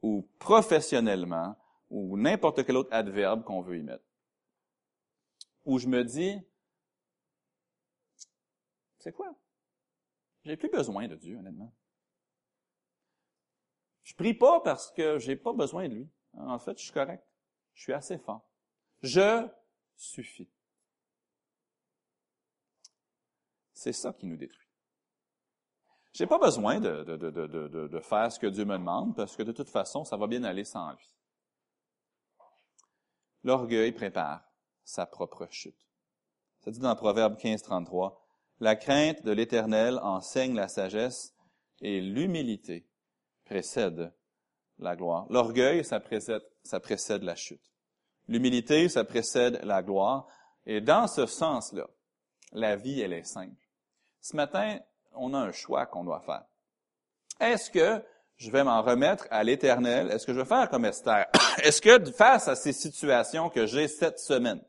ou 0.00 0.28
professionnellement, 0.38 1.56
ou 1.90 2.16
n'importe 2.16 2.64
quel 2.64 2.76
autre 2.76 2.92
adverbe 2.92 3.42
qu'on 3.44 3.62
veut 3.62 3.78
y 3.78 3.82
mettre, 3.82 4.04
où 5.64 5.78
je 5.78 5.88
me 5.88 6.04
dis, 6.04 6.40
c'est 8.98 9.12
quoi? 9.12 9.34
J'ai 10.44 10.56
plus 10.56 10.70
besoin 10.70 11.08
de 11.08 11.16
Dieu, 11.16 11.36
honnêtement. 11.36 11.72
Je 14.02 14.14
prie 14.14 14.34
pas 14.34 14.60
parce 14.60 14.90
que 14.90 15.18
j'ai 15.18 15.36
pas 15.36 15.52
besoin 15.52 15.88
de 15.88 15.94
lui. 15.94 16.10
En 16.34 16.58
fait, 16.58 16.78
je 16.78 16.84
suis 16.84 16.92
correct. 16.92 17.24
Je 17.74 17.82
suis 17.82 17.92
assez 17.92 18.18
fort. 18.18 18.44
Je 19.02 19.48
suffis. 19.96 20.50
C'est 23.72 23.92
ça 23.92 24.12
qui 24.12 24.26
nous 24.26 24.36
détruit. 24.36 24.68
J'ai 26.12 26.26
pas 26.26 26.38
besoin 26.38 26.78
de, 26.78 27.04
de, 27.04 27.16
de, 27.16 27.88
de, 27.88 28.00
faire 28.00 28.30
ce 28.30 28.38
que 28.38 28.46
Dieu 28.46 28.64
me 28.64 28.76
demande 28.76 29.16
parce 29.16 29.34
que 29.34 29.42
de 29.42 29.52
toute 29.52 29.70
façon, 29.70 30.04
ça 30.04 30.16
va 30.16 30.26
bien 30.26 30.44
aller 30.44 30.64
sans 30.64 30.92
lui. 30.92 31.16
L'orgueil 33.44 33.92
prépare 33.92 34.44
sa 34.84 35.06
propre 35.06 35.48
chute. 35.50 35.88
Ça 36.60 36.70
dit 36.70 36.80
dans 36.80 36.94
Proverbe 36.94 37.36
15, 37.38 37.62
33, 37.62 38.24
La 38.60 38.76
crainte 38.76 39.24
de 39.24 39.32
l'Éternel 39.32 39.98
enseigne 40.00 40.54
la 40.54 40.68
sagesse 40.68 41.34
et 41.80 42.00
l'humilité 42.00 42.86
précède 43.44 44.12
la 44.78 44.96
gloire. 44.96 45.26
L'orgueil, 45.30 45.84
ça 45.84 46.00
précède, 46.00 46.42
ça 46.62 46.80
précède 46.80 47.22
la 47.22 47.36
chute. 47.36 47.72
L'humilité, 48.28 48.88
ça 48.88 49.04
précède 49.04 49.60
la 49.64 49.82
gloire. 49.82 50.26
Et 50.66 50.80
dans 50.80 51.06
ce 51.06 51.26
sens-là, 51.26 51.86
la 52.52 52.76
vie, 52.76 53.00
elle 53.00 53.12
est 53.12 53.24
simple. 53.24 53.60
Ce 54.20 54.36
matin, 54.36 54.78
on 55.14 55.34
a 55.34 55.38
un 55.38 55.52
choix 55.52 55.86
qu'on 55.86 56.04
doit 56.04 56.20
faire. 56.20 56.44
Est-ce 57.40 57.70
que 57.70 58.02
je 58.36 58.50
vais 58.50 58.64
m'en 58.64 58.82
remettre 58.82 59.26
à 59.30 59.42
l'Éternel? 59.44 60.10
Est-ce 60.10 60.26
que 60.26 60.32
je 60.32 60.40
vais 60.40 60.46
faire 60.46 60.68
comme 60.68 60.84
Esther? 60.84 61.26
Est-ce 61.62 61.82
que 61.82 62.10
face 62.12 62.48
à 62.48 62.54
ces 62.54 62.72
situations 62.72 63.50
que 63.50 63.66
j'ai 63.66 63.88
cette 63.88 64.18
semaine, 64.18 64.62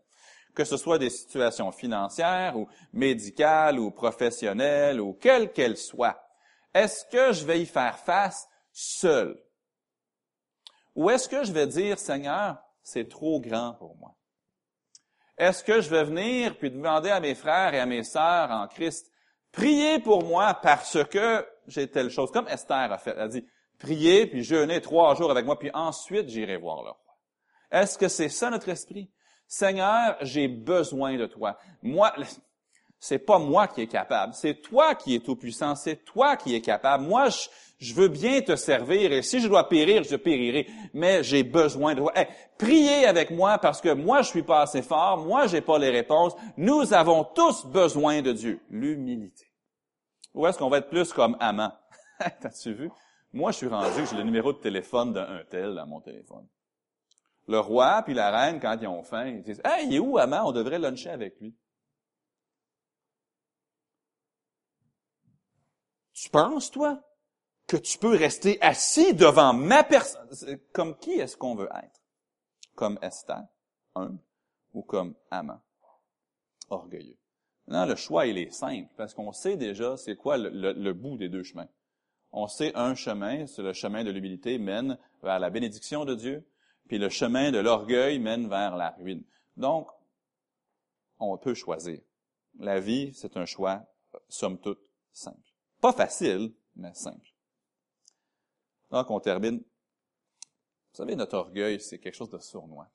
que 0.56 0.64
ce 0.64 0.78
soit 0.78 1.00
des 1.00 1.10
situations 1.10 1.72
financières 1.72 2.58
ou 2.58 2.68
médicales 2.94 3.80
ou 3.80 3.92
professionnelles 3.92 5.00
ou 5.00 5.14
quelles 5.14 5.52
qu'elles 5.52 5.78
soient, 5.78 6.20
est-ce 6.74 7.06
que 7.06 7.34
je 7.34 7.46
vais 7.46 7.62
y 7.62 7.66
faire 7.66 7.98
face 8.00 8.48
seul? 8.74 9.42
Ou 10.96 11.10
est-ce 11.10 11.30
que 11.30 11.44
je 11.44 11.54
vais 11.54 11.68
dire, 11.68 11.98
Seigneur, 11.98 12.58
c'est 12.82 13.08
trop 13.08 13.40
grand 13.40 13.74
pour 13.74 13.96
moi? 13.98 14.16
Est-ce 15.38 15.64
que 15.64 15.82
je 15.82 15.90
vais 15.90 16.04
venir 16.04 16.58
puis 16.58 16.70
demander 16.70 17.10
à 17.10 17.20
mes 17.20 17.36
frères 17.36 17.74
et 17.74 17.80
à 17.80 17.86
mes 17.86 18.04
sœurs 18.04 18.52
en 18.52 18.68
Christ, 18.68 19.12
priez 19.52 20.00
pour 20.00 20.24
moi 20.24 20.54
parce 20.62 21.04
que 21.06 21.48
j'ai 21.68 21.90
telle 21.90 22.10
chose, 22.10 22.32
comme 22.32 22.48
Esther 22.48 22.92
a 22.92 22.98
fait. 22.98 23.12
Elle 23.12 23.22
a 23.22 23.28
dit, 23.28 23.48
priez 23.80 24.28
puis 24.28 24.44
jeûnez 24.44 24.82
trois 24.82 25.16
jours 25.16 25.32
avec 25.32 25.46
moi, 25.46 25.58
puis 25.58 25.72
ensuite 25.74 26.30
j'irai 26.30 26.58
voir 26.58 26.84
le 26.84 26.90
roi. 26.90 27.18
Est-ce 27.72 27.98
que 27.98 28.08
c'est 28.08 28.30
ça 28.30 28.50
notre 28.50 28.70
esprit? 28.70 29.12
Seigneur, 29.48 30.18
j'ai 30.22 30.48
besoin 30.48 31.18
de 31.18 31.26
toi. 31.26 31.58
Moi, 31.82 32.14
c'est 33.04 33.20
pas 33.20 33.38
moi 33.38 33.68
qui 33.68 33.82
est 33.82 33.88
capable, 33.88 34.34
c'est 34.34 34.62
toi 34.62 34.96
qui 34.96 35.14
es 35.14 35.20
tout 35.20 35.36
puissant, 35.36 35.76
c'est 35.76 36.06
toi 36.06 36.38
qui 36.38 36.56
es 36.56 36.62
capable. 36.62 37.04
Moi, 37.04 37.28
je, 37.78 37.94
veux 37.94 38.08
bien 38.08 38.40
te 38.40 38.56
servir 38.56 39.12
et 39.12 39.22
si 39.22 39.42
je 39.42 39.50
dois 39.50 39.68
périr, 39.68 40.04
je 40.04 40.16
périrai, 40.16 40.68
mais 40.94 41.22
j'ai 41.22 41.44
besoin 41.44 41.96
de 41.96 42.00
toi. 42.00 42.14
priez 42.58 43.06
avec 43.06 43.30
moi 43.30 43.58
parce 43.58 43.82
que 43.82 43.90
moi, 43.94 44.22
je 44.22 44.30
suis 44.30 44.42
pas 44.42 44.62
assez 44.62 44.82
fort, 44.82 45.18
moi, 45.18 45.48
j'ai 45.48 45.60
pas 45.60 45.78
les 45.80 45.90
réponses. 45.90 46.32
Nous 46.56 46.94
avons 46.94 47.26
tous 47.26 47.66
besoin 47.66 48.22
de 48.22 48.32
Dieu. 48.32 48.62
L'humilité. 48.70 49.52
Ou 50.34 50.48
est-ce 50.48 50.58
qu'on 50.58 50.70
va 50.70 50.78
être 50.78 50.90
plus 50.90 51.12
comme 51.12 51.36
amant? 51.42 51.74
T'as-tu 52.40 52.74
vu? 52.74 52.90
Moi, 53.34 53.52
je 53.52 53.58
suis 53.58 53.68
rendu, 53.68 54.06
j'ai 54.10 54.16
le 54.16 54.24
numéro 54.24 54.54
de 54.54 54.60
téléphone 54.60 55.12
d'un 55.12 55.42
tel 55.50 55.76
dans 55.76 55.88
mon 55.88 56.00
téléphone. 56.00 56.48
Le 57.50 57.60
roi 57.60 58.02
puis 58.06 58.14
la 58.14 58.32
reine, 58.32 58.62
quand 58.62 58.78
ils 58.82 58.88
ont 58.88 59.04
faim, 59.04 59.28
ils 59.28 59.44
disent, 59.44 59.62
«Hey, 59.66 59.88
il 59.88 59.96
est 59.96 60.00
où 60.00 60.18
amant? 60.18 60.48
On 60.48 60.54
devrait 60.54 60.80
luncher 60.80 61.10
avec 61.10 61.42
lui.» 61.42 61.54
Tu 66.24 66.30
penses, 66.30 66.72
toi? 66.72 67.04
que 67.68 67.78
tu 67.78 67.98
peux 67.98 68.16
rester 68.16 68.62
assis 68.62 69.14
devant 69.14 69.54
ma 69.54 69.84
personne? 69.84 70.30
Comme 70.72 70.98
qui 70.98 71.12
est-ce 71.12 71.36
qu'on 71.36 71.56
veut 71.56 71.70
être? 71.76 72.02
Comme 72.76 72.98
Esther, 73.02 73.44
humble, 73.94 74.20
ou 74.74 74.84
comme 74.84 75.16
amant, 75.32 75.62
orgueilleux? 76.70 77.18
Non, 77.68 77.86
le 77.86 77.96
choix, 77.96 78.26
il 78.26 78.38
est 78.38 78.52
simple, 78.52 78.90
parce 78.96 79.14
qu'on 79.14 79.34
sait 79.34 79.58
déjà 79.58 79.98
c'est 79.98 80.16
quoi 80.16 80.38
le, 80.38 80.94
bout 80.94 81.18
des 81.18 81.30
deux 81.30 81.44
chemins. 81.44 81.68
On 82.32 82.48
sait 82.48 82.72
un 82.76 82.96
chemin, 82.96 83.46
c'est 83.46 83.62
le 83.62 83.74
chemin 83.74 84.06
de 84.06 84.12
l'humilité, 84.12 84.58
mène 84.58 84.98
vers 85.22 85.40
la 85.40 85.50
bénédiction 85.50 86.06
de 86.06 86.16
Dieu, 86.16 86.48
puis 86.88 87.00
le 87.00 87.10
chemin 87.10 87.52
de 87.52 87.60
l'orgueil 87.60 88.20
mène 88.20 88.48
vers 88.48 88.78
la 88.78 88.92
ruine. 88.92 89.24
Donc, 89.58 89.90
on 91.20 91.38
peut 91.38 91.54
choisir. 91.54 92.00
La 92.60 92.80
vie, 92.80 93.14
c'est 93.14 93.36
un 93.36 93.46
choix, 93.46 93.86
somme 94.30 94.60
toute, 94.60 94.80
simple. 95.12 95.53
Pas 95.84 95.92
facile, 95.92 96.54
mais 96.78 96.94
simple. 96.94 97.34
Donc, 98.90 99.12
on 99.12 99.20
termine. 99.20 99.58
Vous 99.58 100.96
savez, 100.96 101.14
notre 101.14 101.36
orgueil, 101.36 101.82
c'est 101.82 102.00
quelque 102.00 102.16
chose 102.16 102.30
de 102.30 102.38
sournois. 102.38 102.88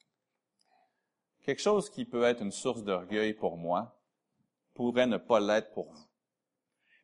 Quelque 1.43 1.61
chose 1.61 1.91
qui 1.91 2.07
peut 2.07 2.23
être 2.23 2.41
une 2.41 2.51
source 2.51 2.83
d'orgueil 2.83 3.35
pour 3.35 3.59
moi 3.59 4.01
pourrait 4.73 5.07
ne 5.07 5.19
pas 5.19 5.39
l'être 5.39 5.71
pour 5.73 5.93
vous. 5.93 6.07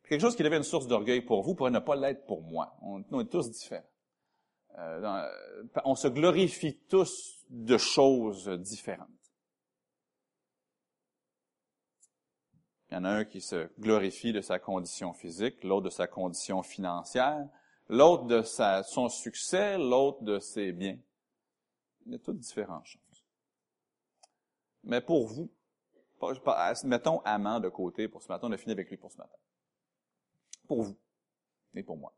quelque 0.08 0.22
chose 0.22 0.34
qui 0.34 0.42
devient 0.42 0.56
une 0.56 0.62
source 0.62 0.86
d'orgueil 0.86 1.20
pour 1.20 1.42
vous 1.42 1.54
pourrait 1.54 1.70
ne 1.70 1.80
pas 1.80 1.96
l'être 1.96 2.24
pour 2.24 2.40
moi. 2.40 2.74
On, 2.80 3.20
est 3.20 3.28
tous 3.30 3.50
différents. 3.50 3.84
Euh, 4.78 5.28
on 5.84 5.96
se 5.96 6.08
glorifie 6.08 6.78
tous 6.88 7.44
de 7.50 7.76
choses 7.76 8.48
différentes. 8.48 9.23
Il 12.94 12.98
y 12.98 13.00
en 13.00 13.04
a 13.06 13.10
un 13.10 13.24
qui 13.24 13.40
se 13.40 13.68
glorifie 13.80 14.32
de 14.32 14.40
sa 14.40 14.60
condition 14.60 15.12
physique, 15.12 15.64
l'autre 15.64 15.86
de 15.86 15.90
sa 15.90 16.06
condition 16.06 16.62
financière, 16.62 17.44
l'autre 17.88 18.22
de 18.26 18.40
son 18.84 19.08
succès, 19.08 19.76
l'autre 19.76 20.22
de 20.22 20.38
ses 20.38 20.70
biens. 20.70 20.96
Il 22.06 22.12
y 22.12 22.14
a 22.14 22.20
toutes 22.20 22.38
différentes 22.38 22.86
choses. 22.86 23.24
Mais 24.84 25.00
pour 25.00 25.26
vous, 25.26 25.50
mettons 26.84 27.18
amant 27.24 27.58
de 27.58 27.68
côté 27.68 28.06
pour 28.06 28.22
ce 28.22 28.28
matin, 28.28 28.46
on 28.46 28.52
a 28.52 28.56
fini 28.56 28.70
avec 28.70 28.88
lui 28.88 28.96
pour 28.96 29.10
ce 29.10 29.18
matin. 29.18 29.38
Pour 30.68 30.82
vous 30.82 30.96
et 31.74 31.82
pour 31.82 31.96
moi. 31.96 32.14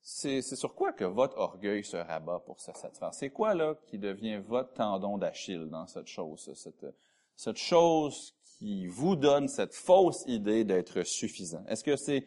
C'est 0.00 0.42
sur 0.42 0.76
quoi 0.76 0.92
que 0.92 1.02
votre 1.02 1.38
orgueil 1.38 1.82
se 1.82 1.96
rabat 1.96 2.38
pour 2.38 2.60
se 2.60 2.72
satisfaire? 2.72 3.12
C'est 3.12 3.30
quoi, 3.30 3.52
là, 3.52 3.74
qui 3.88 3.98
devient 3.98 4.36
votre 4.36 4.74
tendon 4.74 5.18
d'Achille 5.18 5.68
dans 5.70 5.88
cette 5.88 6.06
chose, 6.06 6.52
cette 7.34 7.56
chose 7.56 8.35
qui 8.58 8.86
vous 8.86 9.16
donne 9.16 9.48
cette 9.48 9.74
fausse 9.74 10.24
idée 10.26 10.64
d'être 10.64 11.02
suffisant? 11.02 11.64
Est-ce 11.66 11.84
que 11.84 11.96
c'est 11.96 12.26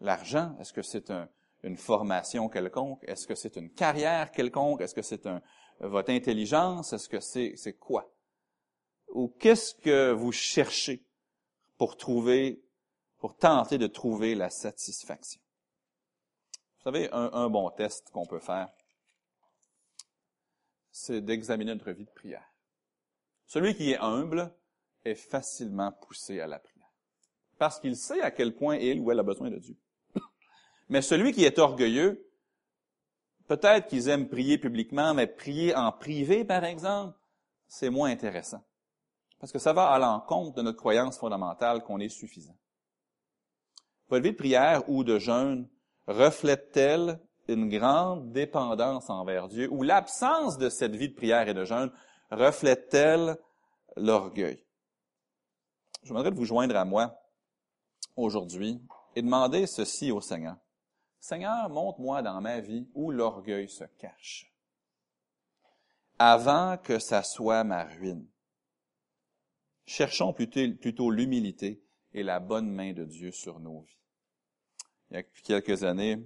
l'argent? 0.00 0.56
Est-ce 0.60 0.72
que 0.72 0.82
c'est 0.82 1.10
une 1.62 1.76
formation 1.76 2.48
quelconque? 2.48 3.02
Est-ce 3.04 3.26
que 3.26 3.34
c'est 3.34 3.56
une 3.56 3.70
carrière 3.70 4.30
quelconque? 4.30 4.80
Est-ce 4.80 4.94
que 4.94 5.02
c'est 5.02 5.28
votre 5.80 6.10
intelligence? 6.10 6.92
Est-ce 6.92 7.08
que 7.08 7.20
c'est, 7.20 7.72
quoi? 7.78 8.10
Ou 9.08 9.28
qu'est-ce 9.28 9.74
que 9.74 10.12
vous 10.12 10.32
cherchez 10.32 11.04
pour 11.78 11.96
trouver, 11.96 12.62
pour 13.18 13.36
tenter 13.36 13.78
de 13.78 13.86
trouver 13.86 14.34
la 14.34 14.50
satisfaction? 14.50 15.40
Vous 16.78 16.92
savez, 16.92 17.08
un 17.12 17.48
bon 17.50 17.70
test 17.70 18.10
qu'on 18.10 18.26
peut 18.26 18.40
faire, 18.40 18.68
c'est 20.90 21.20
d'examiner 21.20 21.74
notre 21.74 21.90
vie 21.90 22.06
de 22.06 22.10
prière. 22.10 22.54
Celui 23.44 23.74
qui 23.74 23.90
est 23.90 23.98
humble 23.98 24.54
est 25.06 25.14
facilement 25.14 25.92
poussé 25.92 26.40
à 26.40 26.46
la 26.46 26.58
prière. 26.58 26.90
Parce 27.58 27.80
qu'il 27.80 27.96
sait 27.96 28.20
à 28.20 28.30
quel 28.30 28.54
point 28.54 28.76
il 28.76 29.00
ou 29.00 29.10
elle 29.10 29.20
a 29.20 29.22
besoin 29.22 29.50
de 29.50 29.58
Dieu. 29.58 29.76
Mais 30.88 31.02
celui 31.02 31.32
qui 31.32 31.44
est 31.44 31.58
orgueilleux, 31.58 32.28
peut-être 33.46 33.86
qu'ils 33.86 34.08
aiment 34.08 34.28
prier 34.28 34.58
publiquement, 34.58 35.14
mais 35.14 35.26
prier 35.26 35.74
en 35.74 35.92
privé, 35.92 36.44
par 36.44 36.64
exemple, 36.64 37.16
c'est 37.68 37.90
moins 37.90 38.10
intéressant. 38.10 38.62
Parce 39.38 39.52
que 39.52 39.58
ça 39.58 39.72
va 39.72 39.88
à 39.88 39.98
l'encontre 39.98 40.56
de 40.56 40.62
notre 40.62 40.78
croyance 40.78 41.18
fondamentale 41.18 41.82
qu'on 41.82 42.00
est 42.00 42.08
suffisant. 42.08 42.56
Votre 44.08 44.24
vie 44.24 44.32
de 44.32 44.36
prière 44.36 44.88
ou 44.88 45.04
de 45.04 45.18
jeûne 45.18 45.68
reflète-t-elle 46.06 47.20
une 47.48 47.68
grande 47.68 48.32
dépendance 48.32 49.10
envers 49.10 49.48
Dieu 49.48 49.68
ou 49.70 49.82
l'absence 49.82 50.58
de 50.58 50.68
cette 50.68 50.96
vie 50.96 51.08
de 51.08 51.14
prière 51.14 51.48
et 51.48 51.54
de 51.54 51.64
jeûne 51.64 51.92
reflète-t-elle 52.30 53.36
l'orgueil? 53.96 54.65
Je 56.06 56.12
voudrais 56.12 56.30
vous 56.30 56.44
joindre 56.44 56.76
à 56.76 56.84
moi 56.84 57.20
aujourd'hui 58.14 58.80
et 59.16 59.22
demander 59.22 59.66
ceci 59.66 60.12
au 60.12 60.20
Seigneur. 60.20 60.56
Seigneur, 61.18 61.68
montre-moi 61.68 62.22
dans 62.22 62.40
ma 62.40 62.60
vie 62.60 62.88
où 62.94 63.10
l'orgueil 63.10 63.68
se 63.68 63.82
cache, 63.98 64.54
avant 66.16 66.78
que 66.78 67.00
ça 67.00 67.24
soit 67.24 67.64
ma 67.64 67.82
ruine. 67.82 68.24
Cherchons 69.84 70.32
plutôt, 70.32 71.10
l'humilité 71.10 71.82
et 72.12 72.22
la 72.22 72.38
bonne 72.38 72.70
main 72.70 72.92
de 72.92 73.04
Dieu 73.04 73.32
sur 73.32 73.58
nos 73.58 73.80
vies. 73.80 73.98
Il 75.10 75.16
y 75.16 75.18
a 75.18 75.22
quelques 75.24 75.82
années, 75.82 76.24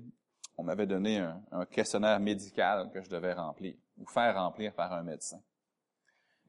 on 0.59 0.62
m'avait 0.62 0.87
donné 0.87 1.26
un, 1.53 1.64
questionnaire 1.64 2.20
médical 2.20 2.91
que 2.93 3.01
je 3.01 3.09
devais 3.09 3.33
remplir, 3.33 3.76
ou 3.97 4.07
faire 4.07 4.35
remplir 4.35 4.74
par 4.74 4.93
un 4.93 5.05
médecin. 5.05 5.41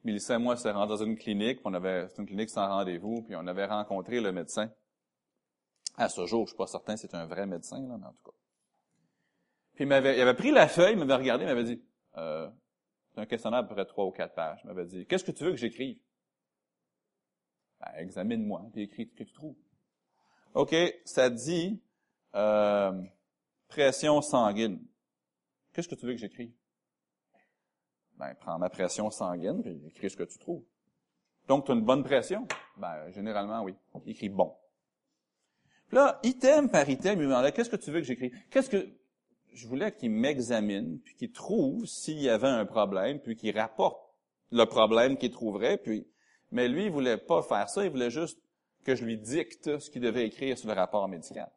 Mélissa 0.04 0.36
et 0.36 0.38
moi, 0.40 0.56
s'est 0.58 0.72
rendu 0.72 0.90
dans 0.90 1.04
une 1.04 1.18
clinique, 1.18 1.60
on 1.64 1.74
avait, 1.74 2.08
c'est 2.10 2.20
une 2.20 2.26
clinique 2.26 2.50
sans 2.50 2.68
rendez-vous, 2.68 3.22
puis 3.22 3.36
on 3.36 3.46
avait 3.46 3.66
rencontré 3.66 4.20
le 4.20 4.32
médecin. 4.32 4.72
À 5.98 6.10
ce 6.10 6.26
jour, 6.26 6.46
je 6.46 6.52
suis 6.52 6.58
pas 6.58 6.68
certain 6.68 6.98
si 6.98 7.08
c'est 7.08 7.16
un 7.16 7.26
vrai 7.26 7.46
médecin, 7.46 7.80
là, 7.88 7.98
mais 8.00 8.08
en 8.08 8.14
tout 8.14 8.24
cas. 8.24 8.38
Puis 9.76 9.84
il 9.84 9.88
m'avait, 9.88 10.18
il 10.18 10.22
avait 10.22 10.34
pris 10.34 10.52
la 10.52 10.68
feuille, 10.68 10.94
il 10.94 11.00
m'avait 11.00 11.16
regardé, 11.16 11.44
il 11.44 11.48
m'avait 11.48 11.64
dit, 11.64 11.82
euh, 12.18 12.50
c'est 13.14 13.22
un 13.22 13.26
questionnaire 13.26 13.60
à 13.60 13.64
peu 13.64 13.76
près 13.76 13.86
trois 13.86 14.06
ou 14.06 14.12
quatre 14.12 14.34
pages. 14.34 14.60
Il 14.64 14.68
m'avait 14.68 14.86
dit, 14.86 15.06
qu'est-ce 15.06 15.24
que 15.24 15.32
tu 15.32 15.44
veux 15.44 15.52
que 15.52 15.58
j'écrive? 15.58 16.00
Ben, 17.80 17.92
examine-moi, 17.98 18.64
puis 18.72 18.84
écris 18.84 19.08
ce 19.08 19.16
que 19.16 19.24
tu 19.24 19.34
trouves. 19.34 19.58
OK, 20.54 20.76
ça 21.06 21.30
dit 21.30 21.82
euh, 22.36 23.02
pression 23.68 24.22
sanguine. 24.22 24.86
Qu'est-ce 25.74 25.88
que 25.88 25.96
tu 25.96 26.06
veux 26.06 26.14
que 26.14 26.20
j'écrive? 26.20 26.52
Ben, 28.22 28.36
prends 28.40 28.60
ma 28.60 28.70
pression 28.70 29.10
sanguine, 29.10 29.64
puis 29.64 29.82
écris 29.88 30.12
ce 30.12 30.16
que 30.16 30.22
tu 30.22 30.38
trouves. 30.38 30.64
Donc, 31.48 31.66
tu 31.66 31.72
as 31.72 31.74
une 31.74 31.84
bonne 31.84 32.04
pression? 32.04 32.48
Ben, 32.78 33.10
généralement, 33.10 33.64
oui. 33.64 33.74
Écris 34.06 34.30
bon. 34.30 34.56
Puis 35.88 35.98
là, 35.98 36.20
item 36.22 36.70
par 36.70 36.88
item, 36.88 37.20
il 37.20 37.24
me 37.24 37.30
demandait, 37.30 37.52
qu'est-ce 37.52 37.72
que 37.72 37.78
tu 37.78 37.90
veux 37.90 38.00
que 38.00 38.06
j'écrive? 38.06 38.32
Qu'est-ce 38.52 38.70
que, 38.70 38.88
je 39.54 39.68
voulais 39.68 39.92
qu'il 39.96 40.12
m'examine, 40.12 41.00
puis 41.00 41.16
qu'il 41.16 41.32
trouve 41.32 41.88
s'il 41.88 42.22
y 42.22 42.30
avait 42.30 42.48
un 42.48 42.64
problème, 42.64 43.20
puis 43.20 43.36
qu'il 43.36 43.58
rapporte 43.58 44.00
le 44.52 44.66
problème 44.66 45.18
qu'il 45.18 45.32
trouverait, 45.32 45.80
puis, 45.80 46.08
mais 46.52 46.68
lui, 46.68 46.86
il 46.86 46.92
voulait 46.92 47.18
pas 47.18 47.42
faire 47.42 47.70
ça, 47.70 47.84
il 47.84 47.90
voulait 47.90 48.12
juste 48.12 48.40
que 48.86 48.94
je 48.96 49.04
lui 49.04 49.18
dicte 49.18 49.80
ce 49.80 49.90
qu'il 49.90 50.04
devait 50.04 50.28
écrire 50.28 50.56
sur 50.60 50.68
le 50.68 50.76
rapport 50.76 51.08
médical. 51.08 51.52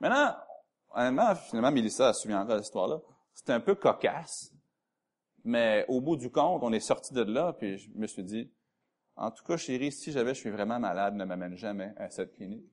Maintenant, 0.00 0.34
finalement, 1.48 1.70
Mélissa 1.70 2.08
a 2.08 2.12
suivi 2.12 2.34
encore 2.34 2.56
l'histoire-là. 2.56 3.00
C'était 3.34 3.52
un 3.52 3.60
peu 3.60 3.76
cocasse. 3.76 4.50
Mais 5.44 5.84
au 5.88 6.00
bout 6.00 6.16
du 6.16 6.30
compte, 6.30 6.62
on 6.62 6.72
est 6.72 6.80
sorti 6.80 7.12
de 7.12 7.22
là, 7.22 7.52
puis 7.52 7.76
je 7.78 7.90
me 7.94 8.06
suis 8.06 8.24
dit, 8.24 8.50
en 9.16 9.30
tout 9.30 9.44
cas, 9.44 9.56
chérie, 9.56 9.92
si 9.92 10.10
j'avais, 10.10 10.34
je 10.34 10.40
suis 10.40 10.50
vraiment 10.50 10.80
malade, 10.80 11.14
ne 11.14 11.24
m'amène 11.24 11.56
jamais 11.56 11.92
à 11.96 12.10
cette 12.10 12.32
clinique. 12.32 12.64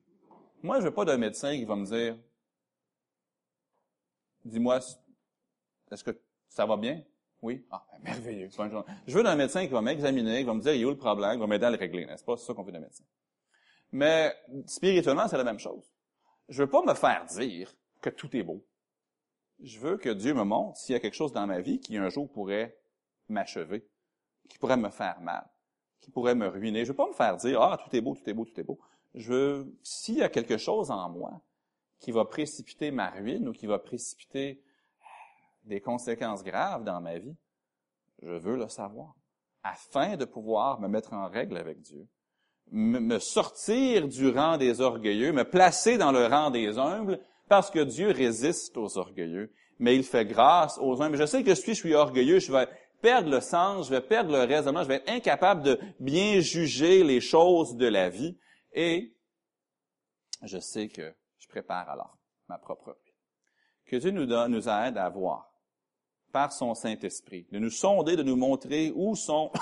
Moi, 0.62 0.80
je 0.80 0.84
veux 0.84 0.94
pas 0.94 1.04
d'un 1.04 1.18
médecin 1.18 1.54
qui 1.54 1.64
va 1.64 1.76
me 1.76 1.84
dire, 1.84 2.16
dis-moi, 4.44 4.78
est-ce 5.90 6.04
que 6.04 6.18
ça 6.48 6.66
va 6.66 6.76
bien? 6.76 7.02
Oui? 7.42 7.66
Ah, 7.70 7.84
ben, 7.92 7.98
merveilleux. 8.04 8.48
Je 9.06 9.14
veux 9.14 9.22
d'un 9.22 9.36
médecin 9.36 9.66
qui 9.66 9.72
va 9.72 9.82
m'examiner, 9.82 10.38
qui 10.38 10.44
va 10.44 10.54
me 10.54 10.60
dire, 10.60 10.74
il 10.74 10.80
y 10.80 10.84
a 10.84 10.86
où 10.86 10.90
le 10.90 10.96
problème, 10.96 11.32
qui 11.32 11.40
va 11.40 11.46
m'aider 11.46 11.66
à 11.66 11.70
le 11.70 11.76
régler, 11.76 12.06
n'est-ce 12.06 12.24
pas? 12.24 12.36
C'est 12.36 12.46
ça 12.46 12.54
qu'on 12.54 12.62
veut 12.62 12.72
d'un 12.72 12.80
médecin. 12.80 13.04
Mais, 13.90 14.34
spirituellement, 14.66 15.28
c'est 15.28 15.36
la 15.36 15.44
même 15.44 15.58
chose. 15.58 15.92
Je 16.48 16.62
veux 16.62 16.70
pas 16.70 16.82
me 16.82 16.94
faire 16.94 17.24
dire 17.26 17.74
que 18.00 18.10
tout 18.10 18.34
est 18.36 18.42
beau. 18.42 18.64
Je 19.62 19.78
veux 19.78 19.96
que 19.96 20.08
Dieu 20.08 20.34
me 20.34 20.42
montre 20.42 20.76
s'il 20.76 20.92
y 20.92 20.96
a 20.96 21.00
quelque 21.00 21.14
chose 21.14 21.32
dans 21.32 21.46
ma 21.46 21.60
vie 21.60 21.78
qui 21.78 21.96
un 21.96 22.08
jour 22.08 22.28
pourrait 22.28 22.76
m'achever, 23.28 23.86
qui 24.48 24.58
pourrait 24.58 24.76
me 24.76 24.90
faire 24.90 25.20
mal, 25.20 25.48
qui 26.00 26.10
pourrait 26.10 26.34
me 26.34 26.48
ruiner. 26.48 26.84
Je 26.84 26.90
veux 26.90 26.96
pas 26.96 27.06
me 27.06 27.12
faire 27.12 27.36
dire, 27.36 27.62
ah, 27.62 27.78
tout 27.78 27.94
est 27.94 28.00
beau, 28.00 28.16
tout 28.16 28.28
est 28.28 28.34
beau, 28.34 28.44
tout 28.44 28.58
est 28.58 28.64
beau. 28.64 28.80
Je 29.14 29.32
veux, 29.32 29.78
s'il 29.84 30.16
y 30.16 30.22
a 30.22 30.28
quelque 30.28 30.56
chose 30.56 30.90
en 30.90 31.08
moi 31.10 31.40
qui 32.00 32.10
va 32.10 32.24
précipiter 32.24 32.90
ma 32.90 33.10
ruine 33.10 33.48
ou 33.48 33.52
qui 33.52 33.66
va 33.66 33.78
précipiter 33.78 34.60
des 35.62 35.80
conséquences 35.80 36.42
graves 36.42 36.82
dans 36.82 37.00
ma 37.00 37.18
vie, 37.18 37.36
je 38.20 38.32
veux 38.32 38.56
le 38.56 38.68
savoir, 38.68 39.14
afin 39.62 40.16
de 40.16 40.24
pouvoir 40.24 40.80
me 40.80 40.88
mettre 40.88 41.12
en 41.12 41.28
règle 41.28 41.56
avec 41.56 41.80
Dieu, 41.80 42.08
me 42.72 43.18
sortir 43.20 44.08
du 44.08 44.28
rang 44.28 44.56
des 44.56 44.80
orgueilleux, 44.80 45.32
me 45.32 45.44
placer 45.44 45.98
dans 45.98 46.10
le 46.10 46.26
rang 46.26 46.50
des 46.50 46.78
humbles, 46.78 47.20
parce 47.52 47.70
que 47.70 47.80
Dieu 47.80 48.12
résiste 48.12 48.78
aux 48.78 48.96
orgueilleux, 48.96 49.52
mais 49.78 49.94
il 49.94 50.04
fait 50.04 50.24
grâce 50.24 50.78
aux 50.78 51.02
humbles. 51.02 51.18
Je 51.18 51.26
sais 51.26 51.44
que 51.44 51.54
si 51.54 51.74
je 51.74 51.80
suis 51.80 51.92
orgueilleux, 51.92 52.38
je 52.38 52.50
vais 52.50 52.66
perdre 53.02 53.28
le 53.28 53.42
sens, 53.42 53.88
je 53.88 53.90
vais 53.90 54.00
perdre 54.00 54.32
le 54.32 54.44
raisonnement, 54.44 54.82
je 54.82 54.88
vais 54.88 54.94
être 54.94 55.10
incapable 55.10 55.62
de 55.62 55.78
bien 56.00 56.40
juger 56.40 57.04
les 57.04 57.20
choses 57.20 57.76
de 57.76 57.86
la 57.86 58.08
vie, 58.08 58.38
et 58.72 59.14
je 60.44 60.56
sais 60.56 60.88
que 60.88 61.14
je 61.40 61.46
prépare 61.46 61.90
alors 61.90 62.16
ma 62.48 62.56
propre 62.56 62.92
vie. 63.04 63.12
Que 63.84 63.96
Dieu 63.96 64.12
nous, 64.12 64.24
donne, 64.24 64.54
aide 64.54 64.96
à 64.96 65.10
voir 65.10 65.52
par 66.32 66.54
son 66.54 66.72
Saint-Esprit, 66.72 67.48
de 67.52 67.58
nous 67.58 67.68
sonder, 67.68 68.16
de 68.16 68.22
nous 68.22 68.36
montrer 68.36 68.94
où 68.94 69.14
sont 69.14 69.52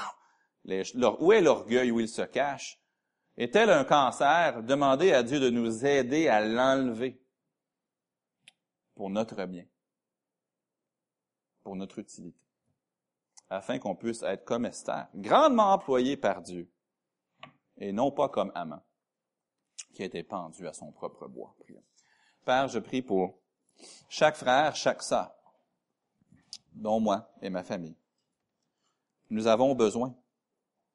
où 0.64 1.32
est 1.32 1.40
l'orgueil, 1.40 1.90
où 1.90 1.98
il 1.98 2.08
se 2.08 2.22
cache. 2.22 2.78
Est-elle 3.36 3.70
un 3.70 3.82
cancer? 3.82 4.62
Demandez 4.62 5.12
à 5.12 5.24
Dieu 5.24 5.40
de 5.40 5.50
nous 5.50 5.84
aider 5.84 6.28
à 6.28 6.40
l'enlever 6.40 7.19
pour 9.00 9.08
notre 9.08 9.46
bien, 9.46 9.64
pour 11.62 11.74
notre 11.74 12.00
utilité, 12.00 12.38
afin 13.48 13.78
qu'on 13.78 13.96
puisse 13.96 14.22
être 14.22 14.44
comme 14.44 14.66
Esther, 14.66 15.08
grandement 15.14 15.72
employé 15.72 16.18
par 16.18 16.42
Dieu, 16.42 16.70
et 17.78 17.92
non 17.92 18.12
pas 18.12 18.28
comme 18.28 18.52
Amant, 18.54 18.84
qui 19.94 20.02
a 20.02 20.04
été 20.04 20.22
pendu 20.22 20.68
à 20.68 20.74
son 20.74 20.92
propre 20.92 21.28
bois. 21.28 21.56
Père, 22.44 22.68
je 22.68 22.78
prie 22.78 23.00
pour 23.00 23.40
chaque 24.10 24.36
frère, 24.36 24.76
chaque 24.76 25.02
sœur, 25.02 25.32
dont 26.74 27.00
moi 27.00 27.32
et 27.40 27.48
ma 27.48 27.64
famille. 27.64 27.96
Nous 29.30 29.46
avons 29.46 29.74
besoin 29.74 30.14